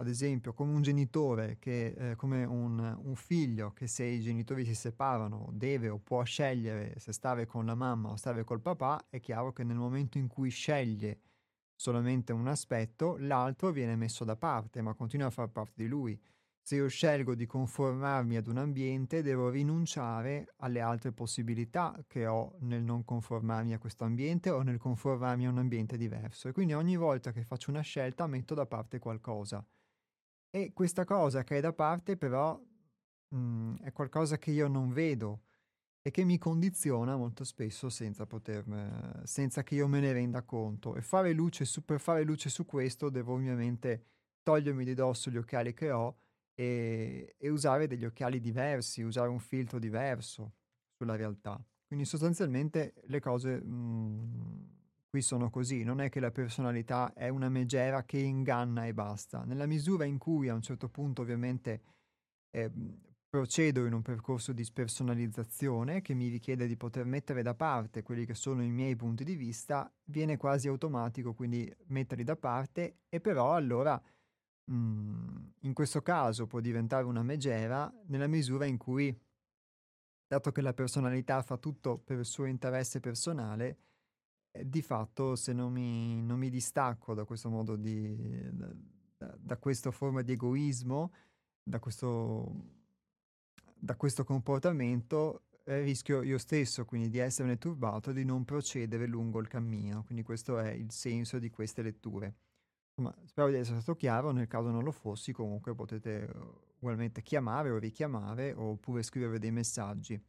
ad 0.00 0.08
esempio, 0.08 0.54
come 0.54 0.72
un 0.72 0.80
genitore, 0.80 1.58
che, 1.58 1.94
eh, 1.96 2.16
come 2.16 2.44
un, 2.44 2.98
un, 3.04 3.14
figlio 3.14 3.72
che 3.72 3.86
se 3.86 4.04
i 4.04 4.22
genitori 4.22 4.64
si 4.64 4.74
separano 4.74 5.50
deve 5.52 5.90
o 5.90 5.98
può 5.98 6.22
scegliere 6.24 6.98
se 6.98 7.12
stare 7.12 7.44
con 7.44 7.66
la 7.66 7.74
mamma 7.74 8.08
o 8.08 8.16
stare 8.16 8.42
col 8.42 8.62
papà, 8.62 9.08
è 9.10 9.20
chiaro 9.20 9.52
che 9.52 9.62
nel 9.62 9.76
momento 9.76 10.16
in 10.16 10.26
cui 10.26 10.48
sceglie 10.48 11.20
solamente 11.74 12.32
un 12.32 12.48
aspetto, 12.48 13.16
l'altro 13.18 13.72
viene 13.72 13.94
messo 13.94 14.24
da 14.24 14.36
parte, 14.36 14.80
ma 14.80 14.94
continua 14.94 15.26
a 15.26 15.30
far 15.30 15.50
parte 15.50 15.82
di 15.82 15.86
lui. 15.86 16.18
Se 16.62 16.76
io 16.76 16.88
scelgo 16.88 17.34
di 17.34 17.44
conformarmi 17.44 18.36
ad 18.36 18.46
un 18.46 18.56
ambiente, 18.56 19.22
devo 19.22 19.50
rinunciare 19.50 20.54
alle 20.58 20.80
altre 20.80 21.12
possibilità 21.12 22.02
che 22.06 22.26
ho 22.26 22.56
nel 22.60 22.82
non 22.82 23.04
conformarmi 23.04 23.74
a 23.74 23.78
questo 23.78 24.04
ambiente 24.04 24.48
o 24.48 24.62
nel 24.62 24.78
conformarmi 24.78 25.46
a 25.46 25.50
un 25.50 25.58
ambiente 25.58 25.98
diverso. 25.98 26.48
E 26.48 26.52
quindi 26.52 26.72
ogni 26.72 26.96
volta 26.96 27.32
che 27.32 27.44
faccio 27.44 27.70
una 27.70 27.80
scelta 27.82 28.26
metto 28.26 28.54
da 28.54 28.64
parte 28.64 28.98
qualcosa. 28.98 29.62
E 30.52 30.72
questa 30.72 31.04
cosa 31.04 31.44
che 31.44 31.58
è 31.58 31.60
da 31.60 31.72
parte 31.72 32.16
però 32.16 32.60
mh, 33.28 33.36
mhmm, 33.36 33.76
è 33.82 33.92
qualcosa 33.92 34.38
che 34.38 34.50
io 34.50 34.68
non 34.68 34.92
vedo 34.92 35.44
e 36.02 36.10
che 36.10 36.24
mi 36.24 36.38
condiziona 36.38 37.16
molto 37.16 37.44
spesso 37.44 37.90
senza 37.90 38.26
poter, 38.26 39.22
senza 39.24 39.62
che 39.62 39.74
io 39.76 39.86
me 39.88 40.00
ne 40.00 40.12
renda 40.12 40.42
conto. 40.44 40.96
E 40.96 41.02
fare 41.02 41.32
luce 41.32 41.64
su, 41.64 41.84
per 41.84 42.00
fare 42.00 42.24
luce 42.24 42.48
su 42.50 42.64
questo 42.66 43.10
devo 43.10 43.34
ovviamente 43.34 44.06
togliermi 44.42 44.84
di 44.84 44.94
dosso 44.94 45.30
gli 45.30 45.36
occhiali 45.36 45.74
che 45.74 45.90
ho 45.90 46.18
e, 46.54 47.34
e 47.38 47.48
usare 47.50 47.86
degli 47.86 48.04
occhiali 48.04 48.40
diversi, 48.40 49.02
usare 49.02 49.28
un 49.28 49.38
filtro 49.40 49.78
diverso 49.78 50.54
sulla 50.96 51.16
realtà. 51.16 51.62
Quindi 51.86 52.06
sostanzialmente 52.06 52.94
le 53.06 53.20
cose 53.20 53.60
mh, 53.62 53.66
mhmm, 53.68 54.79
qui 55.10 55.22
sono 55.22 55.50
così, 55.50 55.82
non 55.82 56.00
è 56.00 56.08
che 56.08 56.20
la 56.20 56.30
personalità 56.30 57.12
è 57.12 57.28
una 57.28 57.48
megera 57.48 58.04
che 58.04 58.18
inganna 58.18 58.86
e 58.86 58.94
basta. 58.94 59.42
Nella 59.42 59.66
misura 59.66 60.04
in 60.04 60.18
cui 60.18 60.48
a 60.48 60.54
un 60.54 60.62
certo 60.62 60.88
punto 60.88 61.22
ovviamente 61.22 61.82
eh, 62.50 62.70
procedo 63.28 63.86
in 63.86 63.92
un 63.92 64.02
percorso 64.02 64.52
di 64.52 64.62
spersonalizzazione 64.62 66.00
che 66.00 66.14
mi 66.14 66.28
richiede 66.28 66.68
di 66.68 66.76
poter 66.76 67.04
mettere 67.04 67.42
da 67.42 67.54
parte 67.54 68.02
quelli 68.04 68.24
che 68.24 68.34
sono 68.34 68.62
i 68.62 68.70
miei 68.70 68.94
punti 68.94 69.24
di 69.24 69.34
vista, 69.34 69.92
viene 70.04 70.36
quasi 70.36 70.68
automatico, 70.68 71.34
quindi 71.34 71.72
metterli 71.86 72.22
da 72.22 72.36
parte 72.36 72.98
e 73.08 73.20
però 73.20 73.54
allora 73.54 74.00
mh, 74.64 74.74
mhmm, 74.74 75.52
in 75.62 75.74
questo 75.74 76.02
caso 76.02 76.46
può 76.46 76.60
diventare 76.60 77.04
una 77.04 77.24
megera 77.24 77.92
nella 78.06 78.28
misura 78.28 78.64
in 78.64 78.78
cui, 78.78 79.16
dato 80.26 80.52
che 80.52 80.60
la 80.60 80.72
personalità 80.72 81.42
fa 81.42 81.56
tutto 81.56 81.98
per 81.98 82.18
il 82.18 82.24
suo 82.24 82.44
interesse 82.44 83.00
personale, 83.00 83.78
di 84.64 84.82
fatto 84.82 85.36
se 85.36 85.52
non 85.52 85.72
mi, 85.72 86.22
non 86.22 86.38
mi 86.38 86.50
distacco 86.50 87.14
da 87.14 87.24
questo 87.24 87.48
modo 87.48 87.76
di... 87.76 88.48
da, 88.50 89.36
da, 89.38 89.56
questa 89.58 89.90
forma 89.90 90.22
di 90.22 90.32
egoismo, 90.32 91.12
da 91.62 91.78
questo 91.78 92.78
da 93.82 93.96
questo 93.96 94.24
comportamento 94.24 95.44
eh, 95.64 95.80
rischio 95.80 96.22
io 96.22 96.38
stesso 96.38 96.84
quindi 96.84 97.08
di 97.08 97.18
esserne 97.18 97.56
turbato 97.56 98.12
di 98.12 98.24
non 98.24 98.44
procedere 98.44 99.06
lungo 99.06 99.40
il 99.40 99.48
cammino. 99.48 100.04
Quindi 100.04 100.22
questo 100.22 100.58
è 100.58 100.70
il 100.70 100.90
senso 100.92 101.38
di 101.38 101.50
queste 101.50 101.82
letture. 101.82 102.34
Insomma, 102.94 103.16
spero 103.24 103.48
di 103.48 103.56
essere 103.56 103.80
stato 103.80 103.96
chiaro, 103.96 104.30
nel 104.32 104.46
caso 104.46 104.70
non 104.70 104.84
lo 104.84 104.92
fossi 104.92 105.32
comunque 105.32 105.74
potete 105.74 106.28
ugualmente 106.78 107.22
chiamare 107.22 107.70
o 107.70 107.78
richiamare 107.78 108.52
oppure 108.52 109.02
scrivere 109.02 109.38
dei 109.38 109.50
messaggi. 109.50 110.20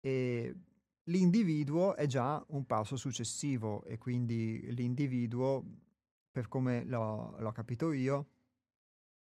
E 0.00 0.54
l'individuo 1.04 1.94
è 1.96 2.06
già 2.06 2.44
un 2.48 2.64
passo 2.64 2.96
successivo 2.96 3.82
e 3.84 3.98
quindi 3.98 4.72
l'individuo, 4.72 5.64
per 6.30 6.48
come 6.48 6.84
l'ho, 6.84 7.36
l'ho 7.38 7.52
capito 7.52 7.92
io, 7.92 8.28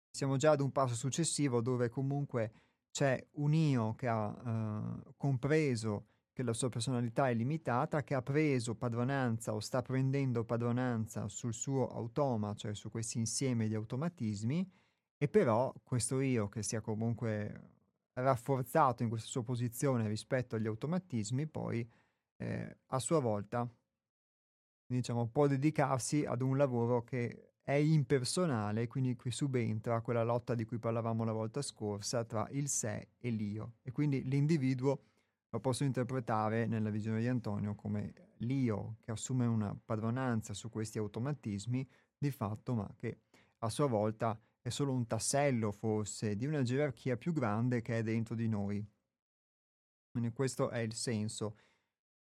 siamo 0.10 0.38
già 0.38 0.52
ad 0.52 0.62
un 0.62 0.72
passo 0.72 0.96
successivo 0.96 1.62
dove 1.62 1.90
comunque 1.90 2.52
c'è 2.92 3.26
un 3.34 3.54
io 3.54 3.96
che 3.96 4.08
ha 4.08 4.36
eh, 4.46 5.14
compreso 5.16 6.08
che 6.34 6.44
la 6.44 6.54
sua 6.54 6.70
personalità 6.70 7.30
è 7.30 7.34
limitata, 7.34 8.04
che 8.04 8.14
ha 8.14 8.22
preso 8.22 8.76
padronanza 8.76 9.54
o 9.54 9.60
sta 9.60 9.82
prendendo 9.82 10.44
padronanza 10.44 11.28
sul 11.28 11.54
suo 11.54 11.88
automa, 11.90 12.54
cioè 12.56 12.74
su 12.74 12.90
questo 12.90 13.18
insieme 13.18 13.68
di 13.68 13.76
automatismi, 13.76 14.70
e 15.18 15.28
però 15.28 15.74
questo 15.84 16.20
io 16.20 16.50
che 16.50 16.64
sia 16.64 16.82
comunque 16.82 17.81
rafforzato 18.22 19.04
in 19.04 19.10
questa 19.10 19.28
sua 19.28 19.44
posizione 19.44 20.08
rispetto 20.08 20.56
agli 20.56 20.68
automatismi, 20.68 21.48
poi 21.48 21.88
eh, 22.38 22.78
a 22.88 23.00
sua 23.00 23.20
volta 23.20 23.70
diciamo, 24.86 25.28
può 25.28 25.48
dedicarsi 25.48 26.26
ad 26.26 26.42
un 26.42 26.58
lavoro 26.58 27.04
che 27.04 27.54
è 27.64 27.74
impersonale, 27.74 28.88
quindi 28.88 29.16
qui 29.16 29.32
subentra 29.32 30.02
quella 30.02 30.24
lotta 30.24 30.56
di 30.56 30.66
cui 30.66 30.80
parlavamo 30.80 31.24
la 31.24 31.32
volta 31.32 31.62
scorsa 31.62 32.26
tra 32.26 32.48
il 32.52 32.68
sé 32.68 33.10
e 33.18 33.30
l'io. 33.30 33.76
E 33.84 33.92
quindi 33.92 34.24
l'individuo 34.24 35.04
lo 35.50 35.60
posso 35.60 35.84
interpretare 35.84 36.66
nella 36.66 36.90
visione 36.90 37.20
di 37.20 37.28
Antonio 37.28 37.76
come 37.76 38.14
l'io 38.38 38.98
che 39.02 39.12
assume 39.12 39.46
una 39.46 39.78
padronanza 39.84 40.54
su 40.54 40.70
questi 40.70 40.98
automatismi 40.98 41.88
di 42.18 42.32
fatto, 42.32 42.74
ma 42.74 42.90
che 42.98 43.22
a 43.60 43.70
sua 43.70 43.88
volta 43.88 44.40
è 44.62 44.70
solo 44.70 44.94
un 44.94 45.08
tassello 45.08 45.72
forse 45.72 46.36
di 46.36 46.46
una 46.46 46.62
gerarchia 46.62 47.18
più 47.18 47.34
grande 47.34 47.82
che 47.82 47.98
è 47.98 48.04
dentro 48.04 48.36
di 48.36 48.48
noi. 48.48 48.86
Quindi 50.12 50.32
questo 50.32 50.70
è 50.70 50.80
il 50.80 50.94
senso 50.94 51.56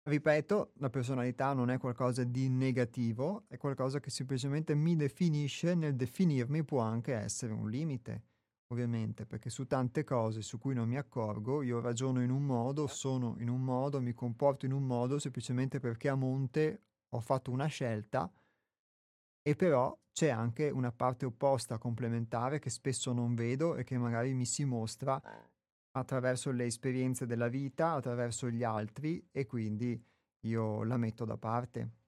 Ripeto, 0.04 0.72
la 0.78 0.90
personalità 0.90 1.52
non 1.52 1.70
è 1.70 1.78
qualcosa 1.78 2.24
di 2.24 2.48
negativo, 2.48 3.44
è 3.46 3.56
qualcosa 3.56 4.00
che 4.00 4.10
semplicemente 4.10 4.74
mi 4.74 4.96
definisce, 4.96 5.76
nel 5.76 5.94
definirmi 5.94 6.64
può 6.64 6.80
anche 6.80 7.14
essere 7.14 7.52
un 7.52 7.70
limite, 7.70 8.24
ovviamente, 8.72 9.26
perché 9.26 9.48
su 9.48 9.64
tante 9.64 10.02
cose 10.02 10.42
su 10.42 10.58
cui 10.58 10.74
non 10.74 10.88
mi 10.88 10.96
accorgo, 10.96 11.62
io 11.62 11.78
ragiono 11.78 12.20
in 12.20 12.30
un 12.30 12.42
modo, 12.42 12.88
sono 12.88 13.36
in 13.38 13.48
un 13.48 13.62
modo, 13.62 14.00
mi 14.00 14.12
comporto 14.12 14.66
in 14.66 14.72
un 14.72 14.84
modo 14.84 15.20
semplicemente 15.20 15.78
perché 15.78 16.08
a 16.08 16.16
monte 16.16 16.82
ho 17.10 17.20
fatto 17.20 17.52
una 17.52 17.66
scelta 17.66 18.28
e 19.42 19.54
però 19.56 19.96
c'è 20.12 20.28
anche 20.28 20.70
una 20.70 20.92
parte 20.92 21.26
opposta 21.26 21.78
complementare 21.78 22.58
che 22.58 22.70
spesso 22.70 23.12
non 23.12 23.34
vedo 23.34 23.76
e 23.76 23.84
che 23.84 23.98
magari 23.98 24.34
mi 24.34 24.46
si 24.46 24.64
mostra 24.64 25.20
attraverso 25.92 26.50
le 26.50 26.64
esperienze 26.64 27.26
della 27.26 27.48
vita, 27.48 27.92
attraverso 27.92 28.48
gli 28.50 28.62
altri 28.62 29.26
e 29.30 29.46
quindi 29.46 30.00
io 30.46 30.84
la 30.84 30.96
metto 30.96 31.24
da 31.24 31.36
parte. 31.36 32.01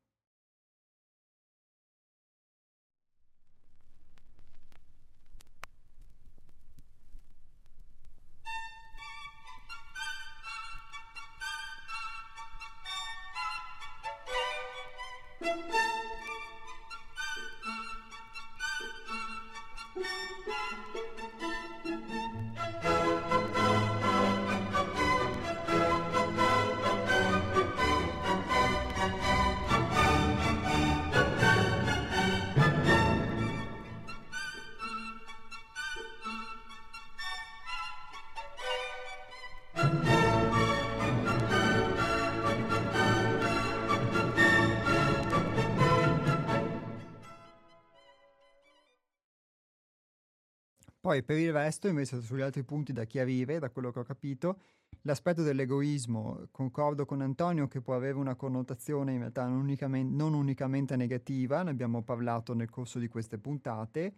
Poi 51.14 51.22
per 51.22 51.38
il 51.38 51.52
resto, 51.52 51.86
invece, 51.86 52.20
sugli 52.22 52.40
altri 52.40 52.64
punti 52.64 52.92
da 52.92 53.04
chiarire, 53.04 53.60
da 53.60 53.70
quello 53.70 53.92
che 53.92 54.00
ho 54.00 54.02
capito, 54.02 54.58
l'aspetto 55.02 55.44
dell'egoismo, 55.44 56.48
concordo 56.50 57.04
con 57.04 57.20
Antonio 57.20 57.68
che 57.68 57.80
può 57.80 57.94
avere 57.94 58.16
una 58.16 58.34
connotazione 58.34 59.12
in 59.12 59.20
realtà 59.20 59.46
non 59.46 59.60
unicamente, 59.60 60.12
non 60.12 60.34
unicamente 60.34 60.96
negativa, 60.96 61.62
ne 61.62 61.70
abbiamo 61.70 62.02
parlato 62.02 62.52
nel 62.52 62.68
corso 62.68 62.98
di 62.98 63.06
queste 63.06 63.38
puntate, 63.38 64.14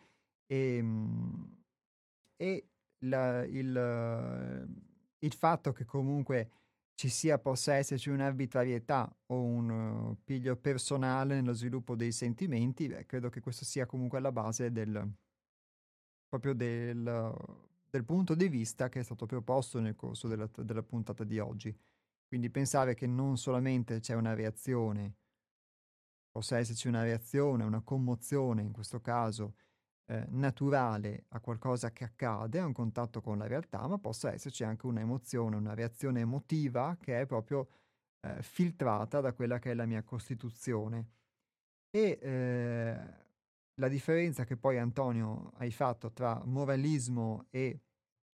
e, 0.47 0.76
ehm, 0.76 1.57
e 2.34 2.66
la, 3.01 3.44
il, 3.44 4.66
il 5.18 5.32
fatto 5.34 5.72
che 5.72 5.84
comunque 5.84 6.51
ci 6.94 7.11
sia, 7.11 7.38
possa 7.38 7.74
esserci 7.74 8.09
un'arbitrarietà 8.09 9.14
o 9.26 9.42
un 9.42 9.68
uh, 9.68 10.16
piglio 10.24 10.57
personale 10.57 11.34
nello 11.34 11.53
sviluppo 11.53 11.94
dei 11.94 12.11
sentimenti, 12.11 12.88
beh, 12.88 13.05
credo 13.05 13.28
che 13.28 13.40
questo 13.40 13.66
sia 13.66 13.84
comunque 13.84 14.16
alla 14.16 14.32
base 14.32 14.72
del, 14.72 15.14
proprio 16.29 16.55
del, 16.55 17.35
del 17.89 18.05
punto 18.05 18.35
di 18.35 18.49
vista 18.49 18.89
che 18.89 19.01
è 19.01 19.03
stato 19.03 19.27
proposto 19.27 19.81
nel 19.81 19.97
corso 19.97 20.29
della, 20.29 20.49
della 20.57 20.83
puntata 20.83 21.24
di 21.24 21.39
oggi. 21.39 21.77
Quindi 22.27 22.51
pensare 22.51 22.95
che 22.95 23.07
non 23.07 23.37
solamente 23.39 24.01
c'è 24.01 24.14
una 24.14 24.35
reazione, 24.35 25.14
possa 26.31 26.59
esserci 26.59 26.89
una 26.89 27.03
reazione, 27.03 27.64
una 27.64 27.81
commozione 27.83 28.62
in 28.62 28.72
questo 28.72 29.01
caso, 29.01 29.55
eh, 30.07 30.24
naturale 30.31 31.24
a 31.31 31.41
qualcosa 31.41 31.91
che 31.93 32.05
accade, 32.05 32.59
a 32.61 32.66
un 32.66 32.72
contatto 32.72 33.20
con 33.20 33.39
la 33.39 33.47
realtà, 33.47 33.87
ma 33.87 33.99
possa 33.99 34.33
esserci 34.33 34.64
anche 34.64 34.87
un'emozione, 34.87 35.57
una 35.57 35.74
reazione 35.74 36.20
emotiva 36.20 36.97
che 37.01 37.20
è 37.20 37.27
proprio 37.27 37.68
eh, 38.20 38.43
filtrata 38.43 39.20
da 39.20 39.33
quella 39.33 39.59
che 39.59 39.70
è 39.72 39.74
la 39.74 39.87
mia 39.87 40.03
costituzione 40.03 41.11
E 41.91 42.18
eh, 42.20 43.26
la 43.79 43.89
differenza 43.89 44.45
che 44.45 44.57
poi 44.57 44.79
Antonio 44.79 45.53
hai 45.57 45.70
fatto 45.70 46.12
tra 46.12 46.43
moralismo 46.45 47.47
e 47.51 47.81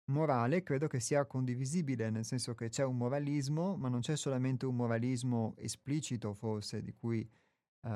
morale 0.07 0.62
credo 0.62 0.88
che 0.88 1.01
sia 1.01 1.26
condivisibile, 1.26 2.11
nel 2.11 2.24
senso 2.24 2.55
che 2.55 2.68
c'è 2.68 2.84
un 2.84 2.97
moralismo, 2.97 3.76
ma 3.76 3.88
non 3.88 4.01
c'è 4.01 4.16
solamente 4.16 4.66
un 4.66 4.76
moralismo 4.76 5.55
esplicito 5.57 6.34
forse, 6.34 6.82
di 6.82 6.93
cui 6.93 7.28
uh, 7.80 7.90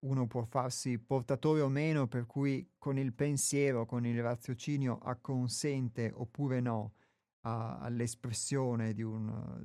uno 0.00 0.26
può 0.26 0.44
farsi 0.44 0.98
portatore 0.98 1.60
o 1.60 1.68
meno, 1.68 2.06
per 2.06 2.26
cui 2.26 2.68
con 2.78 2.98
il 2.98 3.12
pensiero, 3.12 3.86
con 3.86 4.04
il 4.06 4.20
raziocinio 4.20 4.98
acconsente 4.98 6.10
oppure 6.14 6.60
no 6.60 6.94
a, 7.42 7.78
all'espressione 7.78 8.92
di, 8.92 9.02
un, 9.02 9.64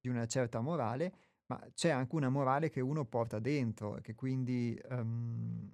di, 0.00 0.08
una 0.08 0.26
certa 0.26 0.60
morale, 0.60 1.14
ma 1.46 1.60
c'è 1.74 1.90
anche 1.90 2.14
una 2.16 2.30
morale 2.30 2.70
che 2.70 2.80
uno 2.80 3.04
porta 3.04 3.38
dentro 3.38 3.96
e 3.96 4.00
che 4.00 4.14
quindi 4.14 4.78
um, 4.90 5.70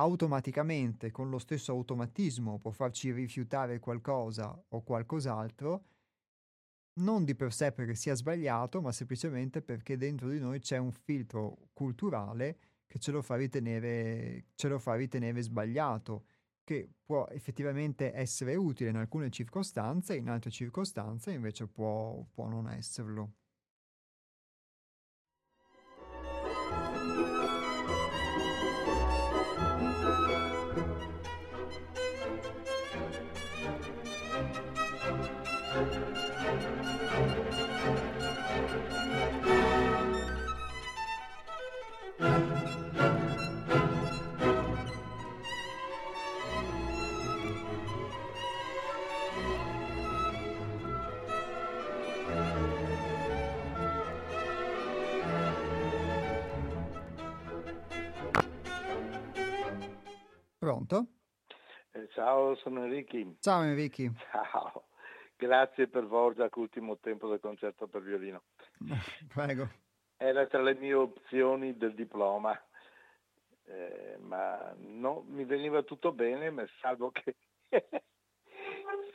automaticamente, 0.00 1.10
con 1.10 1.28
lo 1.28 1.38
stesso 1.38 1.72
automatismo, 1.72 2.58
può 2.58 2.70
farci 2.70 3.12
rifiutare 3.12 3.78
qualcosa 3.78 4.58
o 4.68 4.82
qualcos'altro, 4.82 5.84
non 7.00 7.24
di 7.24 7.34
per 7.34 7.52
sé 7.52 7.72
perché 7.72 7.94
sia 7.94 8.14
sbagliato, 8.14 8.80
ma 8.80 8.92
semplicemente 8.92 9.60
perché 9.60 9.96
dentro 9.96 10.28
di 10.30 10.38
noi 10.38 10.58
c'è 10.58 10.78
un 10.78 10.90
filtro 10.90 11.68
culturale 11.72 12.58
che 12.86 12.98
ce 12.98 13.12
lo 13.12 13.22
fa 13.22 13.36
ritenere, 13.36 14.46
lo 14.62 14.78
fa 14.78 14.94
ritenere 14.94 15.42
sbagliato, 15.42 16.24
che 16.64 16.88
può 17.04 17.26
effettivamente 17.30 18.12
essere 18.14 18.56
utile 18.56 18.90
in 18.90 18.96
alcune 18.96 19.30
circostanze, 19.30 20.16
in 20.16 20.28
altre 20.28 20.50
circostanze 20.50 21.30
invece 21.32 21.66
può, 21.66 22.24
può 22.32 22.48
non 22.48 22.68
esserlo. 22.68 23.34
Ciao, 62.12 62.54
sono 62.56 62.84
Enrichi. 62.84 63.36
Ciao 63.40 63.62
Enrichi. 63.62 64.10
Ciao. 64.30 64.84
Grazie 65.36 65.88
per 65.88 66.06
Vorgiac, 66.06 66.54
ultimo 66.56 66.98
tempo 66.98 67.28
del 67.28 67.40
concerto 67.40 67.86
per 67.86 68.02
violino. 68.02 68.42
Prego. 69.32 69.68
Era 70.16 70.46
tra 70.46 70.60
le 70.60 70.74
mie 70.74 70.92
opzioni 70.92 71.76
del 71.76 71.94
diploma, 71.94 72.58
eh, 73.64 74.18
ma 74.20 74.74
no, 74.76 75.24
mi 75.28 75.44
veniva 75.44 75.82
tutto 75.82 76.12
bene, 76.12 76.50
ma 76.50 76.66
salvo 76.80 77.10
che 77.10 77.36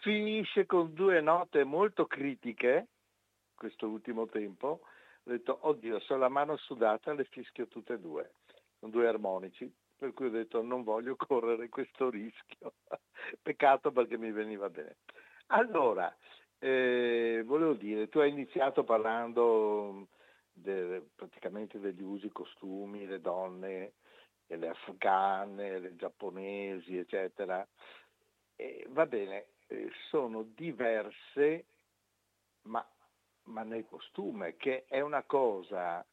finisce 0.01 0.65
con 0.65 0.93
due 0.93 1.21
note 1.21 1.63
molto 1.63 2.07
critiche, 2.07 2.87
questo 3.53 3.87
ultimo 3.87 4.25
tempo. 4.25 4.81
Ho 5.27 5.29
detto, 5.29 5.59
oddio, 5.61 5.99
se 5.99 6.13
ho 6.13 6.17
la 6.17 6.29
mano 6.29 6.57
sudata 6.57 7.13
le 7.13 7.25
fischio 7.25 7.67
tutte 7.67 7.93
e 7.93 7.99
due, 7.99 8.31
con 8.79 8.89
due 8.89 9.07
armonici 9.07 9.71
per 10.05 10.13
cui 10.13 10.27
ho 10.27 10.29
detto 10.29 10.61
non 10.61 10.83
voglio 10.83 11.15
correre 11.15 11.67
questo 11.69 12.09
rischio. 12.09 12.73
Peccato 13.41 13.91
perché 13.91 14.17
mi 14.17 14.31
veniva 14.31 14.69
bene. 14.69 14.97
Allora, 15.47 16.15
eh, 16.59 17.41
volevo 17.43 17.73
dire, 17.73 18.07
tu 18.09 18.19
hai 18.19 18.29
iniziato 18.29 18.83
parlando 18.83 20.09
de, 20.53 21.07
praticamente 21.15 21.79
degli 21.79 22.03
usi, 22.03 22.29
costumi, 22.31 23.07
le 23.07 23.19
donne, 23.19 23.93
le 24.45 24.67
afghane, 24.67 25.79
le 25.79 25.95
giapponesi, 25.95 26.97
eccetera. 26.97 27.67
E, 28.55 28.85
va 28.89 29.07
bene, 29.07 29.47
eh, 29.67 29.89
sono 30.09 30.43
diverse, 30.43 31.65
ma, 32.63 32.87
ma, 33.45 33.63
nel 33.63 33.87
costume, 33.87 34.55
che 34.55 34.85
è 34.87 35.01
una 35.01 35.23
cosa, 35.23 36.05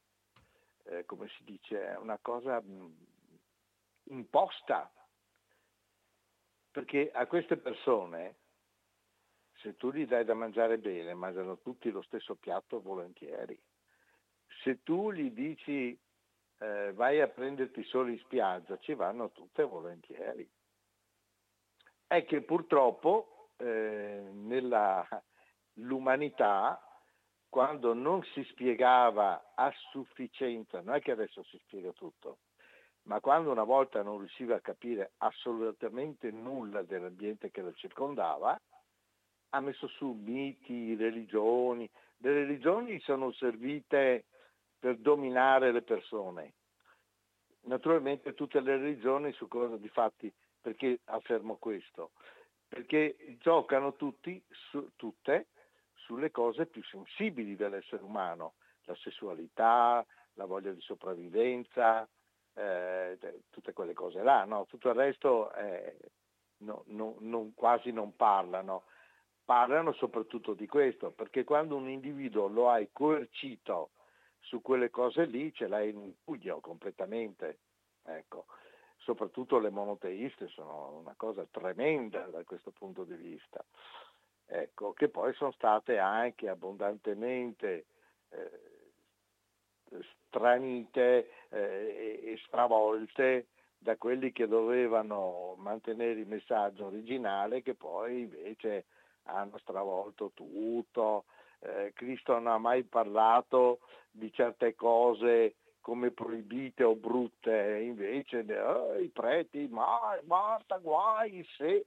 eh, 0.84 1.04
come 1.04 1.28
si 1.36 1.44
dice, 1.44 1.94
una 2.00 2.18
cosa 2.22 2.62
imposta, 4.04 4.90
perché 6.70 7.10
a 7.12 7.26
queste 7.26 7.56
persone, 7.56 8.36
se 9.60 9.76
tu 9.76 9.90
gli 9.92 10.06
dai 10.06 10.24
da 10.24 10.34
mangiare 10.34 10.78
bene, 10.78 11.12
mangiano 11.14 11.58
tutti 11.58 11.90
lo 11.90 12.02
stesso 12.02 12.36
piatto 12.36 12.80
volentieri. 12.80 13.60
Se 14.62 14.82
tu 14.82 15.12
gli 15.12 15.30
dici 15.30 15.98
eh, 16.58 16.92
vai 16.94 17.20
a 17.20 17.28
prenderti 17.28 17.82
solo 17.84 18.10
in 18.10 18.18
spiaggia, 18.18 18.78
ci 18.78 18.94
vanno 18.94 19.30
tutte 19.32 19.62
volentieri. 19.64 20.50
È 22.06 22.24
che 22.24 22.42
purtroppo 22.42 23.50
eh, 23.56 24.30
nell'umanità, 24.32 26.80
quando 27.48 27.94
non 27.94 28.22
si 28.32 28.44
spiegava 28.44 29.52
a 29.54 29.72
sufficienza, 29.90 30.80
non 30.80 30.94
è 30.94 31.00
che 31.00 31.10
adesso 31.10 31.42
si 31.44 31.58
spiega 31.58 31.92
tutto, 31.92 32.38
ma 33.04 33.20
quando 33.20 33.50
una 33.50 33.64
volta 33.64 34.02
non 34.02 34.18
riusciva 34.18 34.56
a 34.56 34.60
capire 34.60 35.12
assolutamente 35.18 36.30
nulla 36.30 36.82
dell'ambiente 36.82 37.50
che 37.50 37.62
lo 37.62 37.72
circondava, 37.72 38.58
ha 39.50 39.60
messo 39.60 39.86
su 39.88 40.12
miti, 40.12 40.94
religioni. 40.94 41.88
Le 42.18 42.32
religioni 42.32 43.00
sono 43.00 43.32
servite 43.32 44.26
per 44.78 44.98
dominare 44.98 45.72
le 45.72 45.82
persone. 45.82 46.54
Naturalmente 47.62 48.34
tutte 48.34 48.60
le 48.60 48.76
religioni 48.76 49.32
su 49.32 49.46
cosa 49.48 49.76
di 49.76 49.88
fatti, 49.88 50.32
perché 50.60 51.00
affermo 51.04 51.56
questo? 51.56 52.12
Perché 52.66 53.36
giocano 53.38 53.94
tutti, 53.94 54.42
su, 54.48 54.90
tutte 54.96 55.48
sulle 55.94 56.30
cose 56.30 56.66
più 56.66 56.82
sensibili 56.84 57.54
dell'essere 57.54 58.02
umano, 58.02 58.54
la 58.84 58.94
sessualità, 58.96 60.04
la 60.34 60.44
voglia 60.46 60.72
di 60.72 60.80
sopravvivenza, 60.80 62.08
eh, 62.54 63.18
tutte 63.50 63.72
quelle 63.72 63.94
cose 63.94 64.22
là, 64.22 64.44
no? 64.44 64.66
tutto 64.66 64.88
il 64.88 64.94
resto 64.94 65.52
eh, 65.54 65.96
no, 66.58 66.84
no, 66.86 67.16
non, 67.20 67.54
quasi 67.54 67.92
non 67.92 68.16
parlano. 68.16 68.84
Parlano 69.44 69.92
soprattutto 69.92 70.54
di 70.54 70.66
questo, 70.66 71.10
perché 71.10 71.44
quando 71.44 71.76
un 71.76 71.88
individuo 71.88 72.46
lo 72.46 72.70
hai 72.70 72.88
coercito 72.92 73.90
su 74.38 74.62
quelle 74.62 74.88
cose 74.88 75.24
lì, 75.24 75.52
ce 75.52 75.66
l'hai 75.66 75.90
in 75.90 76.12
pugno 76.22 76.60
completamente. 76.60 77.58
Ecco. 78.04 78.46
Soprattutto 78.98 79.58
le 79.58 79.70
monoteiste 79.70 80.46
sono 80.48 80.98
una 81.00 81.14
cosa 81.16 81.44
tremenda 81.50 82.20
da 82.26 82.44
questo 82.44 82.70
punto 82.70 83.02
di 83.02 83.14
vista. 83.14 83.64
Ecco, 84.46 84.92
che 84.92 85.08
poi 85.08 85.32
sono 85.34 85.50
state 85.52 85.98
anche 85.98 86.48
abbondantemente 86.48 87.86
eh, 88.28 88.71
stranite 90.26 91.30
eh, 91.50 92.20
e 92.24 92.40
stravolte 92.46 93.46
da 93.78 93.96
quelli 93.96 94.32
che 94.32 94.46
dovevano 94.46 95.54
mantenere 95.58 96.20
il 96.20 96.28
messaggio 96.28 96.86
originale 96.86 97.62
che 97.62 97.74
poi 97.74 98.20
invece 98.20 98.84
hanno 99.24 99.58
stravolto 99.58 100.30
tutto. 100.34 101.24
Eh, 101.58 101.92
Cristo 101.94 102.34
non 102.34 102.46
ha 102.46 102.58
mai 102.58 102.84
parlato 102.84 103.80
di 104.10 104.32
certe 104.32 104.74
cose 104.74 105.56
come 105.80 106.12
proibite 106.12 106.84
o 106.84 106.94
brutte, 106.94 107.80
invece 107.82 108.44
oh, 108.60 108.96
i 108.98 109.08
preti, 109.08 109.66
ma 109.68 110.16
basta 110.22 110.78
guai 110.78 111.44
se 111.56 111.86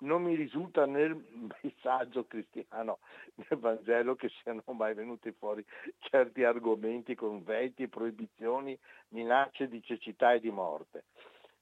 non 0.00 0.22
mi 0.22 0.34
risulta 0.34 0.86
nel 0.86 1.14
messaggio 1.62 2.26
cristiano 2.26 2.98
nel 3.34 3.58
Vangelo 3.58 4.14
che 4.14 4.30
siano 4.42 4.62
mai 4.72 4.94
venuti 4.94 5.32
fuori 5.32 5.64
certi 5.98 6.44
argomenti 6.44 7.14
con 7.14 7.42
veti, 7.42 7.88
proibizioni, 7.88 8.78
minacce 9.08 9.68
di 9.68 9.82
cecità 9.82 10.32
e 10.32 10.40
di 10.40 10.50
morte. 10.50 11.04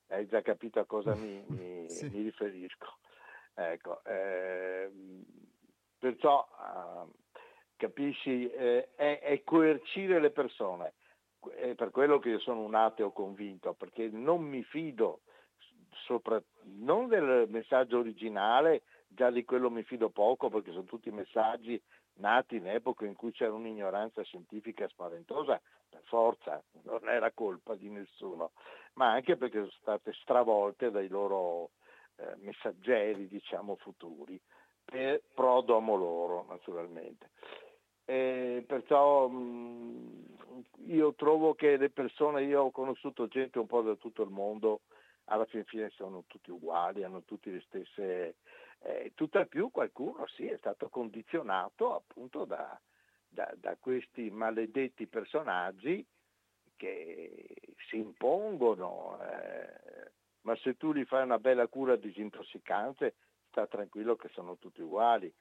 Hai 0.09 0.27
già 0.27 0.43
capito 0.43 0.81
a 0.81 0.85
cosa 0.85 1.15
mi, 1.15 1.43
mi, 1.49 1.89
sì. 1.89 2.09
mi 2.09 2.23
riferisco. 2.23 2.99
Ecco, 3.55 4.05
eh, 4.05 4.91
perciò 5.99 6.47
eh, 6.47 7.11
capisci, 7.77 8.49
eh, 8.51 8.91
è, 8.95 9.21
è 9.21 9.43
coercire 9.43 10.21
le 10.21 10.31
persone. 10.31 10.95
È 11.55 11.75
per 11.75 11.91
quello 11.91 12.19
che 12.19 12.31
io 12.31 12.39
sono 12.39 12.61
un 12.61 12.75
ateo 12.75 13.11
convinto, 13.11 13.75
perché 13.75 14.09
non 14.09 14.43
mi 14.43 14.63
fido 14.63 15.21
sopra, 16.09 16.43
non 16.79 17.07
del 17.07 17.47
messaggio 17.51 17.99
originale 17.99 18.83
già 19.07 19.31
di 19.31 19.45
quello 19.45 19.71
mi 19.71 19.83
fido 19.83 20.09
poco 20.09 20.49
perché 20.49 20.71
sono 20.71 20.85
tutti 20.85 21.11
messaggi 21.11 21.81
nati 22.15 22.57
in 22.57 22.67
epoca 22.67 23.05
in 23.05 23.15
cui 23.15 23.31
c'era 23.31 23.53
un'ignoranza 23.53 24.23
scientifica 24.23 24.89
spaventosa, 24.89 25.61
per 25.89 26.01
forza, 26.05 26.63
non 26.85 27.09
era 27.09 27.31
colpa 27.33 27.75
di 27.75 27.91
nessuno, 27.91 28.53
ma 28.95 29.13
anche 29.13 29.37
perché 29.37 29.59
sono 29.59 29.71
state 29.81 30.13
stravolte 30.15 30.91
dai 30.91 31.09
loro 31.09 31.71
eh, 32.17 32.35
messaggeri, 32.39 33.29
diciamo, 33.29 33.77
futuri, 33.77 34.41
per 34.85 35.23
prodomo 35.35 35.95
loro, 35.95 36.47
naturalmente. 36.49 37.31
E 38.05 38.65
perciò 38.67 39.29
mh, 39.29 40.25
io 40.87 41.15
trovo 41.15 41.55
che 41.55 41.77
le 41.77 41.91
persone, 41.91 42.43
io 42.43 42.63
ho 42.63 42.71
conosciuto 42.71 43.29
gente 43.29 43.59
un 43.59 43.67
po' 43.67 43.83
da 43.83 43.95
tutto 43.95 44.23
il 44.23 44.31
mondo, 44.31 44.81
alla 45.29 45.45
fin 45.47 45.65
fine 45.65 45.91
sono 45.91 46.25
tutti 46.27 46.51
uguali, 46.51 47.05
hanno 47.05 47.23
tutti 47.23 47.51
le 47.51 47.61
stesse... 47.61 48.37
Eh, 48.81 49.13
tutt'al 49.17 49.49
più 49.49 49.73
qualcuno 49.73 50.29
sì 50.29 50.47
è 50.47 50.57
stato 50.57 50.89
condizionato 50.89 51.97
appunto 51.97 52.45
da, 52.45 52.81
da, 53.29 53.53
da 53.57 53.77
questi 53.77 54.31
maledetti 54.31 55.09
personaggi 55.09 56.07
che 56.77 57.45
si 57.89 57.97
impongono, 57.97 59.19
eh, 59.21 60.13
ma 60.43 60.57
se 60.57 60.77
tu 60.77 60.95
gli 60.95 61.05
fai 61.05 61.25
una 61.25 61.41
bella 61.41 61.67
cura 61.67 61.97
disintossicante 61.97 63.17
sta 63.49 63.67
tranquillo 63.67 64.15
che 64.15 64.29
sono 64.29 64.57
tutti 64.59 64.81
uguali. 64.81 65.33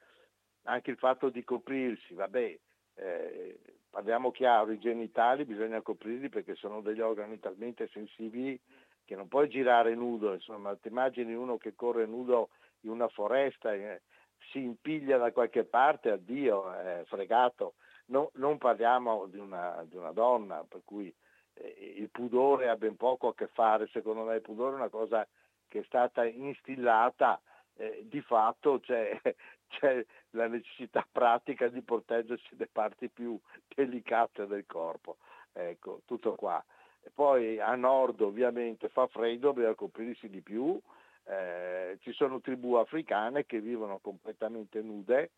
Anche 0.64 0.90
il 0.90 0.98
fatto 0.98 1.30
di 1.30 1.44
coprirsi, 1.44 2.14
vabbè, 2.14 2.58
eh, 2.96 3.58
parliamo 3.88 4.32
chiaro, 4.32 4.72
i 4.72 4.78
genitali 4.78 5.44
bisogna 5.44 5.80
coprirli 5.80 6.28
perché 6.28 6.56
sono 6.56 6.80
degli 6.80 7.00
organi 7.00 7.38
talmente 7.38 7.88
sensibili 7.92 8.60
che 9.08 9.16
non 9.16 9.26
puoi 9.26 9.48
girare 9.48 9.94
nudo, 9.94 10.34
insomma, 10.34 10.76
ti 10.76 10.88
immagini 10.88 11.32
uno 11.32 11.56
che 11.56 11.74
corre 11.74 12.04
nudo 12.04 12.50
in 12.80 12.90
una 12.90 13.08
foresta, 13.08 13.72
eh, 13.72 14.02
si 14.50 14.62
impiglia 14.62 15.16
da 15.16 15.32
qualche 15.32 15.64
parte, 15.64 16.10
addio, 16.10 16.70
è 16.74 17.04
fregato. 17.06 17.76
No, 18.08 18.30
non 18.34 18.58
parliamo 18.58 19.24
di 19.24 19.38
una, 19.38 19.82
di 19.88 19.96
una, 19.96 20.12
donna, 20.12 20.62
per 20.68 20.82
cui 20.84 21.10
eh, 21.54 21.94
il 21.96 22.10
pudore 22.10 22.68
ha 22.68 22.76
ben 22.76 22.96
poco 22.96 23.28
a 23.28 23.34
che 23.34 23.46
fare, 23.46 23.88
secondo 23.88 24.24
me 24.24 24.34
il 24.34 24.42
pudore 24.42 24.72
è 24.72 24.78
una 24.78 24.90
cosa 24.90 25.26
che 25.66 25.78
è 25.78 25.84
stata 25.84 26.26
instillata 26.26 27.40
eh, 27.76 28.04
di 28.06 28.20
fatto 28.20 28.78
c'è, 28.80 29.18
c'è, 29.68 30.04
la 30.32 30.48
necessità 30.48 31.06
pratica 31.10 31.68
di 31.68 31.80
proteggersi 31.80 32.56
le 32.58 32.68
parti 32.70 33.08
più 33.08 33.40
delicate 33.74 34.46
del 34.46 34.66
corpo. 34.66 35.16
Ecco, 35.54 36.02
tutto 36.04 36.34
qua. 36.34 36.62
E 37.08 37.10
poi 37.14 37.58
a 37.58 37.74
nord 37.74 38.20
ovviamente 38.20 38.90
fa 38.90 39.06
freddo, 39.06 39.54
bisogna 39.54 39.74
coprirsi 39.74 40.28
di 40.28 40.42
più. 40.42 40.78
Eh, 41.24 41.96
ci 42.02 42.12
sono 42.12 42.40
tribù 42.40 42.74
africane 42.74 43.46
che 43.46 43.60
vivono 43.60 43.98
completamente 43.98 44.82
nude 44.82 45.30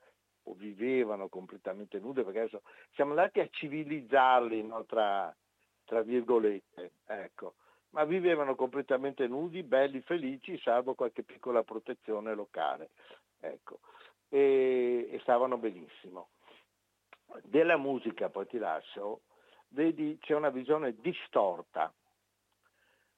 o 0.44 0.54
vivevano 0.54 1.28
completamente 1.28 2.00
nude 2.00 2.24
perché 2.24 2.40
adesso 2.40 2.62
siamo 2.94 3.10
andati 3.10 3.38
a 3.38 3.48
civilizzarli 3.48 4.64
no, 4.64 4.84
tra, 4.84 5.32
tra 5.84 6.02
virgolette. 6.02 6.92
Ecco 7.06 7.54
ma 7.90 8.04
vivevano 8.04 8.54
completamente 8.54 9.26
nudi, 9.26 9.64
belli, 9.64 10.00
felici, 10.00 10.56
salvo 10.60 10.94
qualche 10.94 11.24
piccola 11.24 11.64
protezione 11.64 12.34
locale. 12.34 12.90
Ecco. 13.40 13.80
E, 14.28 15.08
e, 15.10 15.18
stavano 15.22 15.58
benissimo. 15.58 16.28
Della 17.42 17.76
musica, 17.76 18.28
poi 18.28 18.46
ti 18.46 18.58
lascio, 18.58 19.22
vedi 19.70 20.18
c'è 20.20 20.34
una 20.34 20.50
visione 20.50 20.94
distorta. 21.00 21.92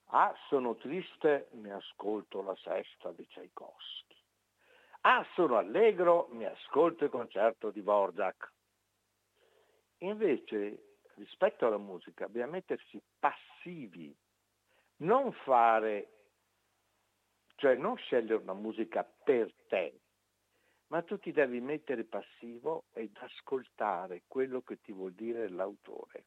Ah, 0.06 0.34
sono 0.48 0.76
triste, 0.76 1.48
mi 1.52 1.70
ascolto 1.70 2.42
la 2.42 2.56
sesta 2.56 3.12
di 3.12 3.26
Tchaikovsky. 3.26 4.16
Ah, 5.02 5.26
sono 5.34 5.56
allegro, 5.56 6.28
mi 6.32 6.44
ascolto 6.44 7.04
il 7.04 7.10
concerto 7.10 7.70
di 7.70 7.80
Dvorak. 7.80 8.52
Invece, 9.98 10.98
rispetto 11.14 11.66
alla 11.66 11.78
musica, 11.78 12.28
bisogna 12.28 12.50
mettersi 12.50 13.00
passivi 13.18 14.14
non 14.96 15.32
fare, 15.44 16.08
cioè 17.56 17.74
non 17.76 17.96
scegliere 17.96 18.42
una 18.42 18.54
musica 18.54 19.04
per 19.04 19.52
te, 19.68 20.00
ma 20.88 21.02
tu 21.02 21.18
ti 21.18 21.32
devi 21.32 21.60
mettere 21.60 22.04
passivo 22.04 22.84
ed 22.92 23.16
ascoltare 23.18 24.22
quello 24.28 24.60
che 24.60 24.80
ti 24.80 24.92
vuol 24.92 25.12
dire 25.14 25.48
l'autore. 25.48 26.26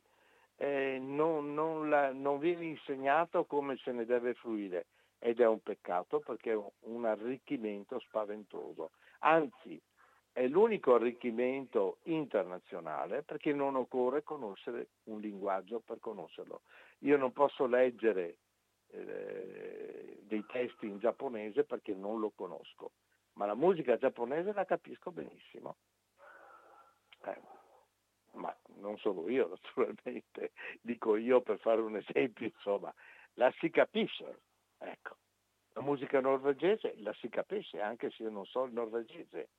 Eh, 0.56 0.98
non, 1.00 1.54
non, 1.54 1.90
la, 1.90 2.12
non 2.12 2.40
viene 2.40 2.66
insegnato 2.66 3.46
come 3.46 3.78
se 3.78 3.92
ne 3.92 4.06
deve 4.06 4.34
fruire 4.34 4.88
ed 5.26 5.40
è 5.40 5.48
un 5.48 5.62
peccato 5.62 6.20
perché 6.20 6.52
è 6.52 6.62
un 6.82 7.06
arricchimento 7.06 7.98
spaventoso. 8.00 8.92
Anzi, 9.20 9.82
è 10.34 10.46
l'unico 10.48 10.96
arricchimento 10.96 12.00
internazionale 12.04 13.24
perché 13.24 13.54
non 13.54 13.78
occorre 13.78 14.24
conoscere 14.24 14.90
un 15.04 15.22
linguaggio 15.22 15.80
per 15.80 16.00
conoscerlo. 16.00 16.64
Io 17.00 17.16
non 17.16 17.32
posso 17.32 17.68
leggere 17.68 18.40
eh, 18.88 20.20
dei 20.24 20.46
testi 20.46 20.88
in 20.88 21.00
giapponese 21.00 21.64
perché 21.64 21.94
non 21.94 22.20
lo 22.20 22.32
conosco, 22.32 22.92
ma 23.36 23.46
la 23.46 23.56
musica 23.56 23.96
giapponese 23.96 24.52
la 24.52 24.66
capisco 24.66 25.12
benissimo. 25.12 25.78
Eh, 27.24 27.42
ma 28.34 28.54
non 28.80 28.98
solo 28.98 29.30
io 29.30 29.48
naturalmente, 29.56 30.52
dico 30.82 31.16
io 31.16 31.40
per 31.40 31.60
fare 31.60 31.80
un 31.80 31.96
esempio, 31.96 32.48
insomma, 32.48 32.94
la 33.36 33.50
si 33.60 33.70
capisce. 33.70 34.42
Ecco. 34.84 35.18
La 35.74 35.82
musica 35.82 36.20
norvegese 36.20 36.94
la 36.98 37.14
si 37.14 37.30
capisce 37.30 37.80
anche 37.80 38.12
se 38.12 38.24
io 38.24 38.30
non 38.30 38.46
so 38.46 38.64
il 38.66 38.74
norvegese. 38.74 39.50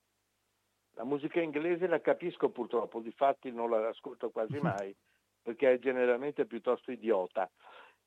La 0.92 1.04
musica 1.04 1.40
inglese 1.40 1.88
la 1.88 2.00
capisco 2.00 2.50
purtroppo, 2.50 3.00
difatti 3.00 3.50
non 3.50 3.70
la 3.70 3.88
ascolto 3.88 4.30
quasi 4.30 4.58
mai 4.60 4.94
perché 5.42 5.72
è 5.72 5.78
generalmente 5.78 6.46
piuttosto 6.46 6.90
idiota 6.90 7.50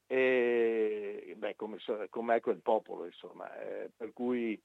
E, 0.07 1.35
beh, 1.37 1.55
come, 1.55 1.77
com'è 2.09 2.39
quel 2.39 2.61
popolo, 2.61 3.05
insomma, 3.05 3.53
eh, 3.59 3.91
per 3.95 4.13
cui 4.13 4.59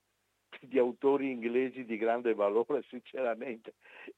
di 0.61 0.78
autori 0.78 1.30
inglesi 1.30 1.84
di 1.84 1.96
grande 1.96 2.32
valore, 2.32 2.82
sinceramente, 2.84 3.74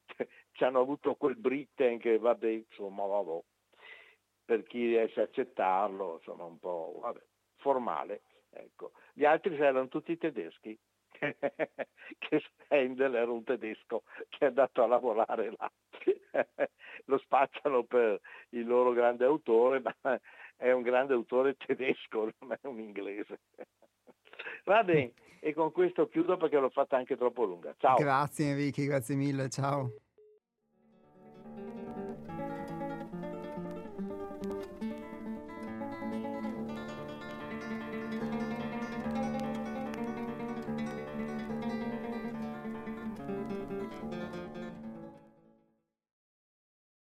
ci 0.52 0.64
hanno 0.64 0.80
avuto 0.80 1.14
quel 1.14 1.36
Britten 1.36 1.98
che 1.98 2.18
vabbè, 2.18 2.48
insomma, 2.48 3.06
vabbè, 3.06 3.42
per 4.44 4.62
chi 4.64 4.86
riesce 4.86 5.20
a 5.20 5.24
accettarlo, 5.24 6.16
insomma, 6.18 6.44
un 6.44 6.58
po' 6.58 6.98
vabbè, 7.00 7.22
formale. 7.64 8.20
Ecco. 8.50 8.92
Gli 9.14 9.24
altri 9.24 9.56
erano 9.56 9.88
tutti 9.88 10.18
tedeschi, 10.18 10.78
che 11.10 12.42
Handel 12.68 13.14
era 13.14 13.30
un 13.30 13.42
tedesco 13.42 14.02
che 14.28 14.38
è 14.40 14.44
andato 14.46 14.82
a 14.82 14.86
lavorare 14.86 15.54
là. 15.56 15.72
Lo 17.06 17.18
spacciano 17.18 17.84
per 17.84 18.20
il 18.50 18.66
loro 18.66 18.92
grande 18.92 19.24
autore, 19.24 19.80
ma 19.80 20.20
è 20.56 20.70
un 20.70 20.82
grande 20.82 21.14
autore 21.14 21.56
tedesco, 21.56 22.30
non 22.40 22.52
è 22.52 22.66
un 22.66 22.78
inglese. 22.78 23.40
Va 24.64 24.84
bene, 24.84 25.12
e 25.40 25.54
con 25.54 25.72
questo 25.72 26.08
chiudo 26.08 26.36
perché 26.36 26.58
l'ho 26.58 26.70
fatta 26.70 26.96
anche 26.96 27.16
troppo 27.16 27.44
lunga. 27.44 27.74
Ciao. 27.78 27.96
Grazie 27.96 28.50
Enrico, 28.50 28.82
grazie 28.82 29.14
mille, 29.14 29.48
ciao. 29.48 29.90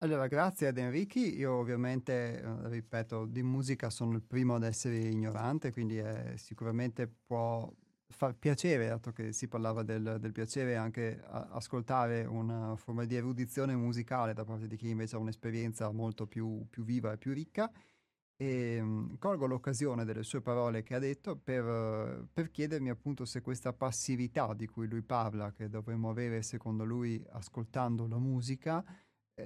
Allora, 0.01 0.28
grazie 0.28 0.68
ad 0.68 0.78
Enrichi. 0.78 1.36
Io 1.38 1.55
ovviamente, 1.55 2.40
eh, 2.40 2.68
ripeto, 2.68 3.26
di 3.26 3.42
musica 3.42 3.90
sono 3.90 4.12
il 4.14 4.22
primo 4.22 4.55
ad 4.55 4.62
essere 4.62 4.96
ignorante, 4.96 5.72
quindi 5.72 5.99
eh, 5.99 6.34
sicuramente 6.36 7.09
può 7.26 7.68
far 8.07 8.36
piacere, 8.36 8.86
dato 8.86 9.11
che 9.11 9.32
si 9.32 9.49
parlava 9.49 9.82
del, 9.82 10.18
del 10.20 10.30
piacere, 10.30 10.76
anche 10.76 11.20
a, 11.24 11.49
ascoltare 11.51 12.24
una 12.24 12.76
forma 12.76 13.05
di 13.07 13.16
erudizione 13.16 13.74
musicale 13.74 14.34
da 14.34 14.44
parte 14.44 14.68
di 14.68 14.76
chi 14.76 14.88
invece 14.88 15.16
ha 15.16 15.18
un'esperienza 15.18 15.90
molto 15.90 16.28
più, 16.28 16.64
più 16.70 16.84
viva 16.84 17.12
e 17.12 17.18
più 17.18 17.32
ricca. 17.32 17.68
E 18.36 18.80
um, 18.80 19.18
colgo 19.18 19.46
l'occasione 19.46 20.05
delle 20.05 20.22
sue 20.22 20.40
parole 20.40 20.84
che 20.84 20.94
ha 20.94 21.01
detto 21.01 21.36
per, 21.36 22.28
per 22.32 22.53
chiedermi 22.53 22.88
appunto 22.88 23.24
se 23.24 23.40
questa 23.40 23.72
passività 23.72 24.55
di 24.55 24.68
cui 24.68 24.86
lui 24.86 25.03
parla, 25.03 25.51
che 25.53 25.68
dovremmo 25.68 26.09
avere 26.09 26.42
secondo 26.42 26.84
lui 26.84 27.20
ascoltando 27.30 28.07
la 28.07 28.18
musica, 28.18 28.84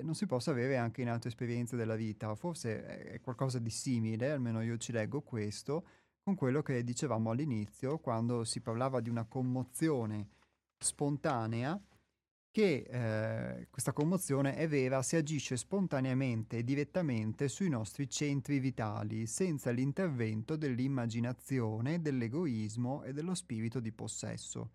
non 0.02 0.14
si 0.14 0.26
possa 0.26 0.50
avere 0.50 0.76
anche 0.76 1.02
in 1.02 1.08
altre 1.08 1.28
esperienze 1.28 1.76
della 1.76 1.96
vita. 1.96 2.34
Forse 2.34 2.84
è 2.84 3.20
qualcosa 3.20 3.58
di 3.58 3.70
simile, 3.70 4.30
almeno 4.30 4.62
io 4.62 4.76
ci 4.78 4.92
leggo 4.92 5.20
questo, 5.20 5.86
con 6.22 6.34
quello 6.34 6.62
che 6.62 6.82
dicevamo 6.84 7.30
all'inizio, 7.30 7.98
quando 7.98 8.44
si 8.44 8.60
parlava 8.60 9.00
di 9.00 9.10
una 9.10 9.24
commozione 9.24 10.28
spontanea, 10.78 11.80
che 12.50 12.84
eh, 12.86 13.68
questa 13.70 13.92
commozione 13.92 14.56
è 14.56 14.68
vera 14.68 15.02
se 15.02 15.16
agisce 15.16 15.56
spontaneamente 15.56 16.58
e 16.58 16.64
direttamente 16.64 17.48
sui 17.48 17.70
nostri 17.70 18.08
centri 18.10 18.58
vitali, 18.58 19.26
senza 19.26 19.70
l'intervento 19.70 20.56
dell'immaginazione, 20.56 22.02
dell'egoismo 22.02 23.02
e 23.04 23.14
dello 23.14 23.34
spirito 23.34 23.80
di 23.80 23.90
possesso. 23.90 24.70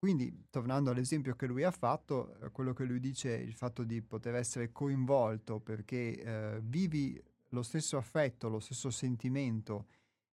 Quindi, 0.00 0.46
tornando 0.48 0.90
all'esempio 0.90 1.36
che 1.36 1.46
lui 1.46 1.62
ha 1.62 1.70
fatto, 1.70 2.34
eh, 2.40 2.50
quello 2.52 2.72
che 2.72 2.84
lui 2.84 3.00
dice, 3.00 3.34
il 3.34 3.52
fatto 3.52 3.84
di 3.84 4.00
poter 4.00 4.34
essere 4.34 4.72
coinvolto 4.72 5.60
perché 5.60 6.22
eh, 6.22 6.60
vivi 6.62 7.22
lo 7.48 7.62
stesso 7.62 7.98
affetto, 7.98 8.48
lo 8.48 8.60
stesso 8.60 8.88
sentimento 8.90 9.88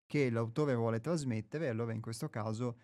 che 0.05 0.29
l'autore 0.29 0.75
vuole 0.75 1.01
trasmettere, 1.01 1.71
allora 1.71 1.95
in 1.95 2.03
questo 2.03 2.29
caso 2.29 2.77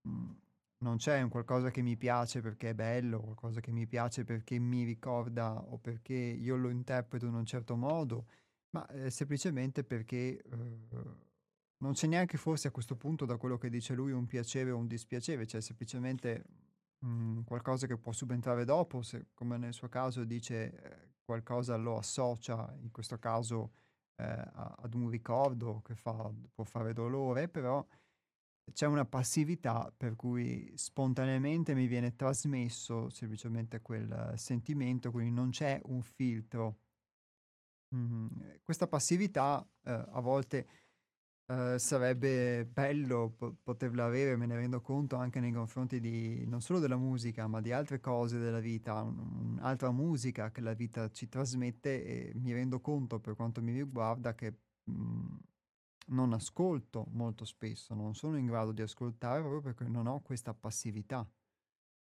mh, 0.00 0.10
mm, 0.10 0.30
non 0.78 0.96
c'è 0.96 1.20
un 1.20 1.28
qualcosa 1.28 1.70
che 1.70 1.82
mi 1.82 1.96
piace 1.98 2.40
perché 2.40 2.70
è 2.70 2.74
bello, 2.74 3.20
qualcosa 3.20 3.60
che 3.60 3.70
mi 3.70 3.86
piace 3.86 4.24
perché 4.24 4.58
mi 4.58 4.82
ricorda 4.84 5.60
o 5.60 5.76
perché 5.76 6.14
io 6.14 6.56
lo 6.56 6.70
interpreto 6.70 7.26
in 7.26 7.34
un 7.34 7.44
certo 7.44 7.76
modo, 7.76 8.28
ma 8.70 8.86
eh, 8.88 9.10
semplicemente 9.10 9.84
perché 9.84 10.42
eh, 10.42 11.32
non 11.78 11.92
c'è 11.92 12.06
neanche 12.06 12.38
forse 12.38 12.68
a 12.68 12.70
questo 12.70 12.96
punto, 12.96 13.24
da 13.24 13.36
quello 13.36 13.58
che 13.58 13.68
dice 13.68 13.94
lui, 13.94 14.12
un 14.12 14.26
piacere 14.26 14.70
o 14.70 14.78
un 14.78 14.86
dispiacere, 14.86 15.44
c'è 15.44 15.60
semplicemente 15.60 16.44
mh, 16.98 17.08
mm, 17.08 17.40
qualcosa 17.44 17.86
che 17.86 17.98
può 17.98 18.12
subentrare 18.12 18.64
dopo, 18.64 19.02
se 19.02 19.26
come 19.34 19.56
nel 19.58 19.74
suo 19.74 19.88
caso 19.88 20.24
dice 20.24 20.72
eh, 20.72 21.08
qualcosa 21.24 21.76
lo 21.76 21.96
associa, 21.96 22.74
in 22.80 22.90
questo 22.90 23.18
caso 23.18 23.72
eh, 24.16 24.24
ad 24.24 24.94
un 24.94 25.08
ricordo 25.08 25.82
che 25.84 25.94
fa, 25.94 26.32
può 26.52 26.64
fare 26.64 26.92
dolore, 26.92 27.48
però 27.48 27.84
c'è 28.72 28.86
una 28.86 29.04
passività 29.04 29.92
per 29.94 30.16
cui 30.16 30.72
spontaneamente 30.76 31.74
mi 31.74 31.86
viene 31.86 32.16
trasmesso 32.16 33.10
semplicemente 33.10 33.80
quel 33.80 34.32
sentimento, 34.36 35.10
quindi 35.10 35.32
non 35.32 35.50
c'è 35.50 35.80
un 35.84 36.02
filtro. 36.02 36.78
Mm-hmm. 37.94 38.26
Questa 38.62 38.86
passività 38.86 39.66
eh, 39.84 39.92
a 39.92 40.20
volte 40.20 40.66
Ehm, 41.50 41.76
sarebbe 41.76 42.64
bello 42.64 43.30
po 43.36 43.54
poterla 43.62 44.06
avere, 44.06 44.34
me 44.36 44.46
ne 44.46 44.56
rendo 44.56 44.80
conto 44.80 45.16
anche 45.16 45.40
nei 45.40 45.52
confronti 45.52 46.00
di 46.00 46.46
non 46.46 46.62
solo 46.62 46.78
della 46.78 46.96
musica, 46.96 47.46
ma 47.46 47.60
di 47.60 47.70
altre 47.70 48.00
cose 48.00 48.38
della 48.38 48.60
vita, 48.60 49.02
un 49.02 49.42
un'altra 49.58 49.90
musica 49.92 50.50
che 50.50 50.60
la 50.62 50.72
vita 50.74 51.10
ci 51.10 51.28
trasmette 51.28 52.04
e 52.30 52.32
mi 52.36 52.52
rendo 52.52 52.80
conto, 52.80 53.20
per 53.20 53.34
quanto 53.36 53.60
mi 53.62 53.72
riguarda, 53.72 54.34
che, 54.34 54.58
mhmm, 54.84 55.38
non 56.08 56.32
ascolto 56.32 57.06
molto 57.12 57.44
spesso, 57.44 57.94
non 57.94 58.14
sono 58.14 58.36
in 58.38 58.46
grado 58.46 58.72
di 58.72 58.82
ascoltare 58.82 59.40
proprio 59.40 59.60
perché 59.60 59.84
non 59.88 60.06
ho 60.06 60.20
questa 60.22 60.54
passività. 60.54 61.28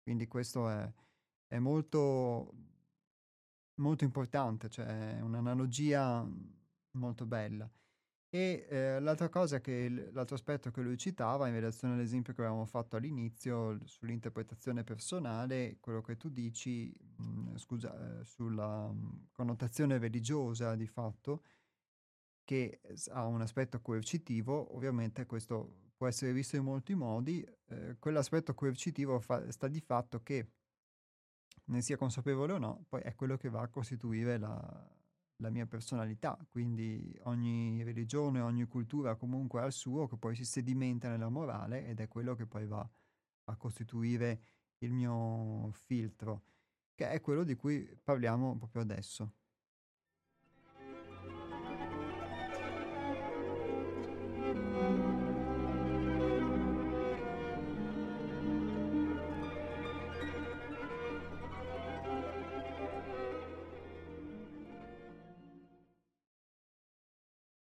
Quindi 0.03 0.27
questo 0.29 0.69
è 0.69 0.93
è 1.49 1.59
molto 1.59 2.53
molto 3.81 4.05
importante, 4.05 4.69
cioè 4.69 5.17
è 5.17 5.21
un'analogia 5.21 6.27
molto 6.93 7.27
bella. 7.27 7.71
E 8.33 8.65
eh, 8.69 9.01
l'altra 9.01 9.29
cosa 9.29 9.61
che 9.61 9.89
l'altro 10.13 10.37
aspetto 10.37 10.71
che 10.71 10.83
lui 10.83 10.97
citava 10.97 11.49
in 11.49 11.55
relazione 11.55 11.95
all'esempio 11.95 12.33
che 12.33 12.43
avevamo 12.43 12.65
fatto 12.65 12.95
all'inizio 12.97 13.77
sull'interpretazione 13.85 14.85
personale, 14.85 15.79
quello 15.81 16.01
che 16.01 16.17
tu 16.17 16.29
dici, 16.29 16.95
mh, 17.17 17.23
mm, 17.25 17.57
scusa, 17.57 18.21
eh, 18.21 18.25
sulla 18.25 18.89
mh, 18.89 18.95
mm, 18.95 19.23
connotazione 19.33 19.99
religiosa 19.99 20.77
di 20.77 20.87
fatto, 20.87 21.43
che 22.45 22.81
ha 23.11 23.27
un 23.27 23.41
aspetto 23.41 23.81
coercitivo, 23.81 24.77
ovviamente 24.77 25.27
questo 25.27 25.91
può 25.97 26.07
essere 26.07 26.33
visto 26.33 26.55
in 26.55 26.63
molti 26.63 26.95
modi, 26.95 27.45
eh, 27.67 27.97
quell'aspetto 27.99 28.55
coercitivo 28.55 29.19
fa, 29.19 29.51
sta 29.51 29.67
di 29.67 29.81
fatto 29.81 30.23
che 30.23 30.53
ne 31.65 31.83
sia 31.83 31.97
consapevole 31.97 32.53
o 32.53 32.59
no, 32.59 32.85
poi 32.89 33.01
è 33.03 33.15
quello 33.17 33.37
che 33.37 33.49
va 33.49 33.63
a 33.63 33.69
costituire 33.69 34.39
la, 34.39 34.89
la 35.41 35.51
mia 35.51 35.67
personalità, 35.67 36.39
quindi 36.49 37.19
ogni 37.25 37.83
religione, 37.83 38.41
ogni 38.41 38.67
cultura 38.67 39.17
comunque 39.17 39.61
ha 39.63 39.67
il 39.67 39.73
suo 39.73 40.07
che 40.07 40.17
poi 40.17 40.35
si 40.35 40.45
sedimenta 40.45 41.09
nella 41.09 41.29
morale 41.29 41.87
ed 41.87 42.01
è 42.01 42.09
quello 42.09 42.35
che 42.35 42.47
poi 42.47 42.67
va 42.67 42.89
a 43.45 43.57
costituire 43.57 44.41
il 44.79 44.93
mio 44.93 45.71
filtro, 45.73 46.43
che 46.95 47.11
è 47.11 47.21
quello 47.21 47.45
di 47.45 47.55
cui 47.55 47.99
parliamo 48.03 48.57
proprio 48.57 48.83
adesso. 48.83 49.33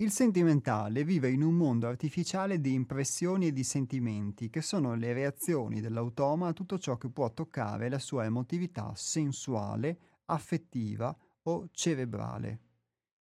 Il 0.06 0.12
sentimentale 0.12 1.02
vive 1.02 1.32
in 1.32 1.42
un 1.42 1.56
mondo 1.56 1.88
artificiale 1.88 2.60
di 2.60 2.72
impressioni 2.72 3.48
e 3.48 3.52
di 3.52 3.64
sentimenti, 3.64 4.50
che 4.50 4.62
sono 4.62 4.94
le 4.94 5.12
reazioni 5.12 5.80
dell'automa 5.80 6.46
a 6.46 6.52
tutto 6.52 6.78
ciò 6.78 6.96
che 6.96 7.10
può 7.10 7.32
toccare 7.32 7.88
la 7.88 7.98
sua 7.98 8.24
emotività 8.24 8.92
sensuale, 8.94 9.98
affettiva 10.26 11.12
o 11.42 11.66
cerebrale. 11.72 12.60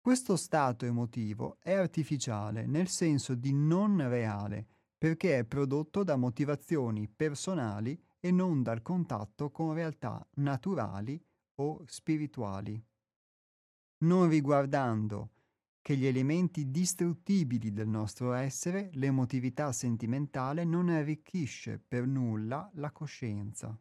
Questo 0.01 0.35
stato 0.35 0.85
emotivo 0.85 1.55
è 1.61 1.71
artificiale 1.71 2.65
nel 2.65 2.89
senso 2.89 3.33
di 3.33 3.53
non 3.53 4.05
reale, 4.09 4.67
perché 4.97 5.37
è 5.37 5.45
prodotto 5.45 6.03
da 6.03 6.17
motivazioni 6.17 7.07
personali 7.07 7.97
e 8.19 8.29
non 8.29 8.61
dal 8.61 8.81
contatto 8.81 9.51
con 9.51 9.73
realtà 9.73 10.21
naturali 10.33 11.17
o 11.61 11.81
spirituali. 11.85 12.77
Non 13.99 14.27
riguardando 14.27 15.29
che 15.87 15.95
gli 15.95 16.05
elementi 16.05 16.69
distruttibili 16.69 17.71
del 17.71 17.87
nostro 17.87 18.33
essere, 18.33 18.89
l'emotività 18.95 19.71
sentimentale 19.71 20.65
non 20.65 20.89
arricchisce 20.89 21.79
per 21.79 22.05
nulla 22.05 22.69
la 22.73 22.91
coscienza. 22.91 23.73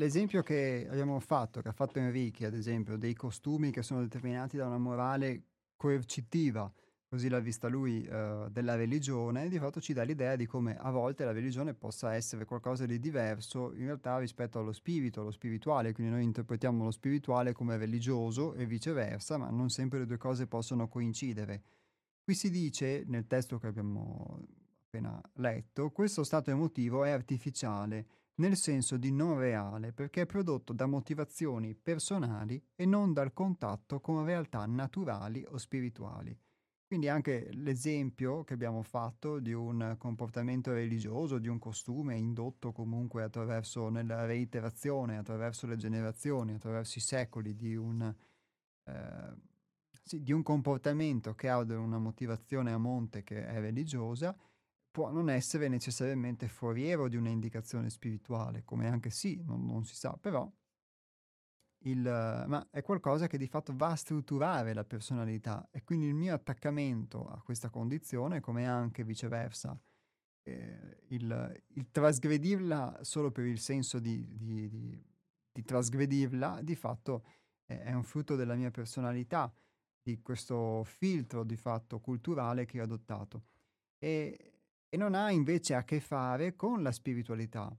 L'esempio 0.00 0.42
che 0.42 0.86
abbiamo 0.90 1.20
fatto, 1.20 1.60
che 1.60 1.68
ha 1.68 1.72
fatto 1.72 1.98
Enrique, 1.98 2.46
ad 2.46 2.54
esempio, 2.54 2.96
dei 2.96 3.12
costumi 3.12 3.70
che 3.70 3.82
sono 3.82 4.00
determinati 4.00 4.56
da 4.56 4.66
una 4.66 4.78
morale 4.78 5.42
coercitiva, 5.76 6.72
così 7.06 7.28
l'ha 7.28 7.38
vista 7.38 7.68
lui, 7.68 8.02
eh, 8.04 8.46
della 8.50 8.76
religione, 8.76 9.50
di 9.50 9.58
fatto 9.58 9.78
ci 9.78 9.92
dà 9.92 10.02
l'idea 10.02 10.36
di 10.36 10.46
come 10.46 10.74
a 10.78 10.90
volte 10.90 11.24
la 11.24 11.32
religione 11.32 11.74
possa 11.74 12.14
essere 12.14 12.46
qualcosa 12.46 12.86
di 12.86 12.98
diverso 12.98 13.74
in 13.74 13.84
realtà 13.84 14.18
rispetto 14.18 14.58
allo 14.58 14.72
spirito, 14.72 15.20
allo 15.20 15.32
spirituale, 15.32 15.92
quindi 15.92 16.12
noi 16.14 16.24
interpretiamo 16.24 16.82
lo 16.82 16.90
spirituale 16.90 17.52
come 17.52 17.76
religioso 17.76 18.54
e 18.54 18.64
viceversa, 18.64 19.36
ma 19.36 19.50
non 19.50 19.68
sempre 19.68 19.98
le 19.98 20.06
due 20.06 20.16
cose 20.16 20.46
possono 20.46 20.88
coincidere. 20.88 21.62
Qui 22.24 22.34
si 22.34 22.48
dice, 22.48 23.04
nel 23.06 23.26
testo 23.26 23.58
che 23.58 23.66
abbiamo 23.66 24.40
appena 24.86 25.20
letto, 25.34 25.90
questo 25.90 26.24
stato 26.24 26.50
emotivo 26.50 27.04
è 27.04 27.10
artificiale, 27.10 28.06
nel 28.40 28.56
senso 28.56 28.96
di 28.96 29.12
non 29.12 29.38
reale, 29.38 29.92
perché 29.92 30.22
è 30.22 30.26
prodotto 30.26 30.72
da 30.72 30.86
motivazioni 30.86 31.74
personali 31.74 32.60
e 32.74 32.86
non 32.86 33.12
dal 33.12 33.34
contatto 33.34 34.00
con 34.00 34.24
realtà 34.24 34.64
naturali 34.64 35.44
o 35.46 35.58
spirituali. 35.58 36.36
Quindi 36.86 37.08
anche 37.08 37.50
l'esempio 37.52 38.42
che 38.42 38.54
abbiamo 38.54 38.82
fatto 38.82 39.38
di 39.38 39.52
un 39.52 39.94
comportamento 39.96 40.72
religioso, 40.72 41.38
di 41.38 41.46
un 41.46 41.58
costume 41.60 42.16
indotto 42.16 42.72
comunque 42.72 43.22
attraverso 43.22 43.90
nella 43.90 44.24
reiterazione, 44.24 45.18
attraverso 45.18 45.68
le 45.68 45.76
generazioni, 45.76 46.54
attraverso 46.54 46.98
i 46.98 47.02
secoli 47.02 47.54
di 47.54 47.76
un, 47.76 48.12
eh, 48.84 49.34
sì, 50.02 50.20
di 50.22 50.32
un 50.32 50.42
comportamento 50.42 51.34
che 51.34 51.48
ha 51.48 51.58
una 51.58 51.98
motivazione 51.98 52.72
a 52.72 52.78
monte 52.78 53.22
che 53.22 53.46
è 53.46 53.60
religiosa, 53.60 54.36
può 54.90 55.10
non 55.10 55.30
essere 55.30 55.68
necessariamente 55.68 56.48
foriero 56.48 57.08
di 57.08 57.16
un'indicazione 57.16 57.90
spirituale, 57.90 58.64
come 58.64 58.88
anche 58.88 59.10
sì, 59.10 59.40
non, 59.44 59.64
non 59.64 59.84
si 59.84 59.94
sa, 59.94 60.16
però 60.20 60.50
il, 61.84 62.00
ma 62.00 62.66
è 62.70 62.82
qualcosa 62.82 63.26
che 63.26 63.38
di 63.38 63.46
fatto 63.46 63.72
va 63.74 63.88
a 63.88 63.96
strutturare 63.96 64.74
la 64.74 64.84
personalità 64.84 65.66
e 65.70 65.82
quindi 65.82 66.06
il 66.06 66.14
mio 66.14 66.34
attaccamento 66.34 67.26
a 67.26 67.40
questa 67.42 67.70
condizione, 67.70 68.40
come 68.40 68.66
anche 68.66 69.04
viceversa, 69.04 69.78
eh, 70.42 71.04
il, 71.08 71.62
il, 71.74 71.90
trasgredirla 71.90 72.98
solo 73.02 73.30
per 73.30 73.44
il 73.44 73.58
senso 73.58 73.98
di, 73.98 74.26
di, 74.36 74.68
di, 74.68 75.04
di 75.52 75.62
trasgredirla, 75.62 76.60
di 76.62 76.74
fatto 76.74 77.24
eh, 77.66 77.82
è 77.82 77.92
un 77.92 78.02
frutto 78.02 78.36
della 78.36 78.56
mia 78.56 78.70
personalità, 78.70 79.52
di 80.02 80.20
questo 80.20 80.82
filtro 80.84 81.44
di 81.44 81.56
fatto 81.56 82.00
culturale 82.00 82.64
che 82.64 82.80
ho 82.80 82.84
adottato. 82.84 83.44
E, 83.98 84.59
e 84.90 84.96
non 84.96 85.14
ha 85.14 85.30
invece 85.30 85.74
a 85.74 85.84
che 85.84 86.00
fare 86.00 86.56
con 86.56 86.82
la 86.82 86.92
spiritualità. 86.92 87.74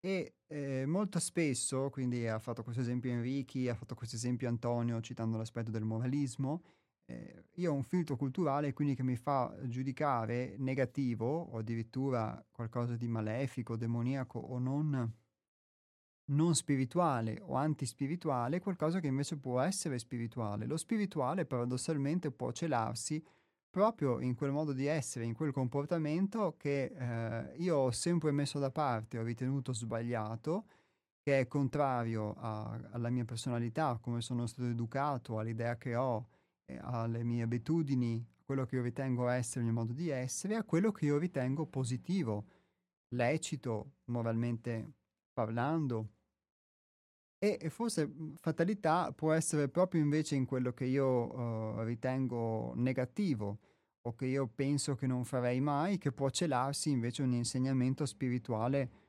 E 0.00 0.36
eh, 0.46 0.86
molto 0.86 1.18
spesso, 1.18 1.90
quindi 1.90 2.26
ha 2.28 2.38
fatto 2.38 2.62
questo 2.62 2.80
esempio 2.80 3.10
Enrichi, 3.10 3.68
ha 3.68 3.74
fatto 3.74 3.96
questo 3.96 4.14
esempio 4.14 4.48
Antonio 4.48 5.00
citando 5.00 5.36
l'aspetto 5.36 5.72
del 5.72 5.84
moralismo, 5.84 6.62
eh, 7.06 7.44
io 7.54 7.72
ho 7.72 7.74
un 7.74 7.82
filtro 7.82 8.16
culturale 8.16 8.72
quindi 8.72 8.94
che 8.94 9.02
mi 9.02 9.16
fa 9.16 9.54
giudicare 9.64 10.56
negativo 10.58 11.26
o 11.26 11.58
addirittura 11.58 12.44
qualcosa 12.50 12.96
di 12.96 13.08
malefico, 13.08 13.76
demoniaco 13.76 14.38
o 14.38 14.58
non, 14.58 15.14
non 16.26 16.54
spirituale 16.54 17.40
o 17.42 17.54
antispirituale, 17.54 18.60
qualcosa 18.60 19.00
che 19.00 19.06
invece 19.08 19.36
può 19.36 19.60
essere 19.60 19.98
spirituale. 19.98 20.66
Lo 20.66 20.76
spirituale 20.76 21.46
paradossalmente 21.46 22.30
può 22.30 22.52
celarsi 22.52 23.24
proprio 23.76 24.20
in 24.20 24.34
quel 24.34 24.52
modo 24.52 24.72
di 24.72 24.86
essere, 24.86 25.26
in 25.26 25.34
quel 25.34 25.52
comportamento 25.52 26.54
che 26.56 26.94
eh, 26.96 27.56
io 27.58 27.76
ho 27.76 27.90
sempre 27.90 28.32
messo 28.32 28.58
da 28.58 28.70
parte, 28.70 29.18
ho 29.18 29.22
ritenuto 29.22 29.74
sbagliato, 29.74 30.64
che 31.22 31.40
è 31.40 31.46
contrario 31.46 32.32
a, 32.38 32.70
alla 32.92 33.10
mia 33.10 33.26
personalità, 33.26 33.98
come 34.00 34.22
sono 34.22 34.46
stato 34.46 34.66
educato, 34.66 35.38
all'idea 35.38 35.76
che 35.76 35.94
ho, 35.94 36.26
eh, 36.64 36.78
alle 36.80 37.22
mie 37.22 37.42
abitudini, 37.42 38.26
a 38.38 38.42
quello 38.46 38.64
che 38.64 38.76
io 38.76 38.82
ritengo 38.82 39.28
essere 39.28 39.60
il 39.60 39.66
mio 39.66 39.74
modo 39.74 39.92
di 39.92 40.08
essere, 40.08 40.54
a 40.54 40.64
quello 40.64 40.90
che 40.90 41.04
io 41.04 41.18
ritengo 41.18 41.66
positivo, 41.66 42.46
lecito, 43.14 43.96
moralmente 44.06 44.92
parlando. 45.34 46.12
E, 47.54 47.70
forse 47.70 48.06
mhmm, 48.06 48.34
fatalità 48.40 49.12
può 49.12 49.32
essere 49.32 49.68
proprio 49.68 50.00
invece 50.00 50.34
in 50.34 50.46
quello 50.46 50.72
che 50.72 50.84
io 50.84 51.06
uh, 51.06 51.82
ritengo 51.82 52.72
negativo, 52.74 53.58
o 54.06 54.14
che 54.14 54.26
io 54.26 54.46
penso 54.46 54.94
che 54.94 55.06
non 55.06 55.24
farei 55.24 55.60
mai, 55.60 55.98
che 55.98 56.12
può 56.12 56.30
celarsi 56.30 56.90
invece 56.90 57.22
un 57.22 57.32
insegnamento 57.32 58.06
spirituale 58.06 59.04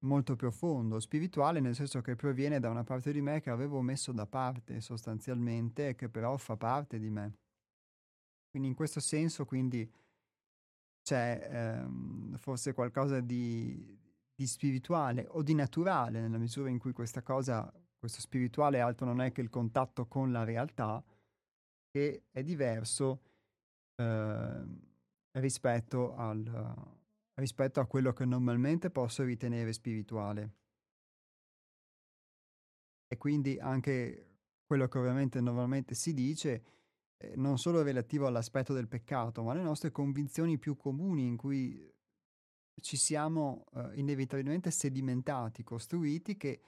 molto 0.00 0.34
profondo, 0.34 0.98
spirituale 0.98 1.60
nel 1.60 1.74
senso 1.74 2.00
che 2.00 2.16
proviene 2.16 2.58
da 2.58 2.68
una 2.68 2.82
parte 2.82 3.12
di 3.12 3.20
me 3.20 3.40
che 3.40 3.50
avevo 3.50 3.80
messo 3.80 4.12
da 4.12 4.26
parte 4.26 4.80
sostanzialmente 4.80 5.88
e 5.88 5.94
che 5.94 6.08
però 6.08 6.36
fa 6.36 6.56
parte 6.56 6.98
di 6.98 7.10
me. 7.10 7.36
Quindi 8.50 8.68
in 8.68 8.74
questo 8.74 8.98
senso 8.98 9.44
quindi 9.44 9.88
c'è 11.02 11.48
ehm, 11.48 12.36
forse 12.36 12.72
qualcosa 12.72 13.20
di, 13.20 13.96
di 14.40 14.46
spirituale 14.46 15.26
o 15.28 15.42
di 15.42 15.52
naturale 15.52 16.18
nella 16.18 16.38
misura 16.38 16.70
in 16.70 16.78
cui 16.78 16.92
questa 16.92 17.20
cosa, 17.20 17.70
questo 17.98 18.22
spirituale 18.22 18.80
altro 18.80 19.04
non 19.04 19.20
è 19.20 19.32
che 19.32 19.42
il 19.42 19.50
contatto 19.50 20.06
con 20.06 20.32
la 20.32 20.44
realtà, 20.44 21.04
che 21.90 22.22
è 22.30 22.42
diverso 22.42 23.20
eh, 23.96 24.64
rispetto, 25.32 26.16
al, 26.16 26.74
rispetto 27.34 27.80
a 27.80 27.86
quello 27.86 28.14
che 28.14 28.24
normalmente 28.24 28.88
posso 28.88 29.24
ritenere 29.24 29.74
spirituale. 29.74 30.50
E 33.08 33.18
quindi 33.18 33.58
anche 33.58 34.38
quello 34.64 34.88
che 34.88 34.96
ovviamente 34.96 35.38
normalmente 35.42 35.94
si 35.94 36.14
dice, 36.14 36.64
eh, 37.18 37.36
non 37.36 37.58
solo 37.58 37.82
relativo 37.82 38.26
all'aspetto 38.26 38.72
del 38.72 38.88
peccato, 38.88 39.42
ma 39.42 39.52
alle 39.52 39.60
nostre 39.60 39.90
convinzioni 39.90 40.56
più 40.56 40.76
comuni 40.76 41.26
in 41.26 41.36
cui 41.36 41.98
ci 42.80 42.96
siamo 42.96 43.64
eh, 43.74 43.90
inevitabilmente 43.94 44.70
sedimentati, 44.70 45.62
costruiti, 45.62 46.36
che 46.36 46.60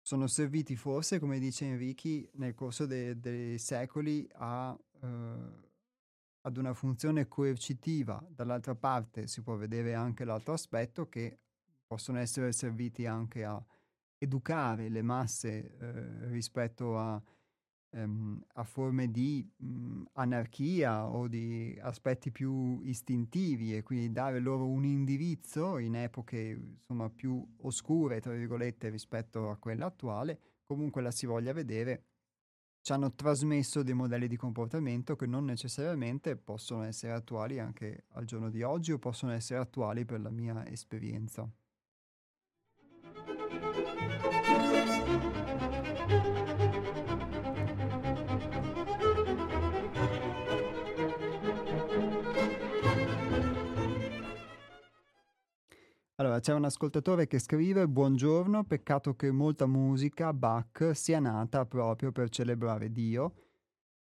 sono 0.00 0.26
serviti 0.26 0.76
forse, 0.76 1.18
come 1.18 1.38
dice 1.38 1.64
Enrichi, 1.66 2.28
nel 2.34 2.54
corso 2.54 2.86
de- 2.86 3.18
dei 3.18 3.58
secoli 3.58 4.28
a 4.34 4.76
eh, 5.00 5.70
ad 6.42 6.56
una 6.56 6.74
funzione 6.74 7.28
coercitiva, 7.28 8.24
dall'altra 8.28 8.74
parte 8.74 9.26
si 9.26 9.42
può 9.42 9.56
vedere 9.56 9.94
anche 9.94 10.24
l'altro 10.24 10.54
aspetto 10.54 11.08
che 11.08 11.38
possono 11.86 12.18
essere 12.18 12.52
serviti 12.52 13.06
anche 13.06 13.44
a 13.44 13.64
educare 14.18 14.88
le 14.88 15.02
masse 15.02 15.76
eh, 15.76 16.28
rispetto 16.28 16.98
a, 16.98 17.22
ehm, 17.92 18.40
a, 18.54 18.64
forme 18.64 19.10
di 19.10 19.46
mh, 19.56 20.02
anarchia 20.14 21.06
o 21.06 21.28
di 21.28 21.78
aspetti 21.80 22.30
più 22.30 22.80
istintivi 22.82 23.76
e 23.76 23.82
quindi 23.82 24.12
dare 24.12 24.40
loro 24.40 24.66
un 24.66 24.84
indirizzo 24.84 25.78
in 25.78 25.94
epoche 25.94 26.76
insomma 26.80 27.08
più 27.10 27.46
oscure, 27.62 28.20
tra 28.20 28.32
virgolette, 28.32 28.88
rispetto 28.88 29.50
a 29.50 29.56
quella 29.56 29.86
attuale, 29.86 30.40
comunque 30.64 31.02
la 31.02 31.10
si 31.10 31.26
voglia 31.26 31.52
vedere 31.52 32.04
ci 32.82 32.92
hanno 32.92 33.14
trasmesso 33.14 33.84
dei 33.84 33.94
modelli 33.94 34.26
di 34.26 34.36
comportamento 34.36 35.14
che 35.14 35.26
non 35.26 35.44
necessariamente 35.44 36.36
possono 36.36 36.82
essere 36.82 37.12
attuali 37.12 37.60
anche 37.60 38.06
al 38.14 38.24
giorno 38.24 38.50
di 38.50 38.62
oggi 38.62 38.90
o 38.90 38.98
possono 38.98 39.30
essere 39.30 39.60
attuali 39.60 40.04
per 40.04 40.20
la 40.20 40.30
mia 40.30 40.66
esperienza. 40.66 41.48
Allora, 56.32 56.46
c'è 56.46 56.54
un 56.54 56.64
ascoltatore 56.64 57.26
che 57.26 57.38
scrive: 57.38 57.86
Buongiorno, 57.86 58.64
peccato 58.64 59.14
che 59.14 59.30
molta 59.30 59.66
musica, 59.66 60.32
Bach, 60.32 60.92
sia 60.94 61.18
nata 61.18 61.66
proprio 61.66 62.10
per 62.10 62.30
celebrare 62.30 62.90
Dio. 62.90 63.34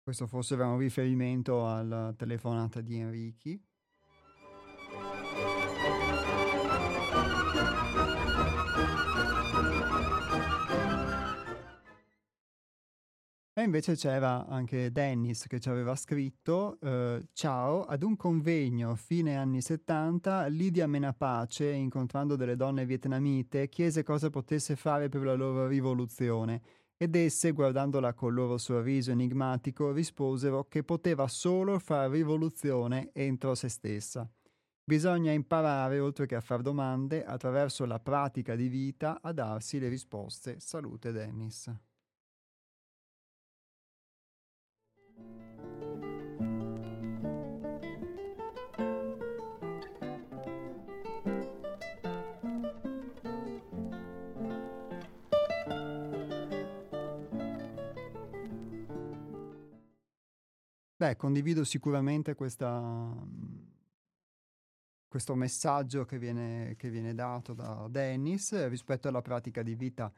Questo 0.02 0.26
forse 0.26 0.52
era 0.52 0.66
un 0.66 0.76
riferimento 0.76 1.66
alla 1.66 2.12
telefonata 2.14 2.82
di 2.82 2.98
Enrichi. 2.98 3.58
E 13.54 13.62
invece 13.62 13.96
c'era 13.96 14.46
anche 14.46 14.90
Dennis 14.90 15.46
che 15.46 15.60
ci 15.60 15.68
aveva 15.68 15.94
scritto, 15.94 16.78
eh, 16.80 17.20
ciao, 17.34 17.84
ad 17.84 18.02
un 18.02 18.16
convegno 18.16 18.94
fine 18.94 19.36
anni 19.36 19.60
70, 19.60 20.46
Lidia 20.46 20.86
Menapace, 20.86 21.68
incontrando 21.70 22.34
delle 22.34 22.56
donne 22.56 22.86
vietnamite, 22.86 23.68
chiese 23.68 24.04
cosa 24.04 24.30
potesse 24.30 24.74
fare 24.74 25.10
per 25.10 25.20
la 25.20 25.34
loro 25.34 25.66
rivoluzione 25.66 26.62
ed 26.96 27.14
esse, 27.14 27.52
guardandola 27.52 28.14
col 28.14 28.32
loro 28.32 28.56
sorriso 28.56 29.10
enigmatico, 29.10 29.92
risposero 29.92 30.64
che 30.64 30.82
poteva 30.82 31.28
solo 31.28 31.78
fare 31.78 32.10
rivoluzione 32.10 33.10
entro 33.12 33.54
se 33.54 33.68
stessa. 33.68 34.26
Bisogna 34.82 35.30
imparare, 35.30 35.98
oltre 35.98 36.24
che 36.24 36.36
a 36.36 36.40
fare 36.40 36.62
domande, 36.62 37.22
attraverso 37.22 37.84
la 37.84 38.00
pratica 38.00 38.56
di 38.56 38.68
vita, 38.68 39.18
a 39.20 39.30
darsi 39.32 39.78
le 39.78 39.88
risposte. 39.88 40.58
Salute 40.58 41.12
Dennis. 41.12 41.70
Beh, 61.02 61.16
condivido 61.16 61.64
sicuramente 61.64 62.36
questa, 62.36 62.78
mhmm, 62.80 63.72
questo 65.08 65.34
messaggio 65.34 66.04
che 66.04 66.16
viene, 66.16 66.76
che 66.76 66.90
viene 66.90 67.12
dato 67.12 67.54
da 67.54 67.88
Dennis 67.90 68.68
rispetto 68.68 69.08
alla 69.08 69.20
pratica 69.20 69.64
di 69.64 69.74
vita. 69.74 70.12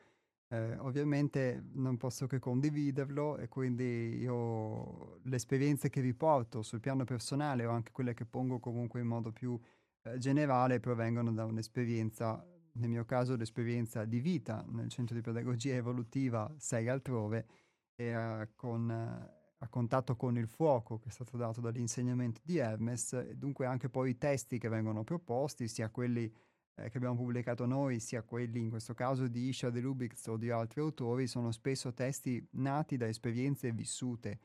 Eh, 0.48 0.76
ovviamente 0.76 1.70
non 1.72 1.96
posso 1.96 2.26
che 2.26 2.38
condividerlo 2.38 3.38
e 3.38 3.48
quindi 3.48 4.18
io 4.18 5.20
le 5.22 5.36
esperienze 5.36 5.88
che 5.88 6.02
vi 6.02 6.12
porto 6.12 6.60
sul 6.60 6.80
piano 6.80 7.04
personale 7.04 7.64
o 7.64 7.70
anche 7.70 7.90
quelle 7.90 8.12
che 8.12 8.26
pongo 8.26 8.58
comunque 8.60 9.00
in 9.00 9.06
modo 9.06 9.32
più 9.32 9.58
eh, 10.02 10.18
generale 10.18 10.80
provengono 10.80 11.32
da 11.32 11.46
un'esperienza, 11.46 12.46
nel 12.72 12.90
mio 12.90 13.06
caso 13.06 13.36
l'esperienza 13.36 14.04
di 14.04 14.20
vita 14.20 14.62
nel 14.68 14.90
centro 14.90 15.14
di 15.14 15.22
pedagogia 15.22 15.76
evolutiva 15.76 16.54
6 16.58 16.88
altrove 16.88 17.46
e 17.94 18.04
eh, 18.08 18.50
con 18.54 19.42
a 19.64 19.68
contatto 19.68 20.14
con 20.14 20.36
il 20.36 20.46
fuoco 20.46 20.98
che 20.98 21.08
è 21.08 21.12
stato 21.12 21.36
dato 21.36 21.60
dall'insegnamento 21.60 22.40
di 22.44 22.58
Hermes 22.58 23.14
e 23.14 23.34
dunque 23.34 23.66
anche 23.66 23.88
poi 23.88 24.10
i 24.10 24.18
testi 24.18 24.58
che 24.58 24.68
vengono 24.68 25.04
proposti, 25.04 25.68
sia 25.68 25.90
quelli 25.90 26.32
eh, 26.76 26.90
che 26.90 26.96
abbiamo 26.96 27.16
pubblicato 27.16 27.66
noi, 27.66 27.98
sia 27.98 28.22
quelli 28.22 28.60
in 28.60 28.70
questo 28.70 28.94
caso 28.94 29.26
di 29.26 29.48
Isha 29.48 29.70
de 29.70 29.80
Lubitz 29.80 30.26
o 30.26 30.36
di 30.36 30.50
altri 30.50 30.80
autori, 30.80 31.26
sono 31.26 31.50
spesso 31.50 31.92
testi 31.92 32.46
nati 32.52 32.96
da 32.96 33.08
esperienze 33.08 33.72
vissute. 33.72 34.38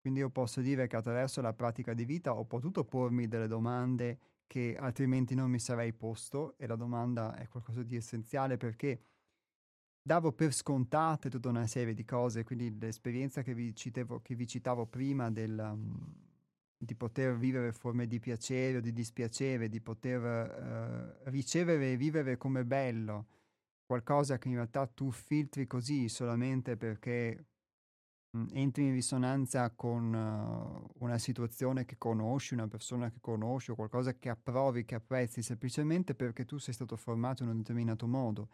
Quindi 0.00 0.20
io 0.20 0.30
posso 0.30 0.60
dire 0.60 0.86
che 0.86 0.96
attraverso 0.96 1.40
la 1.40 1.52
pratica 1.52 1.94
di 1.94 2.04
vita 2.04 2.34
ho 2.34 2.44
potuto 2.44 2.84
pormi 2.84 3.28
delle 3.28 3.46
domande 3.46 4.18
che 4.46 4.76
altrimenti 4.76 5.34
non 5.34 5.50
mi 5.50 5.58
sarei 5.58 5.92
posto 5.92 6.54
e 6.56 6.66
la 6.66 6.76
domanda 6.76 7.36
è 7.36 7.46
qualcosa 7.46 7.82
di 7.82 7.94
essenziale 7.96 8.56
perché 8.56 9.00
davo 10.02 10.32
per 10.32 10.52
scontate 10.52 11.30
tutta 11.30 11.48
una 11.48 11.66
serie 11.66 11.94
di 11.94 12.04
cose, 12.04 12.42
quindi 12.42 12.76
l'esperienza 12.78 13.42
che 13.42 13.54
vi, 13.54 13.74
citevo, 13.74 14.20
che 14.20 14.34
vi 14.34 14.46
citavo 14.48 14.86
prima 14.86 15.30
del, 15.30 15.56
um, 15.56 16.14
di 16.76 16.96
poter 16.96 17.36
vivere 17.36 17.72
forme 17.72 18.08
di 18.08 18.18
piacere 18.18 18.78
o 18.78 18.80
di 18.80 18.92
dispiacere, 18.92 19.68
di 19.68 19.80
poter 19.80 20.20
uh, 21.24 21.30
ricevere 21.30 21.92
e 21.92 21.96
vivere 21.96 22.36
come 22.36 22.64
bello, 22.64 23.26
qualcosa 23.86 24.38
che 24.38 24.48
in 24.48 24.54
realtà 24.54 24.86
tu 24.86 25.12
filtri 25.12 25.66
così 25.68 26.08
solamente 26.08 26.76
perché 26.76 27.46
mh, 28.30 28.46
entri 28.54 28.86
in 28.86 28.92
risonanza 28.92 29.70
con 29.70 30.12
uh, 30.12 31.04
una 31.04 31.18
situazione 31.18 31.84
che 31.84 31.96
conosci, 31.96 32.54
una 32.54 32.66
persona 32.66 33.08
che 33.08 33.18
conosci 33.20 33.70
o 33.70 33.76
qualcosa 33.76 34.14
che 34.14 34.30
approvi, 34.30 34.84
che 34.84 34.96
apprezzi, 34.96 35.42
semplicemente 35.42 36.16
perché 36.16 36.44
tu 36.44 36.58
sei 36.58 36.74
stato 36.74 36.96
formato 36.96 37.44
in 37.44 37.50
un 37.50 37.58
determinato 37.58 38.08
modo 38.08 38.48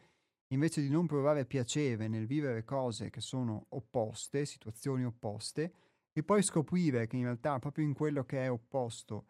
invece 0.48 0.80
di 0.80 0.88
non 0.88 1.06
provare 1.06 1.44
piacere 1.44 2.08
nel 2.08 2.26
vivere 2.26 2.64
cose 2.64 3.10
che 3.10 3.20
sono 3.20 3.66
opposte, 3.70 4.44
situazioni 4.44 5.04
opposte, 5.04 5.72
e 6.12 6.22
poi 6.22 6.42
scoprire 6.42 7.06
che 7.06 7.16
in 7.16 7.24
realtà 7.24 7.58
proprio 7.58 7.84
in 7.84 7.94
quello 7.94 8.24
che 8.24 8.44
è 8.44 8.50
opposto 8.50 9.26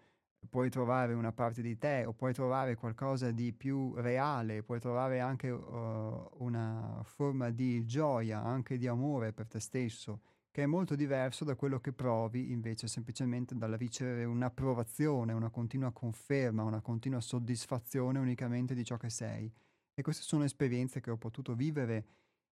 puoi 0.49 0.71
trovare 0.71 1.15
una 1.15 1.33
parte 1.33 1.61
di 1.61 1.77
te 1.77 2.05
o 2.07 2.13
puoi 2.13 2.33
trovare 2.33 2.77
qualcosa 2.77 3.31
di 3.31 3.53
più 3.53 3.95
reale, 3.97 4.63
puoi 4.63 4.81
trovare 4.81 5.21
anche 5.21 5.51
uh, 5.51 6.29
una 6.39 7.01
forma 7.05 7.51
di 7.51 7.85
gioia, 7.85 8.43
anche 8.43 8.79
di 8.79 8.87
amore 8.87 9.33
per 9.33 9.49
te 9.49 9.59
stesso, 9.59 10.21
che 10.51 10.63
è 10.63 10.67
molto 10.67 10.95
diverso 10.95 11.45
da 11.45 11.57
quello 11.57 11.81
che 11.81 11.93
provi 11.93 12.53
invece 12.53 12.87
semplicemente 12.87 13.55
dal 13.57 13.73
ricevere 13.73 14.25
un'approvazione, 14.25 15.33
una 15.33 15.51
continua 15.51 15.93
conferma, 15.93 16.63
una 16.63 16.81
continua 16.81 17.21
soddisfazione 17.21 18.19
unicamente 18.19 18.75
di 18.75 18.85
ciò 18.85 18.97
che 18.97 19.11
sei. 19.11 19.53
E 19.99 20.03
queste 20.03 20.23
sono 20.23 20.45
esperienze 20.45 21.01
che 21.01 21.11
ho 21.11 21.17
potuto 21.17 21.57
vivere, 21.57 22.07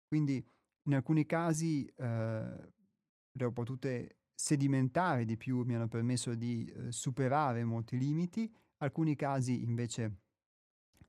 quindi 0.06 0.42
in 0.84 0.94
alcuni 0.94 1.26
casi 1.26 1.84
eh, 1.84 2.72
le 3.32 3.44
ho 3.44 3.52
potute 3.52 4.16
sedimentare 4.34 5.26
di 5.26 5.36
più, 5.36 5.62
mi 5.62 5.74
hanno 5.74 5.86
permesso 5.86 6.34
di 6.34 6.64
eh, 6.64 6.90
superare 6.90 7.62
molti 7.62 7.98
limiti, 7.98 8.50
alcuni 8.78 9.14
casi 9.14 9.60
invece 9.62 10.20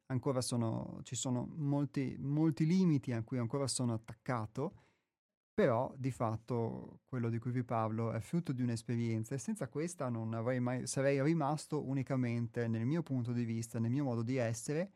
ancora 0.08 0.42
sono, 0.42 1.00
ci 1.04 1.16
sono 1.16 1.48
molti, 1.56 2.18
molti 2.20 2.66
limiti 2.66 3.14
a 3.14 3.24
cui 3.24 3.38
ancora 3.38 3.66
sono 3.68 3.94
attaccato, 3.94 4.74
però 5.54 5.96
di 5.98 6.12
fatto 6.12 7.00
quello 7.06 7.30
di 7.30 7.40
cui 7.40 7.52
vi 7.52 7.64
parlo 7.64 8.12
è 8.12 8.20
frutto 8.20 8.52
di 8.52 8.62
un'esperienza 8.62 9.36
e 9.36 9.38
senza 9.38 9.70
questa 9.70 10.10
non 10.10 10.34
avrei 10.34 10.60
mai, 10.60 10.86
sarei 10.86 11.24
rimasto 11.24 11.88
unicamente 11.88 12.68
nel 12.68 12.86
mio 12.86 13.04
punto 13.04 13.32
di 13.32 13.46
vista, 13.46 13.80
nel 13.80 13.92
mio 13.92 14.04
modo 14.04 14.22
di 14.22 14.36
essere, 14.36 14.92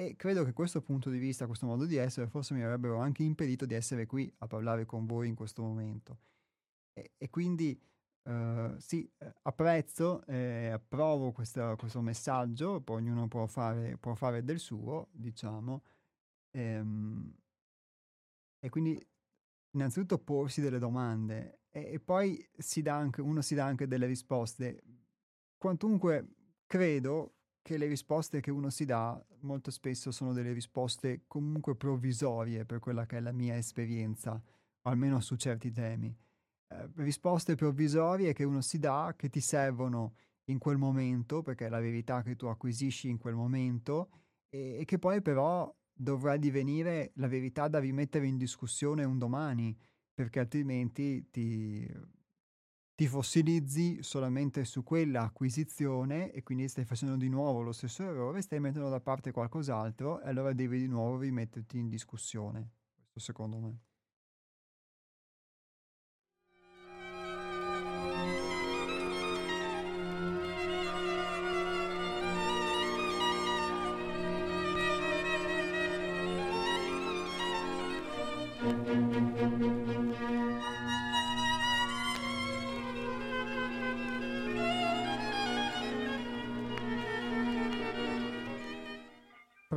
e 0.00 0.14
credo 0.14 0.44
che 0.44 0.52
questo 0.52 0.80
punto 0.80 1.10
di 1.10 1.18
vista, 1.18 1.46
questo 1.46 1.66
modo 1.66 1.84
di 1.84 1.96
essere, 1.96 2.28
forse 2.28 2.54
mi 2.54 2.62
avrebbero 2.62 2.98
anche 2.98 3.24
impedito 3.24 3.66
di 3.66 3.74
essere 3.74 4.06
qui 4.06 4.32
a 4.38 4.46
parlare 4.46 4.86
con 4.86 5.06
voi 5.06 5.26
in 5.26 5.34
questo 5.34 5.60
momento. 5.60 6.20
E, 6.92 7.14
e 7.18 7.28
quindi 7.30 7.76
uh, 8.22 8.78
sì, 8.78 9.10
eh, 9.18 9.34
apprezzo 9.42 10.24
e 10.26 10.68
approvo 10.68 11.32
questa, 11.32 11.74
questo 11.74 12.00
messaggio, 12.00 12.80
poi 12.80 12.98
ognuno 12.98 13.26
può 13.26 13.44
fare, 13.46 13.96
può 13.98 14.14
fare 14.14 14.44
del 14.44 14.60
suo, 14.60 15.08
diciamo. 15.10 15.82
Ehm, 16.52 17.34
e 18.60 18.68
quindi 18.68 19.04
innanzitutto 19.72 20.18
porsi 20.18 20.60
delle 20.60 20.78
domande 20.78 21.62
e, 21.70 21.94
e 21.94 21.98
poi 21.98 22.48
si 22.56 22.82
anche, 22.82 23.20
uno 23.20 23.42
si 23.42 23.56
dà 23.56 23.64
anche 23.64 23.88
delle 23.88 24.06
risposte. 24.06 24.80
Quantunque 25.56 26.28
credo 26.66 27.37
che 27.68 27.76
le 27.76 27.86
risposte 27.86 28.40
che 28.40 28.50
uno 28.50 28.70
si 28.70 28.86
dà 28.86 29.22
molto 29.40 29.70
spesso 29.70 30.10
sono 30.10 30.32
delle 30.32 30.52
risposte 30.52 31.24
comunque 31.26 31.76
provvisorie 31.76 32.64
per 32.64 32.78
quella 32.78 33.04
che 33.04 33.18
è 33.18 33.20
la 33.20 33.30
mia 33.30 33.58
esperienza, 33.58 34.42
almeno 34.84 35.20
su 35.20 35.36
certi 35.36 35.70
temi. 35.70 36.16
Eh, 36.68 36.88
risposte 36.94 37.56
provvisorie 37.56 38.32
che 38.32 38.44
uno 38.44 38.62
si 38.62 38.78
dà, 38.78 39.12
che 39.14 39.28
ti 39.28 39.40
servono 39.40 40.14
in 40.44 40.56
quel 40.56 40.78
momento, 40.78 41.42
perché 41.42 41.66
è 41.66 41.68
la 41.68 41.78
verità 41.78 42.22
che 42.22 42.36
tu 42.36 42.46
acquisisci 42.46 43.10
in 43.10 43.18
quel 43.18 43.34
momento, 43.34 44.08
e, 44.48 44.78
e 44.80 44.86
che 44.86 44.98
poi 44.98 45.20
però 45.20 45.70
dovrà 45.92 46.38
divenire 46.38 47.10
la 47.16 47.28
verità 47.28 47.68
da 47.68 47.80
rimettere 47.80 48.26
in 48.26 48.38
discussione 48.38 49.04
un 49.04 49.18
domani, 49.18 49.76
perché 50.14 50.40
altrimenti 50.40 51.28
ti 51.28 51.86
ti 52.98 53.06
fossilizzi 53.06 54.02
solamente 54.02 54.64
su 54.64 54.82
quella 54.82 55.22
acquisizione 55.22 56.32
e 56.32 56.42
quindi 56.42 56.66
stai 56.66 56.84
facendo 56.84 57.14
di 57.14 57.28
nuovo 57.28 57.62
lo 57.62 57.70
stesso 57.70 58.02
errore, 58.02 58.42
stai 58.42 58.58
mettendo 58.58 58.88
da 58.88 58.98
parte 58.98 59.30
qualcos'altro 59.30 60.20
e 60.20 60.28
allora 60.28 60.52
devi 60.52 60.80
di 60.80 60.88
nuovo 60.88 61.20
rimetterti 61.20 61.78
in 61.78 61.88
discussione. 61.88 62.72
Questo 63.12 63.30
secondo 63.30 63.58
me. 63.58 63.78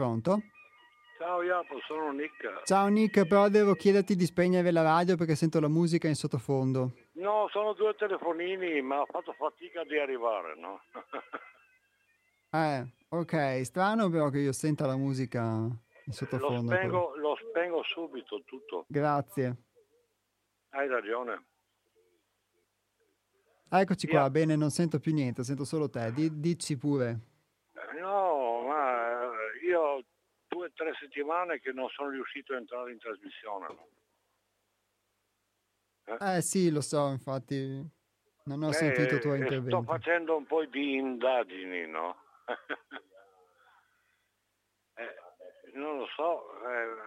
Pronto? 0.01 0.41
Ciao 1.19 1.43
Iapo, 1.43 1.79
sono 1.85 2.11
Nick. 2.11 2.63
Ciao 2.63 2.87
Nick, 2.87 3.27
però 3.27 3.49
devo 3.49 3.75
chiederti 3.75 4.15
di 4.15 4.25
spegnere 4.25 4.71
la 4.71 4.81
radio 4.81 5.15
perché 5.15 5.35
sento 5.35 5.59
la 5.59 5.67
musica 5.67 6.07
in 6.07 6.15
sottofondo. 6.15 6.93
No, 7.17 7.47
sono 7.51 7.73
due 7.73 7.93
telefonini, 7.93 8.81
ma 8.81 9.01
ho 9.01 9.05
fatto 9.05 9.31
fatica 9.33 9.83
di 9.83 9.99
arrivare, 9.99 10.55
no? 10.57 10.81
eh, 12.49 12.87
ok, 13.09 13.63
strano 13.63 14.09
però 14.09 14.29
che 14.29 14.39
io 14.39 14.51
senta 14.53 14.87
la 14.87 14.97
musica 14.97 15.39
in 15.39 16.13
sottofondo. 16.13 16.71
Lo 16.71 16.77
spengo, 16.77 17.15
lo 17.17 17.37
spengo 17.47 17.83
subito 17.83 18.41
tutto. 18.43 18.85
Grazie. 18.87 19.55
Hai 20.71 20.87
ragione. 20.87 21.45
Eccoci 23.69 24.07
qua, 24.07 24.21
yeah. 24.21 24.29
bene, 24.31 24.55
non 24.55 24.71
sento 24.71 24.97
più 24.97 25.13
niente, 25.13 25.43
sento 25.43 25.63
solo 25.63 25.91
te. 25.91 26.11
D- 26.11 26.31
dici 26.31 26.75
pure. 26.75 27.19
No, 27.99 28.50
tre 30.73 30.93
settimane 30.99 31.59
che 31.59 31.71
non 31.71 31.89
sono 31.89 32.09
riuscito 32.09 32.53
a 32.53 32.57
entrare 32.57 32.91
in 32.91 32.99
trasmissione. 32.99 33.67
Eh, 36.05 36.37
eh 36.37 36.41
sì, 36.41 36.71
lo 36.71 36.81
so, 36.81 37.09
infatti 37.09 37.83
non 38.45 38.63
ho 38.63 38.69
eh, 38.69 38.73
sentito 38.73 39.15
il 39.15 39.21
tuo 39.21 39.35
intervento. 39.35 39.81
Sto 39.81 39.91
facendo 39.91 40.35
un 40.35 40.45
po' 40.45 40.65
di 40.65 40.95
indagini, 40.95 41.87
no? 41.87 42.15
eh, 44.95 45.15
non 45.73 45.97
lo 45.97 46.07
so, 46.15 46.43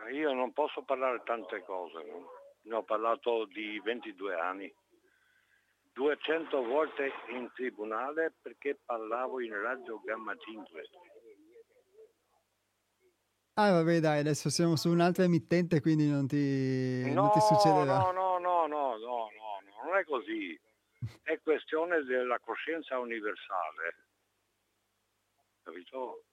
eh, 0.07 0.13
io 0.15 0.33
non 0.33 0.53
posso 0.53 0.83
parlare 0.83 1.23
tante 1.25 1.63
cose, 1.65 2.03
no? 2.05 2.31
ne 2.63 2.75
ho 2.75 2.83
parlato 2.83 3.45
di 3.47 3.81
22 3.81 4.35
anni, 4.35 4.75
200 5.93 6.63
volte 6.63 7.13
in 7.29 7.51
tribunale 7.55 8.33
perché 8.41 8.79
parlavo 8.85 9.41
in 9.41 9.61
radio 9.61 10.01
Gamma 10.03 10.35
5. 10.37 10.89
Ah, 13.57 13.71
vabbè, 13.71 14.01
dai, 14.01 14.19
adesso 14.19 14.51
siamo 14.51 14.75
su 14.75 14.91
un'altra 14.91 15.23
emittente, 15.23 15.81
quindi 15.81 16.11
non 16.11 16.27
ti, 16.27 17.05
No, 17.13 17.23
non 17.23 17.31
ti 17.31 17.41
succederà. 17.41 17.99
no, 17.99 18.11
no, 18.11 18.39
no, 18.39 18.67
no, 18.67 18.97
no, 18.97 18.97
no, 18.99 19.85
non 19.85 19.97
è 19.97 20.05
così. 20.05 20.59
È 21.23 21.39
questione 21.41 22.03
della 22.03 22.41
coscienza 22.41 22.99
universale. 22.99 23.97
Capito? 25.63 26.25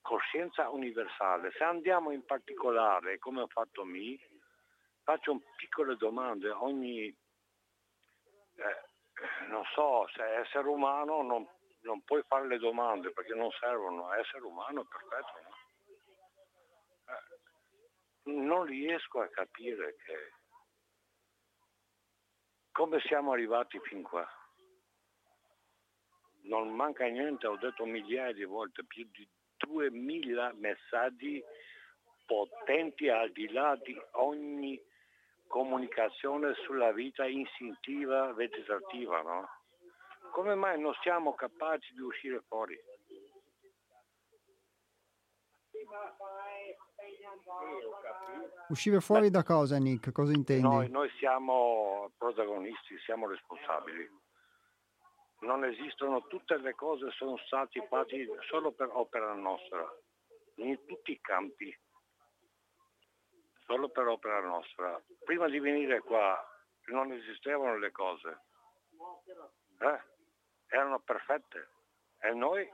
Coscienza 0.00 0.68
universale. 0.68 1.52
Se 1.56 1.62
andiamo 1.62 2.10
in 2.10 2.24
particolare, 2.24 3.18
come 3.18 3.42
ho 3.42 3.46
fatto 3.46 3.84
mi, 3.84 4.18
faccio 5.04 5.40
piccole 5.56 5.94
domande. 5.94 6.50
Ogni, 6.50 7.06
eh, 7.06 8.82
non 9.48 9.62
so, 9.74 10.08
se 10.12 10.24
essere 10.40 10.66
umano 10.66 11.22
non, 11.22 11.46
non 11.82 12.02
puoi 12.02 12.24
fare 12.26 12.48
le 12.48 12.58
domande 12.58 13.12
perché 13.12 13.34
non 13.34 13.50
servono. 13.60 14.12
Essere 14.14 14.44
umano 14.44 14.82
è 14.82 14.86
perfetto, 14.88 15.40
no? 15.48 15.55
Non 18.26 18.64
riesco 18.64 19.20
a 19.20 19.28
capire 19.28 19.96
che 20.04 20.32
come 22.72 23.00
siamo 23.00 23.32
arrivati 23.32 23.78
fin 23.80 24.02
qua. 24.02 24.28
Non 26.42 26.74
manca 26.74 27.06
niente, 27.06 27.46
ho 27.46 27.56
detto 27.56 27.86
migliaia 27.86 28.32
di 28.32 28.44
volte, 28.44 28.84
più 28.84 29.08
di 29.10 29.26
2000 29.56 30.52
messaggi 30.54 31.42
potenti 32.26 33.08
al 33.08 33.30
di 33.32 33.48
là 33.50 33.76
di 33.76 33.96
ogni 34.12 34.80
comunicazione 35.46 36.54
sulla 36.64 36.92
vita 36.92 37.24
istintiva 37.24 38.32
vegetativa, 38.32 39.22
no? 39.22 39.48
Come 40.32 40.54
mai 40.54 40.78
non 40.78 40.92
siamo 41.00 41.34
capaci 41.34 41.94
di 41.94 42.00
uscire 42.00 42.42
fuori? 42.46 42.78
Uscire 48.68 49.00
fuori 49.00 49.30
da 49.30 49.42
cosa, 49.42 49.78
Nick? 49.78 50.12
Cosa 50.12 50.32
intendi? 50.32 50.62
Noi, 50.62 50.88
noi 50.90 51.08
siamo 51.18 52.10
protagonisti, 52.16 52.98
siamo 53.04 53.28
responsabili. 53.28 54.08
Non 55.40 55.64
esistono, 55.64 56.26
tutte 56.26 56.56
le 56.58 56.74
cose 56.74 57.10
sono 57.10 57.36
state 57.38 57.86
fatte 57.86 58.26
solo 58.48 58.72
per 58.72 58.88
opera 58.92 59.34
nostra, 59.34 59.86
in 60.56 60.78
tutti 60.86 61.12
i 61.12 61.20
campi, 61.20 61.76
solo 63.66 63.88
per 63.90 64.06
opera 64.08 64.40
nostra. 64.40 65.00
Prima 65.24 65.48
di 65.48 65.60
venire 65.60 66.00
qua 66.00 66.36
non 66.86 67.12
esistevano 67.12 67.78
le 67.78 67.92
cose, 67.92 68.40
eh? 69.80 70.00
erano 70.68 70.98
perfette 71.00 71.68
e 72.20 72.32
noi 72.32 72.68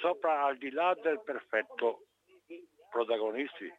sopra 0.00 0.44
al 0.44 0.56
di 0.58 0.70
là 0.70 0.94
del 0.94 1.20
perfetto 1.22 2.06
protagonisti. 2.90 3.72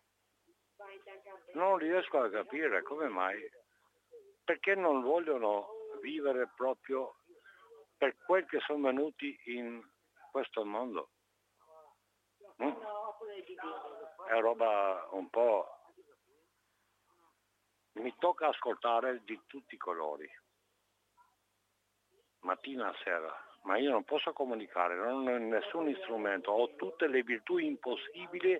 Non 1.53 1.77
riesco 1.77 2.19
a 2.19 2.29
capire 2.29 2.81
come 2.81 3.07
mai, 3.07 3.39
perché 4.43 4.73
non 4.73 5.01
vogliono 5.01 5.67
vivere 6.01 6.49
proprio 6.55 7.17
per 7.97 8.17
quel 8.25 8.45
che 8.47 8.59
sono 8.61 8.87
venuti 8.87 9.39
in 9.45 9.81
questo 10.31 10.65
mondo. 10.65 11.11
Mm? 12.63 12.73
È 14.27 14.39
roba 14.39 15.07
un 15.11 15.29
po'... 15.29 15.67
Mi 17.93 18.15
tocca 18.17 18.47
ascoltare 18.47 19.21
di 19.25 19.39
tutti 19.47 19.75
i 19.75 19.77
colori, 19.77 20.27
mattina 22.39 22.87
a 22.87 22.95
sera, 23.03 23.31
ma 23.63 23.77
io 23.77 23.91
non 23.91 24.05
posso 24.05 24.31
comunicare, 24.31 24.95
non 24.95 25.27
ho 25.27 25.37
nessun 25.37 25.93
strumento, 26.01 26.51
ho 26.51 26.73
tutte 26.75 27.07
le 27.07 27.21
virtù 27.21 27.57
impossibili 27.57 28.59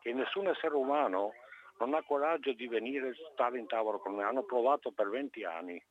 che 0.00 0.12
nessun 0.12 0.48
essere 0.48 0.74
umano 0.74 1.32
non 1.78 1.94
ha 1.94 2.02
coraggio 2.02 2.52
di 2.52 2.66
venire 2.68 3.08
a 3.08 3.14
stare 3.32 3.58
in 3.58 3.66
tavolo 3.66 3.98
con 3.98 4.14
me. 4.14 4.24
Hanno 4.24 4.44
provato 4.44 4.92
per 4.92 5.08
20 5.08 5.44
anni, 5.44 5.82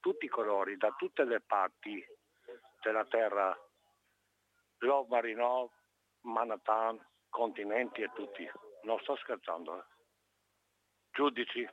tutti 0.00 0.24
i 0.26 0.28
colori, 0.28 0.76
da 0.76 0.90
tutte 0.96 1.24
le 1.24 1.40
parti 1.40 2.04
della 2.82 3.04
terra, 3.04 3.56
Love 4.78 5.08
Marinò, 5.08 5.68
Manhattan, 6.22 6.98
continenti 7.28 8.02
e 8.02 8.10
tutti. 8.14 8.48
Non 8.82 8.98
sto 9.00 9.16
scherzando. 9.16 9.78
eh. 9.78 9.84
Giudici, 11.12 11.68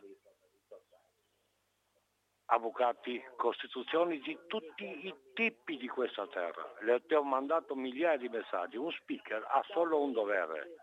avvocati, 2.47 3.23
costituzioni 3.35 4.19
di 4.19 4.37
tutti 4.47 5.07
i 5.07 5.15
tipi 5.33 5.77
di 5.77 5.87
questa 5.87 6.27
terra. 6.27 6.69
Le 6.81 7.01
ho 7.15 7.23
mandato 7.23 7.75
migliaia 7.75 8.17
di 8.17 8.29
messaggi. 8.29 8.77
Un 8.77 8.91
speaker 8.91 9.43
ha 9.47 9.63
solo 9.71 10.01
un 10.01 10.11
dovere. 10.11 10.75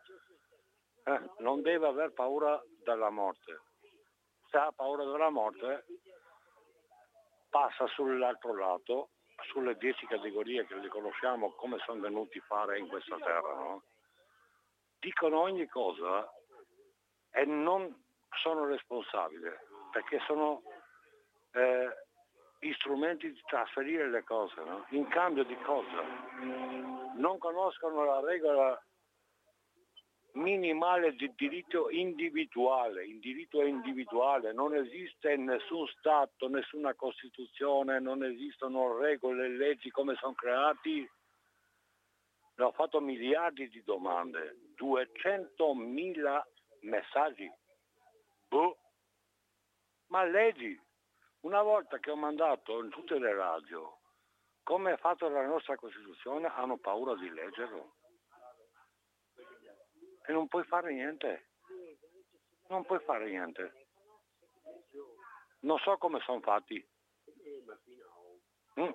Eh, 1.05 1.20
non 1.39 1.60
deve 1.62 1.86
aver 1.86 2.12
paura 2.12 2.60
della 2.82 3.10
morte. 3.10 3.60
Se 4.48 4.56
ha 4.56 4.72
paura 4.72 5.05
della 5.05 5.31
morte, 5.31 5.85
passa 7.51 7.86
sull'altro 7.89 8.55
lato, 8.56 9.10
sulle 9.48 9.76
dieci 9.76 10.06
categorie 10.06 10.66
che 10.66 10.74
le 10.76 10.89
conosciamo 10.89 11.52
come 11.52 11.78
sono 11.85 12.01
venuti 12.01 12.39
a 12.39 12.44
fare 12.47 12.78
in 12.78 12.89
questa 12.89 13.16
terra. 13.18 13.55
no? 13.55 13.82
Dicono 14.98 15.40
ogni 15.40 15.66
cosa 15.66 16.28
e 17.31 17.44
non 17.44 18.02
sono 18.43 18.64
responsabile 18.64 19.66
perché 19.93 20.20
sono 20.26 20.62
eh, 21.52 21.89
strumenti 22.78 23.31
di 23.31 23.40
trasferire 23.47 24.09
le 24.09 24.24
cose, 24.24 24.60
no? 24.62 24.86
in 24.90 25.06
cambio 25.09 25.44
di 25.44 25.56
cosa? 25.59 26.02
Non 27.14 27.39
conoscono 27.39 28.05
la 28.05 28.20
regola 28.20 28.82
minimale 30.35 31.15
di 31.15 31.32
diritto 31.36 31.90
individuale. 31.90 33.05
Il 33.05 33.19
diritto 33.20 33.61
è 33.61 33.66
individuale, 33.66 34.52
non 34.52 34.74
esiste 34.74 35.36
nessun 35.36 35.86
Stato, 35.98 36.48
nessuna 36.48 36.94
Costituzione, 36.94 38.01
non 38.01 38.24
esistono 38.24 38.98
regole, 38.98 39.48
leggi 39.48 39.90
come 39.90 40.15
sono 40.16 40.35
creati. 40.35 41.09
Ne 42.56 42.65
ho 42.65 42.73
fatto 42.73 43.01
miliardi 43.01 43.69
di 43.69 43.82
domande, 43.82 44.56
200.000 44.77 46.43
messaggi. 46.81 47.51
Boh. 48.48 48.78
Ma 50.09 50.24
leggi, 50.24 50.81
una 51.40 51.62
volta 51.62 51.98
che 51.98 52.11
ho 52.11 52.16
mandato 52.16 52.82
in 52.82 52.90
tutte 52.90 53.19
le 53.19 53.35
radio 53.35 53.98
come 54.65 54.94
è 54.94 54.97
fatto 54.97 55.28
la 55.28 55.44
nostra 55.47 55.77
Costituzione, 55.77 56.48
hanno 56.48 56.78
paura 56.78 57.15
di 57.16 57.31
leggerlo. 57.31 57.93
E 60.26 60.32
non 60.32 60.48
puoi 60.48 60.64
fare 60.64 60.92
niente. 60.92 61.51
Non 62.68 62.84
puoi 62.84 63.01
fare 63.01 63.28
niente. 63.28 63.86
Non 65.60 65.78
so 65.78 65.96
come 65.98 66.20
sono 66.20 66.40
fatti. 66.40 66.84
Mm. 68.80 68.90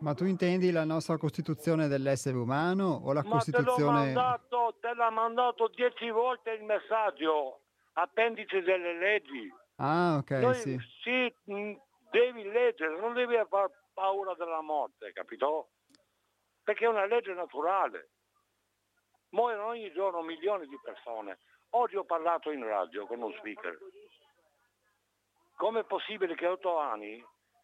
Ma 0.00 0.14
tu 0.14 0.24
intendi 0.24 0.70
la 0.70 0.84
nostra 0.84 1.16
Costituzione 1.16 1.88
dell'essere 1.88 2.36
umano 2.36 3.00
o 3.04 3.12
la 3.12 3.22
Ma 3.22 3.22
te 3.22 3.28
l'ho 3.28 3.36
Costituzione... 3.72 4.12
mandato, 4.12 4.76
te 4.80 4.94
l'ha 4.94 5.10
mandato 5.10 5.68
dieci 5.68 6.10
volte 6.10 6.50
il 6.50 6.64
messaggio, 6.64 7.60
appendice 7.94 8.62
delle 8.62 8.98
leggi. 8.98 9.52
Ah, 9.76 10.16
ok, 10.18 10.30
Noi- 10.30 10.54
sì. 10.54 10.78
sì, 11.02 11.34
mh, 11.44 11.74
devi 12.10 12.42
leggere, 12.44 12.98
non 13.00 13.14
devi 13.14 13.36
aver 13.36 13.70
paura 13.92 14.34
della 14.34 14.60
morte, 14.60 15.12
capito? 15.12 15.70
Perché 16.62 16.84
è 16.84 16.88
una 16.88 17.06
legge 17.06 17.32
naturale. 17.34 18.10
Muoiono 19.34 19.66
ogni 19.66 19.90
giorno 19.90 20.22
milioni 20.22 20.68
di 20.68 20.78
persone. 20.80 21.38
Oggi 21.70 21.96
ho 21.96 22.04
parlato 22.04 22.52
in 22.52 22.64
radio 22.64 23.04
con 23.04 23.20
uno 23.20 23.34
speaker. 23.38 23.76
Com'è 25.56 25.82
possibile 25.82 26.36
che 26.36 26.46
otto 26.46 26.78
anni 26.78 27.20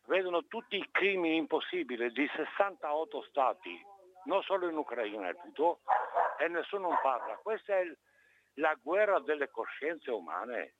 vedono 0.06 0.46
tutti 0.46 0.76
i 0.76 0.88
crimini 0.90 1.36
impossibili 1.36 2.10
di 2.10 2.28
68 2.34 3.22
stati, 3.22 3.80
non 4.24 4.42
solo 4.42 4.68
in 4.68 4.76
Ucraina 4.76 5.28
e 5.28 5.36
tutto, 5.40 5.82
e 6.40 6.48
nessuno 6.48 6.88
non 6.88 6.98
parla? 7.00 7.36
Questa 7.36 7.78
è 7.78 7.84
la 8.54 8.74
guerra 8.82 9.20
delle 9.20 9.48
coscienze 9.48 10.10
umane 10.10 10.74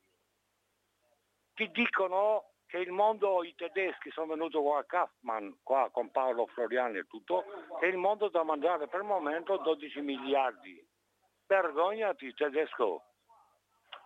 ti 1.55 1.71
dicono 1.71 2.50
che 2.71 2.79
il 2.79 2.93
mondo, 2.93 3.43
i 3.43 3.53
tedeschi 3.57 4.11
sono 4.13 4.29
venuti 4.29 4.57
qua 4.57 4.79
a 4.79 4.85
Kaufman, 4.85 5.59
qua 5.65 5.91
con 5.91 6.13
Paolo 6.13 6.47
Floriani 6.47 6.99
e 6.99 7.07
tutto, 7.09 7.45
che 7.81 7.87
il 7.87 7.97
mondo 7.97 8.29
da 8.29 8.45
mangiare 8.45 8.87
per 8.87 9.01
il 9.01 9.07
momento 9.07 9.57
12 9.57 10.01
miliardi. 10.01 10.81
Vergognati 11.47 12.33
tedesco. 12.33 13.03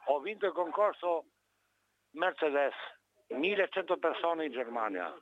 Ho 0.06 0.20
vinto 0.20 0.46
il 0.46 0.52
concorso 0.52 1.26
Mercedes, 2.12 2.74
1100 3.28 3.98
persone 3.98 4.46
in 4.46 4.52
Germania. 4.52 5.14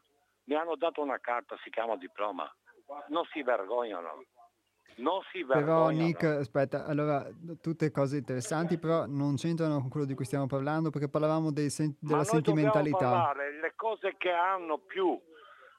Mi 0.45 0.55
hanno 0.55 0.77
dato 0.77 1.03
una 1.03 1.19
carta, 1.19 1.57
si 1.65 1.71
chiama 1.71 1.97
diploma. 1.97 2.49
non 3.09 3.25
si 3.33 3.43
vergognano. 3.43 4.25
Non 4.97 5.21
si 5.33 5.45
Però 5.45 5.59
vergognano. 5.87 6.05
Nick, 6.05 6.23
aspetta, 6.25 6.85
allora 6.85 7.27
tutte 7.61 7.91
cose 7.91 8.19
interessanti, 8.19 8.79
però 8.79 9.07
non 9.07 9.37
c'entrano 9.37 9.81
con 9.81 9.89
quello 9.89 10.07
di 10.07 10.15
cui 10.15 10.25
stiamo 10.25 10.47
parlando 10.47 10.91
perché 10.91 11.09
parlavamo 11.09 11.51
sen- 11.69 11.97
della 11.99 12.25
sentimentalità. 12.25 12.99
parlare 12.99 13.59
le 13.61 13.73
cose 13.75 14.17
che 14.19 14.31
hanno 14.31 14.79
più 14.79 15.19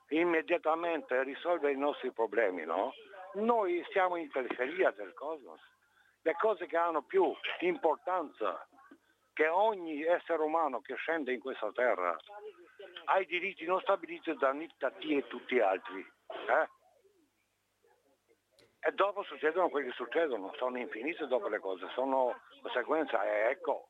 immediatamente 0.09 1.23
risolvere 1.23 1.73
i 1.73 1.77
nostri 1.77 2.11
problemi, 2.11 2.65
no? 2.65 2.93
Noi 3.35 3.83
siamo 3.91 4.15
in 4.15 4.29
periferia 4.29 4.91
del 4.91 5.13
cosmos. 5.13 5.59
Le 6.21 6.35
cose 6.39 6.65
che 6.67 6.77
hanno 6.77 7.01
più 7.03 7.33
importanza, 7.61 8.67
che 9.33 9.47
ogni 9.47 10.03
essere 10.03 10.41
umano 10.41 10.79
che 10.81 10.95
scende 10.95 11.33
in 11.33 11.39
questa 11.39 11.71
terra 11.71 12.15
ha 13.05 13.19
i 13.19 13.25
diritti 13.25 13.65
non 13.65 13.79
stabiliti 13.81 14.33
da 14.37 14.51
Nittati 14.51 15.17
e 15.17 15.27
tutti 15.27 15.55
gli 15.55 15.59
altri. 15.59 15.99
eh? 15.99 16.69
E 18.85 18.91
dopo 18.91 19.23
succedono 19.23 19.69
quelli 19.69 19.87
che 19.89 19.93
succedono, 19.95 20.51
sono 20.57 20.77
infinite 20.77 21.25
dopo 21.27 21.47
le 21.47 21.59
cose, 21.59 21.87
sono 21.95 22.35
conseguenze, 22.61 23.15
e 23.15 23.49
ecco, 23.51 23.87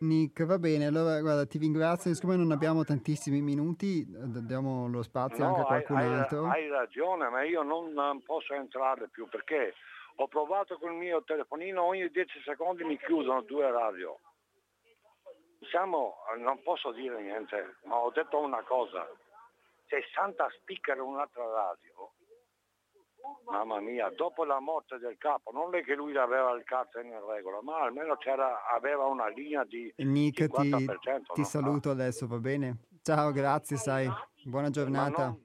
Nick, 0.00 0.44
va 0.44 0.58
bene, 0.58 0.86
allora 0.86 1.20
guarda, 1.20 1.46
ti 1.46 1.56
ringrazio, 1.56 2.12
siccome 2.12 2.36
non 2.36 2.50
abbiamo 2.50 2.82
tantissimi 2.84 3.40
minuti, 3.40 4.00
eh, 4.00 4.42
diamo 4.44 4.88
lo 4.88 5.02
spazio 5.02 5.44
anche 5.46 5.60
a 5.60 5.62
No, 5.62 5.68
hai, 5.68 5.84
qualcun 5.84 5.96
hai- 5.96 6.18
altro. 6.20 6.46
hai 6.48 6.68
ragione, 6.68 7.28
ma 7.28 7.42
io 7.44 7.62
non, 7.62 8.20
posso 8.24 8.52
entrare 8.54 9.08
più 9.08 9.28
perché 9.28 9.72
ho 10.16 10.26
provato 10.28 10.76
col 10.78 10.94
mio 10.94 11.22
telefonino, 11.22 11.82
ogni 11.82 12.08
10 12.10 12.40
secondi 12.44 12.82
mi 12.84 12.98
chiudono 12.98 13.42
due 13.42 13.70
radio. 13.70 14.18
Siamo, 15.70 16.16
non 16.38 16.60
posso 16.62 16.90
dire 16.92 17.22
niente, 17.22 17.76
ma 17.84 17.96
ho 17.96 18.10
detto 18.10 18.38
una 18.38 18.62
cosa, 18.62 19.08
60 19.86 20.48
speaker 20.60 21.00
un'altra 21.00 21.44
radio, 21.46 22.10
mamma 23.44 23.80
mia, 23.80 24.10
dopo 24.10 24.44
la 24.44 24.60
morte 24.60 24.98
del 24.98 25.16
capo, 25.18 25.50
non 25.52 25.74
è 25.74 25.82
che 25.82 25.94
lui 25.94 26.16
aveva 26.16 26.52
il 26.52 26.64
cazzo 26.64 26.98
in 26.98 27.12
regola, 27.26 27.60
ma 27.62 27.82
almeno 27.82 28.16
c'era, 28.16 28.66
aveva 28.74 29.06
una 29.06 29.28
linea 29.28 29.64
di 29.64 29.92
Nick, 29.98 30.48
ti, 30.48 30.70
50%. 30.70 30.96
ti 31.34 31.40
no? 31.40 31.46
saluto 31.46 31.90
adesso, 31.90 32.26
va 32.26 32.38
bene? 32.38 32.78
Ciao, 33.02 33.32
grazie, 33.32 33.76
sai. 33.76 34.08
Buona 34.44 34.70
giornata. 34.70 35.36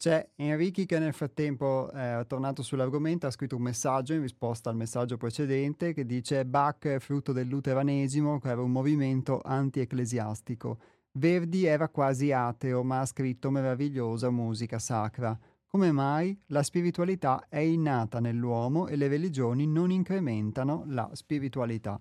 C'è 0.00 0.30
Enrichi 0.36 0.86
che 0.86 0.98
nel 0.98 1.12
frattempo 1.12 1.90
è 1.90 2.24
tornato 2.26 2.62
sull'argomento, 2.62 3.26
ha 3.26 3.30
scritto 3.30 3.56
un 3.56 3.64
messaggio 3.64 4.14
in 4.14 4.22
risposta 4.22 4.70
al 4.70 4.76
messaggio 4.76 5.18
precedente 5.18 5.92
che 5.92 6.06
dice 6.06 6.46
Bach 6.46 6.86
è 6.86 6.98
frutto 7.00 7.32
del 7.32 7.46
luteranesimo, 7.46 8.38
che 8.38 8.48
era 8.48 8.62
un 8.62 8.72
movimento 8.72 9.42
anti-ecclesiastico. 9.44 10.78
Verdi 11.12 11.66
era 11.66 11.90
quasi 11.90 12.32
ateo, 12.32 12.82
ma 12.82 13.00
ha 13.00 13.04
scritto 13.04 13.50
meravigliosa 13.50 14.30
musica 14.30 14.78
sacra. 14.78 15.38
Come 15.66 15.92
mai? 15.92 16.34
La 16.46 16.62
spiritualità 16.62 17.48
è 17.50 17.58
innata 17.58 18.20
nell'uomo 18.20 18.86
e 18.86 18.96
le 18.96 19.06
religioni 19.06 19.66
non 19.66 19.90
incrementano 19.90 20.84
la 20.86 21.10
spiritualità. 21.12 22.00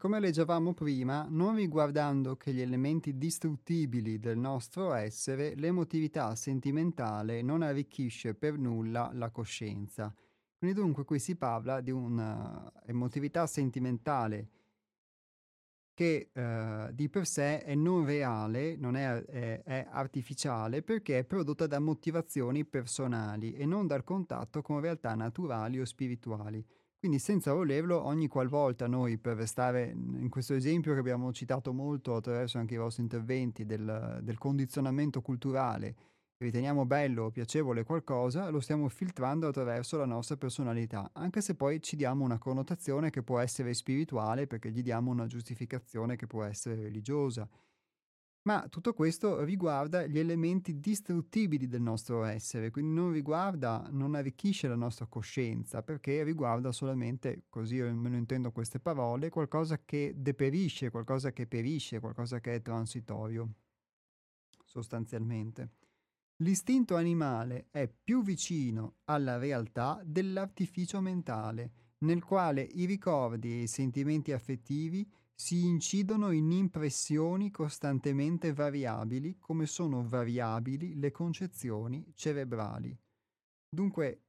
Come 0.00 0.18
leggevamo 0.18 0.72
prima, 0.72 1.26
non 1.28 1.56
riguardando 1.56 2.34
che 2.38 2.54
gli 2.54 2.62
elementi 2.62 3.18
distruttibili 3.18 4.18
del 4.18 4.38
nostro 4.38 4.94
essere, 4.94 5.54
l'emotività 5.56 6.34
sentimentale 6.36 7.42
non 7.42 7.60
arricchisce 7.60 8.32
per 8.32 8.56
nulla 8.56 9.10
la 9.12 9.28
coscienza. 9.28 10.10
Quindi 10.56 10.80
dunque 10.80 11.04
qui 11.04 11.18
si 11.18 11.36
parla 11.36 11.82
di 11.82 11.90
un'emotività 11.90 13.46
sentimentale 13.46 14.48
che 15.92 16.30
eh, 16.32 16.88
di 16.94 17.10
per 17.10 17.26
sé 17.26 17.62
è 17.62 17.74
non 17.74 18.06
reale, 18.06 18.76
non 18.76 18.96
è, 18.96 19.22
è- 19.22 19.62
è 19.62 19.86
artificiale 19.90 20.80
perché 20.80 21.18
è 21.18 21.24
prodotta 21.24 21.66
da 21.66 21.78
motivazioni 21.78 22.64
personali 22.64 23.52
e 23.52 23.66
non 23.66 23.86
dal 23.86 24.02
contatto 24.02 24.62
con 24.62 24.80
realtà 24.80 25.14
naturali 25.14 25.78
o 25.78 25.84
spirituali. 25.84 26.66
Quindi 27.00 27.18
senza 27.18 27.54
volerlo, 27.54 28.04
ogni 28.04 28.28
qualvolta 28.28 28.86
noi, 28.86 29.16
per 29.16 29.34
restare 29.34 29.88
in 29.90 30.28
questo 30.28 30.52
esempio 30.52 30.92
che 30.92 30.98
abbiamo 30.98 31.32
citato 31.32 31.72
molto 31.72 32.14
attraverso 32.14 32.58
anche 32.58 32.74
i 32.74 32.76
vostri 32.76 33.02
interventi 33.02 33.64
del, 33.64 34.20
del 34.22 34.36
condizionamento 34.36 35.22
culturale, 35.22 35.96
riteniamo 36.36 36.84
bello 36.84 37.24
o 37.24 37.30
piacevole 37.30 37.84
qualcosa, 37.84 38.50
lo 38.50 38.60
stiamo 38.60 38.86
filtrando 38.90 39.48
attraverso 39.48 39.96
la 39.96 40.04
nostra 40.04 40.36
personalità, 40.36 41.08
anche 41.14 41.40
se 41.40 41.54
poi 41.54 41.80
ci 41.80 41.96
diamo 41.96 42.22
una 42.22 42.38
connotazione 42.38 43.08
che 43.08 43.22
può 43.22 43.38
essere 43.38 43.72
spirituale 43.72 44.46
perché 44.46 44.70
gli 44.70 44.82
diamo 44.82 45.10
una 45.10 45.24
giustificazione 45.24 46.16
che 46.16 46.26
può 46.26 46.44
essere 46.44 46.74
religiosa. 46.82 47.48
Ma 48.42 48.66
tutto 48.68 48.94
questo 48.94 49.44
riguarda 49.44 50.06
gli 50.06 50.18
elementi 50.18 50.80
distruttibili 50.80 51.66
del 51.68 51.82
nostro 51.82 52.24
essere, 52.24 52.70
quindi 52.70 52.94
non 52.94 53.12
riguarda, 53.12 53.86
non 53.90 54.14
arricchisce 54.14 54.66
la 54.66 54.76
nostra 54.76 55.04
coscienza, 55.06 55.82
perché 55.82 56.22
riguarda 56.22 56.72
solamente, 56.72 57.44
così 57.50 57.74
io 57.74 57.86
almeno 57.86 58.16
intendo 58.16 58.50
queste 58.50 58.80
parole, 58.80 59.28
qualcosa 59.28 59.82
che 59.84 60.14
deperisce, 60.16 60.90
qualcosa 60.90 61.32
che 61.32 61.46
perisce, 61.46 62.00
qualcosa 62.00 62.40
che 62.40 62.54
è 62.54 62.62
transitorio, 62.62 63.50
sostanzialmente. 64.64 65.72
L'istinto 66.36 66.96
animale 66.96 67.66
è 67.70 67.88
più 67.88 68.22
vicino 68.22 69.00
alla 69.04 69.36
realtà 69.36 70.00
dell'artificio 70.02 71.02
mentale, 71.02 71.72
nel 71.98 72.24
quale 72.24 72.62
i 72.62 72.86
ricordi 72.86 73.52
e 73.52 73.62
i 73.64 73.66
sentimenti 73.66 74.32
affettivi 74.32 75.06
si 75.40 75.64
incidono 75.64 76.32
in 76.32 76.52
impressioni 76.52 77.50
costantemente 77.50 78.52
variabili 78.52 79.38
come 79.38 79.64
sono 79.64 80.06
variabili 80.06 80.98
le 80.98 81.10
concezioni 81.10 82.12
cerebrali. 82.14 82.94
Dunque, 83.66 84.20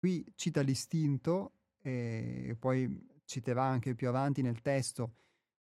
qui 0.00 0.26
cita 0.34 0.60
l'istinto 0.60 1.52
e 1.80 2.56
poi 2.58 3.10
citerà 3.24 3.62
anche 3.62 3.94
più 3.94 4.08
avanti 4.08 4.42
nel 4.42 4.60
testo 4.60 5.14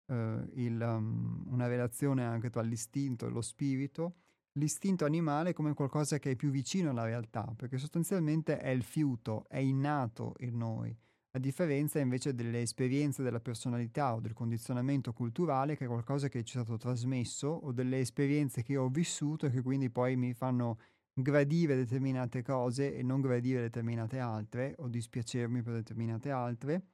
eh, 0.04 0.50
il, 0.52 0.82
um, 0.82 1.44
una 1.46 1.66
relazione 1.66 2.22
anche 2.22 2.50
tra 2.50 2.60
l'istinto 2.60 3.26
e 3.26 3.30
lo 3.30 3.40
spirito, 3.40 4.16
l'istinto 4.58 5.06
animale 5.06 5.54
come 5.54 5.72
qualcosa 5.72 6.18
che 6.18 6.32
è 6.32 6.36
più 6.36 6.50
vicino 6.50 6.90
alla 6.90 7.04
realtà, 7.04 7.54
perché 7.56 7.78
sostanzialmente 7.78 8.58
è 8.58 8.68
il 8.68 8.82
fiuto, 8.82 9.46
è 9.48 9.58
innato 9.58 10.34
in 10.40 10.58
noi, 10.58 10.94
a 11.36 11.38
differenza 11.38 11.98
invece 11.98 12.34
delle 12.34 12.62
esperienze 12.62 13.22
della 13.22 13.40
personalità 13.40 14.14
o 14.14 14.20
del 14.20 14.32
condizionamento 14.32 15.12
culturale, 15.12 15.76
che 15.76 15.84
è 15.84 15.88
qualcosa 15.88 16.28
che 16.28 16.42
ci 16.42 16.56
è 16.56 16.62
stato 16.62 16.78
trasmesso, 16.78 17.48
o 17.48 17.72
delle 17.72 17.98
esperienze 17.98 18.62
che 18.62 18.78
ho 18.78 18.88
vissuto 18.88 19.44
e 19.44 19.50
che 19.50 19.60
quindi 19.60 19.90
poi 19.90 20.16
mi 20.16 20.32
fanno 20.32 20.78
gradire 21.12 21.76
determinate 21.76 22.42
cose 22.42 22.94
e 22.94 23.02
non 23.02 23.20
gradire 23.20 23.60
determinate 23.60 24.18
altre, 24.18 24.74
o 24.78 24.88
dispiacermi 24.88 25.60
per 25.60 25.74
determinate 25.74 26.30
altre. 26.30 26.86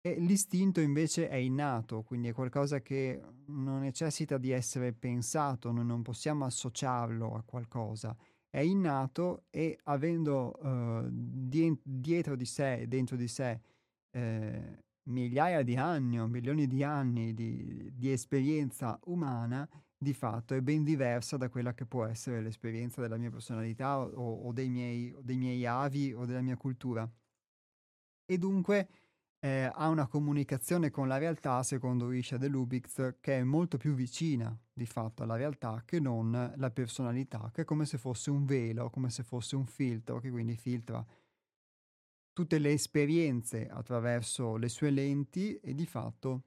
E 0.00 0.18
l'istinto 0.18 0.80
invece 0.80 1.28
è 1.28 1.36
innato, 1.36 2.02
quindi 2.02 2.28
è 2.28 2.32
qualcosa 2.32 2.80
che 2.80 3.20
non 3.46 3.80
necessita 3.80 4.38
di 4.38 4.50
essere 4.50 4.92
pensato, 4.92 5.70
noi 5.70 5.84
non 5.86 6.02
possiamo 6.02 6.44
associarlo 6.44 7.34
a 7.34 7.42
qualcosa. 7.44 8.16
È 8.58 8.62
innato 8.62 9.44
e 9.50 9.78
avendo 9.84 10.58
eh, 10.60 11.08
die- 11.12 11.78
dietro 11.80 12.34
di 12.34 12.44
sé, 12.44 12.88
dentro 12.88 13.14
di 13.14 13.28
sé, 13.28 13.60
eh, 14.10 14.82
migliaia 15.04 15.62
di 15.62 15.76
anni 15.76 16.18
o 16.18 16.26
milioni 16.26 16.66
di 16.66 16.82
anni 16.82 17.34
di, 17.34 17.92
di 17.94 18.10
esperienza 18.10 18.98
umana, 19.04 19.68
di 19.96 20.12
fatto 20.12 20.54
è 20.54 20.60
ben 20.60 20.82
diversa 20.82 21.36
da 21.36 21.48
quella 21.48 21.72
che 21.72 21.86
può 21.86 22.04
essere 22.04 22.40
l'esperienza 22.40 23.00
della 23.00 23.16
mia 23.16 23.30
personalità 23.30 24.00
o, 24.00 24.42
o 24.42 24.52
dei, 24.52 24.68
miei, 24.68 25.12
o 25.12 25.20
dei 25.22 25.36
miei 25.36 25.64
avi 25.64 26.12
o 26.12 26.24
della 26.24 26.42
mia 26.42 26.56
cultura. 26.56 27.08
E 28.26 28.38
dunque 28.38 28.88
eh, 29.40 29.70
ha 29.72 29.88
una 29.88 30.06
comunicazione 30.06 30.90
con 30.90 31.06
la 31.06 31.18
realtà, 31.18 31.62
secondo 31.62 32.10
Isha 32.12 32.36
De 32.36 32.48
Lubitz, 32.48 33.16
che 33.20 33.38
è 33.38 33.42
molto 33.42 33.76
più 33.76 33.94
vicina 33.94 34.56
di 34.72 34.86
fatto 34.86 35.22
alla 35.22 35.36
realtà 35.36 35.82
che 35.84 36.00
non 36.00 36.54
la 36.56 36.70
personalità, 36.70 37.50
che 37.52 37.62
è 37.62 37.64
come 37.64 37.86
se 37.86 37.98
fosse 37.98 38.30
un 38.30 38.44
velo, 38.44 38.90
come 38.90 39.10
se 39.10 39.22
fosse 39.22 39.54
un 39.54 39.66
filtro, 39.66 40.18
che 40.18 40.30
quindi 40.30 40.56
filtra 40.56 41.04
tutte 42.32 42.58
le 42.58 42.70
esperienze 42.70 43.68
attraverso 43.68 44.56
le 44.56 44.68
sue 44.68 44.90
lenti 44.90 45.58
e 45.58 45.74
di 45.74 45.86
fatto 45.86 46.42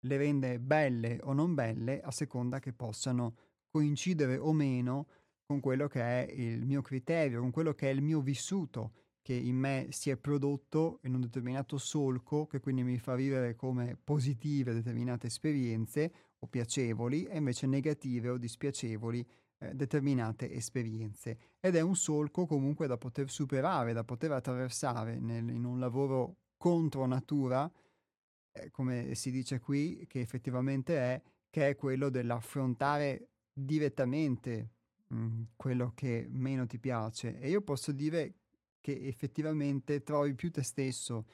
le 0.00 0.16
rende 0.16 0.58
belle 0.58 1.20
o 1.22 1.32
non 1.32 1.54
belle 1.54 2.00
a 2.00 2.10
seconda 2.10 2.58
che 2.58 2.72
possano 2.72 3.36
coincidere 3.68 4.36
o 4.36 4.52
meno 4.52 5.08
con 5.44 5.60
quello 5.60 5.86
che 5.86 6.00
è 6.00 6.32
il 6.32 6.64
mio 6.64 6.82
criterio, 6.82 7.40
con 7.40 7.50
quello 7.50 7.74
che 7.74 7.88
è 7.88 7.92
il 7.92 8.02
mio 8.02 8.20
vissuto 8.20 9.05
che 9.26 9.34
in 9.34 9.56
me 9.56 9.88
si 9.90 10.10
è 10.10 10.16
prodotto 10.16 11.00
in 11.02 11.14
un 11.14 11.20
determinato 11.20 11.78
solco 11.78 12.46
che 12.46 12.60
quindi 12.60 12.84
mi 12.84 12.96
fa 12.96 13.16
vivere 13.16 13.56
come 13.56 13.98
positive 14.04 14.72
determinate 14.72 15.26
esperienze 15.26 16.12
o 16.38 16.46
piacevoli 16.46 17.24
e 17.24 17.38
invece 17.38 17.66
negative 17.66 18.28
o 18.28 18.36
dispiacevoli 18.36 19.26
eh, 19.58 19.74
determinate 19.74 20.52
esperienze. 20.52 21.38
Ed 21.58 21.74
è 21.74 21.80
un 21.80 21.96
solco 21.96 22.46
comunque 22.46 22.86
da 22.86 22.98
poter 22.98 23.28
superare, 23.28 23.92
da 23.92 24.04
poter 24.04 24.30
attraversare 24.30 25.18
nel, 25.18 25.48
in 25.48 25.64
un 25.64 25.80
lavoro 25.80 26.36
contro 26.56 27.04
natura, 27.06 27.68
eh, 28.52 28.70
come 28.70 29.16
si 29.16 29.32
dice 29.32 29.58
qui, 29.58 30.06
che 30.06 30.20
effettivamente 30.20 30.98
è, 30.98 31.20
che 31.50 31.70
è 31.70 31.74
quello 31.74 32.10
dell'affrontare 32.10 33.30
direttamente 33.52 34.70
mm, 35.12 35.42
quello 35.56 35.90
che 35.96 36.28
meno 36.30 36.64
ti 36.64 36.78
piace. 36.78 37.40
E 37.40 37.50
io 37.50 37.62
posso 37.62 37.90
dire 37.90 38.34
che 38.86 39.08
effettivamente 39.08 40.04
trovi 40.04 40.36
più 40.36 40.52
te 40.52 40.62
stesso. 40.62 41.26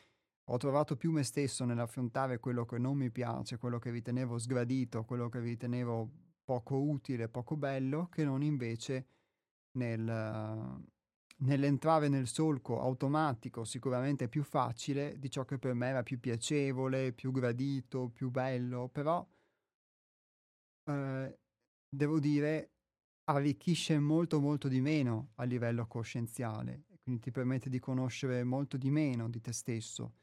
Ho 0.44 0.56
trovato 0.56 0.96
più 0.96 1.10
me 1.10 1.22
stesso 1.22 1.66
nell'affrontare 1.66 2.38
quello 2.40 2.64
che 2.64 2.78
non 2.78 2.96
mi 2.96 3.10
piace, 3.10 3.58
quello 3.58 3.78
che 3.78 3.90
ritenevo 3.90 4.38
sgradito, 4.38 5.04
quello 5.04 5.28
che 5.28 5.40
ritenevo 5.40 6.10
poco 6.44 6.80
utile, 6.80 7.28
poco 7.28 7.58
bello, 7.58 8.08
che 8.08 8.24
non 8.24 8.42
invece 8.42 9.06
nel, 9.72 10.82
nell'entrare 11.36 12.08
nel 12.08 12.26
solco 12.26 12.80
automatico, 12.80 13.64
sicuramente 13.64 14.28
più 14.28 14.42
facile, 14.42 15.18
di 15.18 15.30
ciò 15.30 15.44
che 15.44 15.58
per 15.58 15.74
me 15.74 15.88
era 15.88 16.02
più 16.02 16.18
piacevole, 16.18 17.12
più 17.12 17.32
gradito, 17.32 18.08
più 18.08 18.30
bello, 18.30 18.88
però 18.88 19.26
eh, 20.84 21.38
devo 21.86 22.18
dire 22.18 22.70
arricchisce 23.24 23.98
molto 23.98 24.40
molto 24.40 24.68
di 24.68 24.80
meno 24.80 25.32
a 25.34 25.44
livello 25.44 25.86
coscienziale 25.86 26.84
quindi 27.02 27.20
ti 27.20 27.30
permette 27.30 27.68
di 27.68 27.78
conoscere 27.78 28.44
molto 28.44 28.76
di 28.76 28.90
meno 28.90 29.28
di 29.28 29.40
te 29.40 29.52
stesso. 29.52 30.14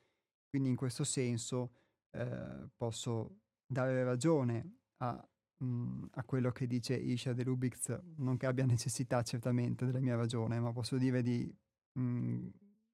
Quindi 0.49 0.69
in 0.69 0.75
questo 0.75 1.03
senso 1.03 1.73
eh, 2.11 2.69
posso 2.75 3.41
dare 3.65 4.03
ragione 4.03 4.77
a, 4.97 5.27
mh, 5.57 5.65
mm, 5.65 6.03
a, 6.11 6.23
quello 6.23 6.51
che 6.51 6.65
dice 6.65 6.95
Isha 6.95 7.33
de 7.33 7.43
Rubix, 7.43 7.99
non 8.17 8.37
che 8.37 8.45
abbia 8.45 8.65
necessità 8.65 9.21
certamente 9.21 9.85
della 9.85 9.99
mia 9.99 10.15
ragione, 10.15 10.59
ma 10.59 10.71
posso 10.71 10.97
dire 10.97 11.21
di 11.21 11.53
mh, 11.93 12.01
mm, 12.01 12.47